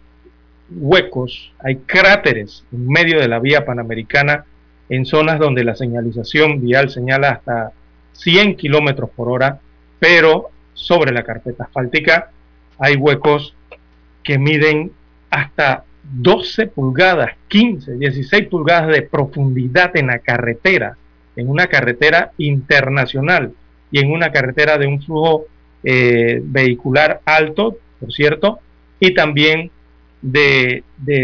[0.76, 4.45] huecos, hay cráteres en medio de la vía panamericana
[4.89, 7.72] en zonas donde la señalización vial señala hasta
[8.14, 9.60] 100 kilómetros por hora,
[9.99, 12.30] pero sobre la carpeta asfáltica
[12.77, 13.56] hay huecos
[14.23, 14.91] que miden
[15.30, 20.98] hasta 12 pulgadas, 15, 16 pulgadas de profundidad en la carretera,
[21.35, 23.53] en una carretera internacional
[23.91, 25.45] y en una carretera de un flujo
[25.84, 28.60] eh, vehicular alto, por cierto,
[28.99, 29.72] y también
[30.22, 30.84] de,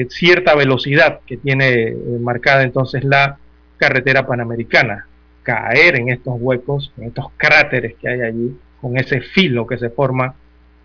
[0.10, 3.38] cierta velocidad que tiene eh, marcada entonces la
[3.78, 5.08] carretera panamericana.
[5.44, 9.90] Caer en estos huecos, en estos cráteres que hay allí, con ese filo que se
[9.90, 10.36] forma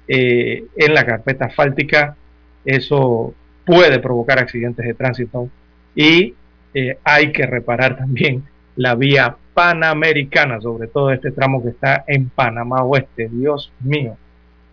[0.07, 2.17] eh, en la carpeta asfáltica,
[2.65, 3.35] eso
[3.65, 5.49] puede provocar accidentes de tránsito
[5.95, 6.35] y
[6.75, 8.45] eh, hay que reparar también
[8.77, 14.17] la vía panamericana, sobre todo este tramo que está en Panamá Oeste, Dios mío,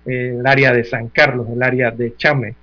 [0.06, 2.56] el área de San Carlos, el área de Chame,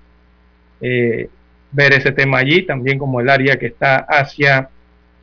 [0.81, 1.29] eh,
[1.73, 4.69] ver ese tema allí, también como el área que está hacia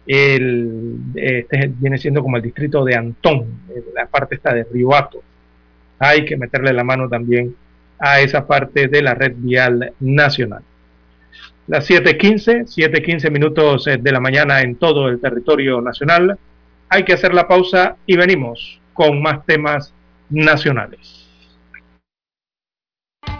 [0.06, 5.22] el, este viene siendo como el distrito de Antón, eh, la parte está de Ribato.
[6.00, 7.56] Hay que meterle la mano también
[8.00, 10.62] a esa parte de la red vial nacional.
[11.68, 16.38] Las 7.15, 7.15 minutos eh, de la mañana en todo el territorio nacional.
[16.90, 19.94] Hay que hacer la pausa y venimos con más temas
[20.30, 21.22] nacionales.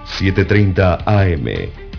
[0.06, 1.83] 7.30 AM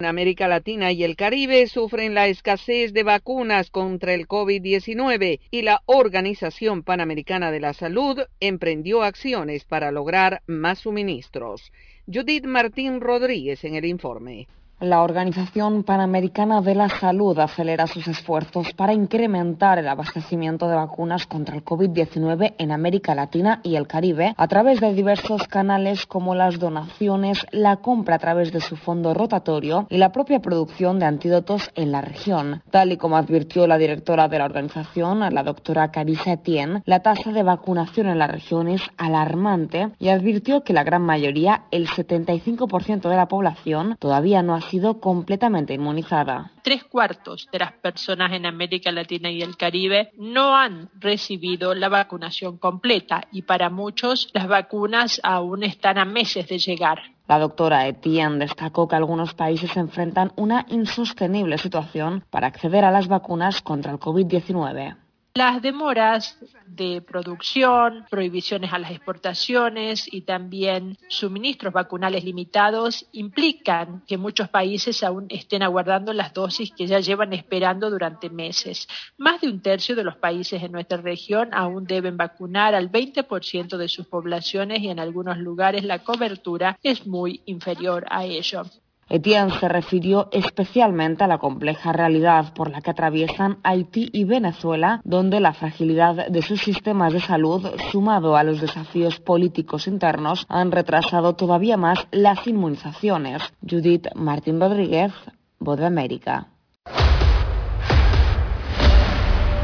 [0.00, 5.62] En América Latina y el Caribe sufren la escasez de vacunas contra el COVID-19 y
[5.62, 11.70] la Organización Panamericana de la Salud emprendió acciones para lograr más suministros.
[12.12, 14.48] Judith Martín Rodríguez en el informe.
[14.84, 21.26] La Organización Panamericana de la Salud acelera sus esfuerzos para incrementar el abastecimiento de vacunas
[21.26, 26.34] contra el COVID-19 en América Latina y el Caribe a través de diversos canales como
[26.34, 31.06] las donaciones, la compra a través de su fondo rotatorio y la propia producción de
[31.06, 32.60] antídotos en la región.
[32.70, 37.32] Tal y como advirtió la directora de la organización, la doctora Carissa Etienne, la tasa
[37.32, 43.08] de vacunación en la región es alarmante y advirtió que la gran mayoría, el 75%
[43.08, 46.52] de la población, todavía no ha sido completamente inmunizada.
[46.62, 51.88] Tres cuartos de las personas en América Latina y el Caribe no han recibido la
[51.88, 56.98] vacunación completa y para muchos las vacunas aún están a meses de llegar.
[57.26, 63.08] La doctora Etienne destacó que algunos países enfrentan una insostenible situación para acceder a las
[63.08, 65.03] vacunas contra el COVID-19.
[65.36, 74.16] Las demoras de producción, prohibiciones a las exportaciones y también suministros vacunales limitados implican que
[74.16, 78.86] muchos países aún estén aguardando las dosis que ya llevan esperando durante meses.
[79.18, 83.76] Más de un tercio de los países en nuestra región aún deben vacunar al 20%
[83.76, 88.62] de sus poblaciones y en algunos lugares la cobertura es muy inferior a ello.
[89.08, 95.00] Etienne se refirió especialmente a la compleja realidad por la que atraviesan Haití y Venezuela,
[95.04, 100.72] donde la fragilidad de sus sistemas de salud, sumado a los desafíos políticos internos, han
[100.72, 103.42] retrasado todavía más las inmunizaciones.
[103.68, 105.12] Judith Martín Rodríguez,
[105.58, 106.48] Voz de América.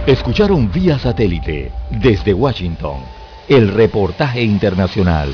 [0.07, 3.01] Escucharon vía satélite desde Washington
[3.49, 5.29] el reportaje internacional.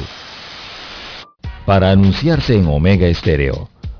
[1.64, 3.68] Para anunciarse en Omega Estéreo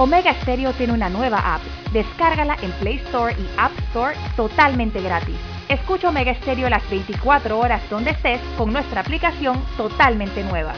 [0.00, 1.60] Omega Stereo tiene una nueva app.
[1.92, 5.36] Descárgala en Play Store y App Store totalmente gratis.
[5.68, 10.72] Escucha Omega Stereo las 24 horas donde estés con nuestra aplicación totalmente nueva.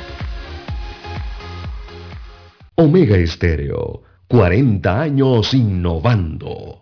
[2.74, 6.81] Omega Estéreo, 40 años innovando.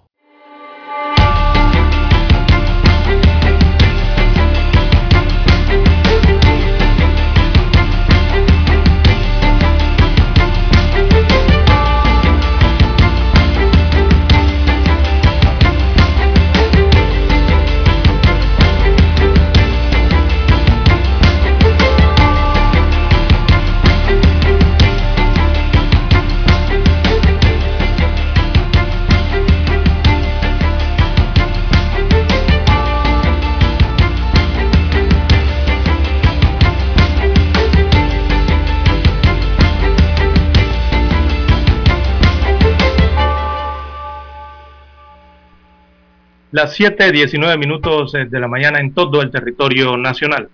[46.53, 50.49] Las 7:19 minutos eh, de la mañana en todo el territorio nacional.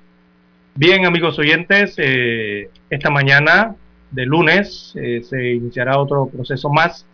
[0.75, 3.75] Bien, amigos oyentes, eh, esta mañana
[4.11, 7.07] de lunes eh, se iniciará otro proceso más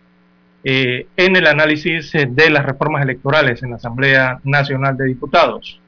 [0.65, 5.81] en el análisis de las reformas electorales en la Asamblea Nacional de Diputados.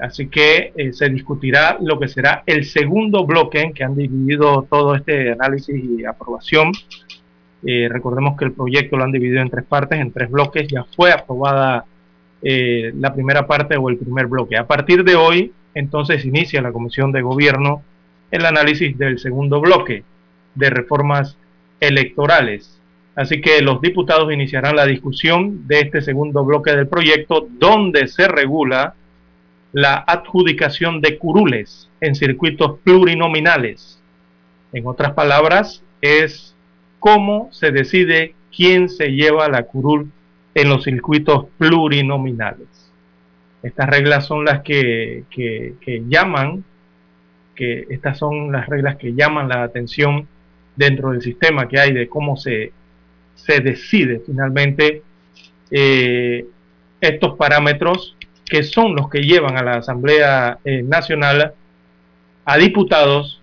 [0.00, 4.96] Así que se discutirá lo que será el segundo bloque en que han dividido todo
[4.96, 6.72] este análisis y aprobación
[7.64, 10.68] eh, recordemos que el proyecto lo han dividido en tres partes, en tres bloques.
[10.68, 11.84] Ya fue aprobada
[12.42, 14.56] eh, la primera parte o el primer bloque.
[14.56, 17.82] A partir de hoy, entonces, inicia la Comisión de Gobierno
[18.30, 20.04] el análisis del segundo bloque
[20.54, 21.36] de reformas
[21.80, 22.80] electorales.
[23.14, 28.26] Así que los diputados iniciarán la discusión de este segundo bloque del proyecto donde se
[28.26, 28.94] regula
[29.72, 34.00] la adjudicación de curules en circuitos plurinominales.
[34.72, 36.51] En otras palabras, es
[37.02, 40.12] cómo se decide quién se lleva la curul
[40.54, 42.68] en los circuitos plurinominales.
[43.60, 45.24] Estas reglas son las que,
[46.06, 46.62] llaman,
[47.56, 50.28] que estas son las reglas que llaman la atención
[50.76, 52.72] dentro del sistema que hay de cómo se,
[53.34, 55.02] se decide finalmente
[55.72, 56.46] eh,
[57.00, 58.16] estos parámetros
[58.46, 61.52] que son los que llevan a la Asamblea eh, Nacional
[62.44, 63.41] a diputados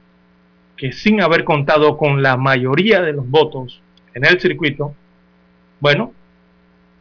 [0.79, 3.81] que sin haber contado con la mayoría de los votos
[4.13, 4.95] en el circuito,
[5.81, 6.13] bueno,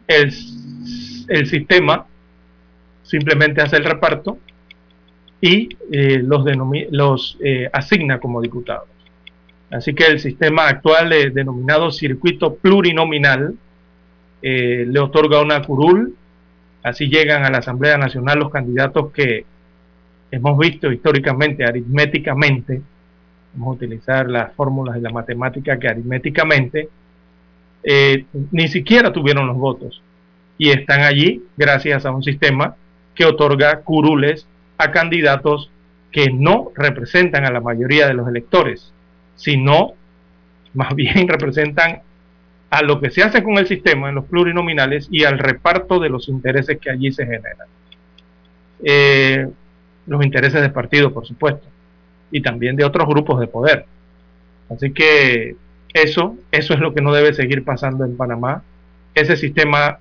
[0.09, 0.35] el,
[1.29, 2.05] el sistema
[3.05, 4.39] simplemente hace el reparto
[5.41, 6.45] y eh, los,
[6.91, 8.89] los eh, asigna como diputados.
[9.71, 13.55] Así que el sistema actual eh, denominado circuito plurinominal
[14.43, 16.17] eh, le otorga una curul,
[16.83, 19.45] así llegan a la Asamblea Nacional los candidatos que
[20.33, 22.83] hemos visto históricamente, aritméticamente,
[23.59, 26.89] vamos a utilizar las fórmulas de la matemática que aritméticamente
[27.83, 30.01] eh, ni siquiera tuvieron los votos
[30.57, 32.77] y están allí gracias a un sistema
[33.15, 34.47] que otorga curules
[34.79, 35.71] a candidatos
[36.13, 38.93] que no representan a la mayoría de los electores,
[39.37, 39.93] sino
[40.75, 42.01] más bien representan
[42.71, 46.11] a lo que se hace con el sistema en los plurinominales y al reparto de
[46.11, 47.67] los intereses que allí se generan.
[48.85, 49.49] Eh,
[50.07, 51.67] los intereses del partido, por supuesto
[52.31, 53.87] y también de otros grupos de poder.
[54.71, 55.57] Así que
[55.95, 58.63] Eso, eso es lo que no debe seguir pasando en Panamá.
[59.15, 59.99] Ese sistema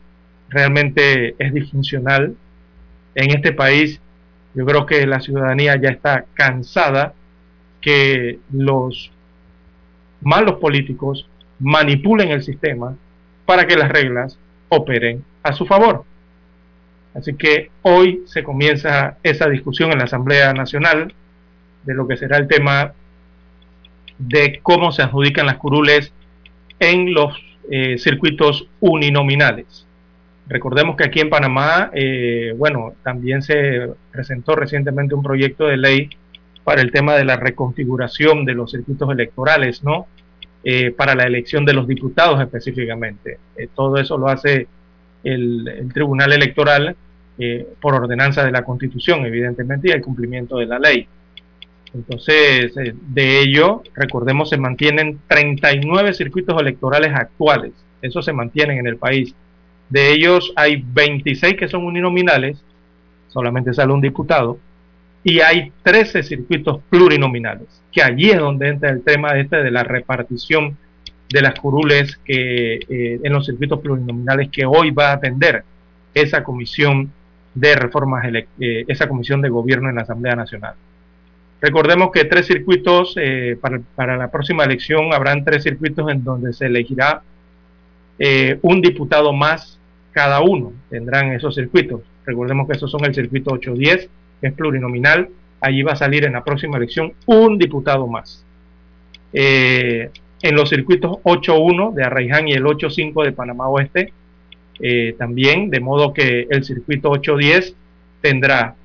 [0.50, 2.36] realmente es disfuncional.
[3.16, 4.00] En este país,
[4.54, 7.14] yo creo que la ciudadanía ya está cansada
[7.82, 9.12] que los
[10.22, 11.28] malos políticos
[11.60, 12.96] manipulen el sistema
[13.46, 14.38] para que las reglas
[14.70, 16.04] operen a su favor.
[17.14, 21.14] Así que hoy se comienza esa discusión en la Asamblea Nacional
[21.88, 22.94] de lo que será el tema
[24.20, 26.12] de cómo se adjudican las curules
[26.80, 27.34] en los
[27.72, 29.86] eh, circuitos uninominales.
[30.48, 36.10] Recordemos que aquí en Panamá, eh, bueno, también se presentó recientemente un proyecto de ley
[36.64, 40.08] para el tema de la reconfiguración de los circuitos electorales, ¿no?
[40.64, 43.40] Eh, para la elección de los diputados específicamente.
[43.74, 44.68] todo eso lo hace
[45.24, 46.96] el, el Tribunal Electoral
[47.80, 51.08] por ordenanza de la Constitución, evidentemente, y el cumplimiento de la ley.
[51.94, 57.74] Entonces, eh, de ello, recordemos, se mantienen 39 circuitos electorales actuales.
[58.02, 59.34] Esos se mantienen en el país.
[59.90, 62.62] De ellos hay 26 que son uninominales,
[63.30, 64.60] solamente sale un diputado,
[65.24, 69.84] y hay 13 circuitos plurinominales, que allí es donde entra el tema este de la
[69.84, 70.78] repartición
[71.30, 75.64] de las curules que, eh, en los circuitos plurinominales que hoy va a atender
[76.14, 77.12] esa comisión
[77.54, 78.26] de reformas,
[78.60, 80.76] eh, esa comisión de gobierno en la Asamblea Nacional.
[81.60, 83.58] Recordemos que tres circuitos, eh,
[83.96, 87.24] para, la próxima elección habrán tres circuitos en donde se elegirá
[88.20, 89.80] eh, un diputado más
[90.12, 92.02] cada uno, tendrán esos circuitos.
[92.26, 94.10] Recordemos que esos son el circuito 810,
[94.42, 95.30] que es plurinominal,
[95.62, 98.44] allí va a salir en la próxima elección un diputado más.
[99.34, 100.12] Eh,
[100.44, 104.14] en los circuitos 8.1 de Arraiján y el 8.5 de Panamá Oeste,
[105.18, 107.76] también, de modo que el circuito 810
[108.22, 108.76] tendrá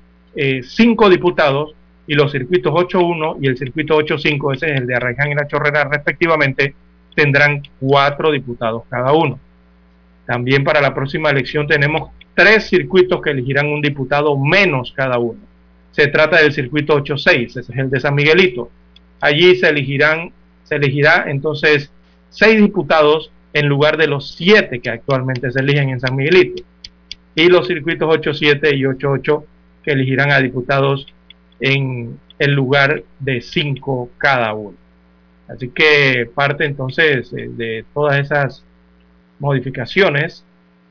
[0.63, 1.75] cinco diputados
[2.05, 5.47] y los circuitos 8.1 y el circuito 8.5, ese es el de Arraiján y La
[5.47, 6.73] Chorrera respectivamente,
[7.15, 9.39] tendrán cuatro diputados cada uno.
[10.25, 15.39] También para la próxima elección tenemos tres circuitos que elegirán un diputado menos cada uno.
[15.91, 18.69] Se trata del circuito 8.6, ese es el de San Miguelito.
[19.21, 20.31] Allí se elegirán,
[20.63, 21.91] se elegirá entonces
[22.29, 26.63] seis diputados en lugar de los siete que actualmente se eligen en San Miguelito.
[27.35, 29.43] Y los circuitos 8.7 y 8.8
[29.83, 31.07] que elegirán a diputados
[31.63, 34.77] en el lugar de cinco cada uno.
[35.47, 38.65] Así que parte entonces eh, de todas esas
[39.39, 40.43] modificaciones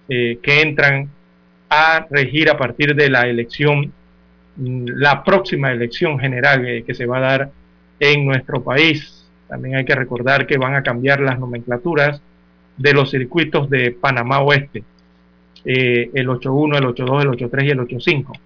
[0.08, 1.10] eh, que entran
[1.68, 3.92] a regir a partir de la elección,
[4.56, 7.50] mm, la próxima elección general eh, que se va a dar
[8.00, 9.28] en nuestro país.
[9.48, 12.22] También hay que recordar que van a cambiar las nomenclaturas
[12.78, 14.82] de los circuitos de Panamá Oeste,
[15.64, 18.38] el 8.1, el 8.2, el 8.3 y el 8.5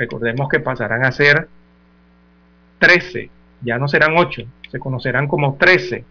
[0.00, 1.46] recordemos que pasarán a ser
[2.78, 3.28] 13,
[3.60, 6.04] ya no serán 8, se conocerán como 13,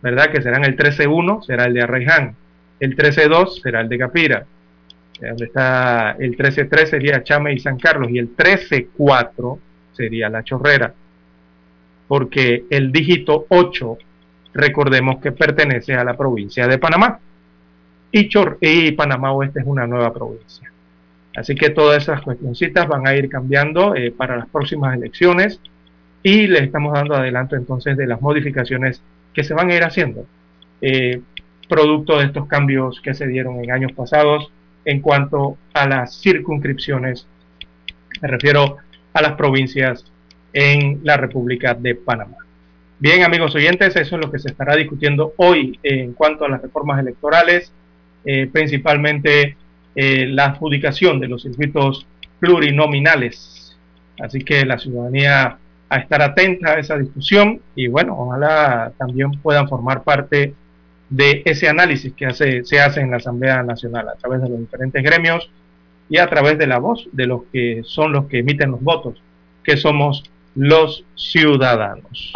[0.00, 0.30] ¿verdad?
[0.30, 2.34] Que serán el 13-1, será el de Arraiján,
[2.80, 4.46] el 13-2 será el de Capira,
[5.20, 9.58] donde está el 13-3 sería Chame y San Carlos, y el 13-4
[9.92, 10.94] sería La Chorrera,
[12.08, 13.98] porque el dígito 8,
[14.54, 17.20] recordemos que pertenece a la provincia de Panamá,
[18.10, 20.71] y, Chor y Panamá Oeste es una nueva provincia.
[21.36, 25.60] Así que todas esas cuestioncitas van a ir cambiando eh, para las próximas elecciones
[26.22, 29.02] y les estamos dando adelanto entonces de las modificaciones
[29.32, 30.26] que se van a ir haciendo,
[30.80, 31.20] eh,
[31.68, 34.52] producto de estos cambios que se dieron en años pasados
[34.84, 37.26] en cuanto a las circunscripciones,
[38.20, 38.76] me refiero
[39.14, 40.04] a las provincias
[40.52, 42.36] en la República de Panamá.
[42.98, 46.62] Bien, amigos oyentes, eso es lo que se estará discutiendo hoy en cuanto a las
[46.62, 47.72] reformas electorales,
[48.24, 49.56] eh, principalmente
[49.94, 52.06] eh, la adjudicación de los circuitos
[52.40, 53.76] plurinominales.
[54.20, 55.58] Así que la ciudadanía
[55.88, 60.54] a estar atenta a esa discusión y bueno, ojalá también puedan formar parte
[61.10, 64.58] de ese análisis que hace, se hace en la Asamblea Nacional a través de los
[64.58, 65.50] diferentes gremios
[66.08, 69.22] y a través de la voz de los que son los que emiten los votos,
[69.62, 70.24] que somos
[70.54, 72.32] los ciudadanos.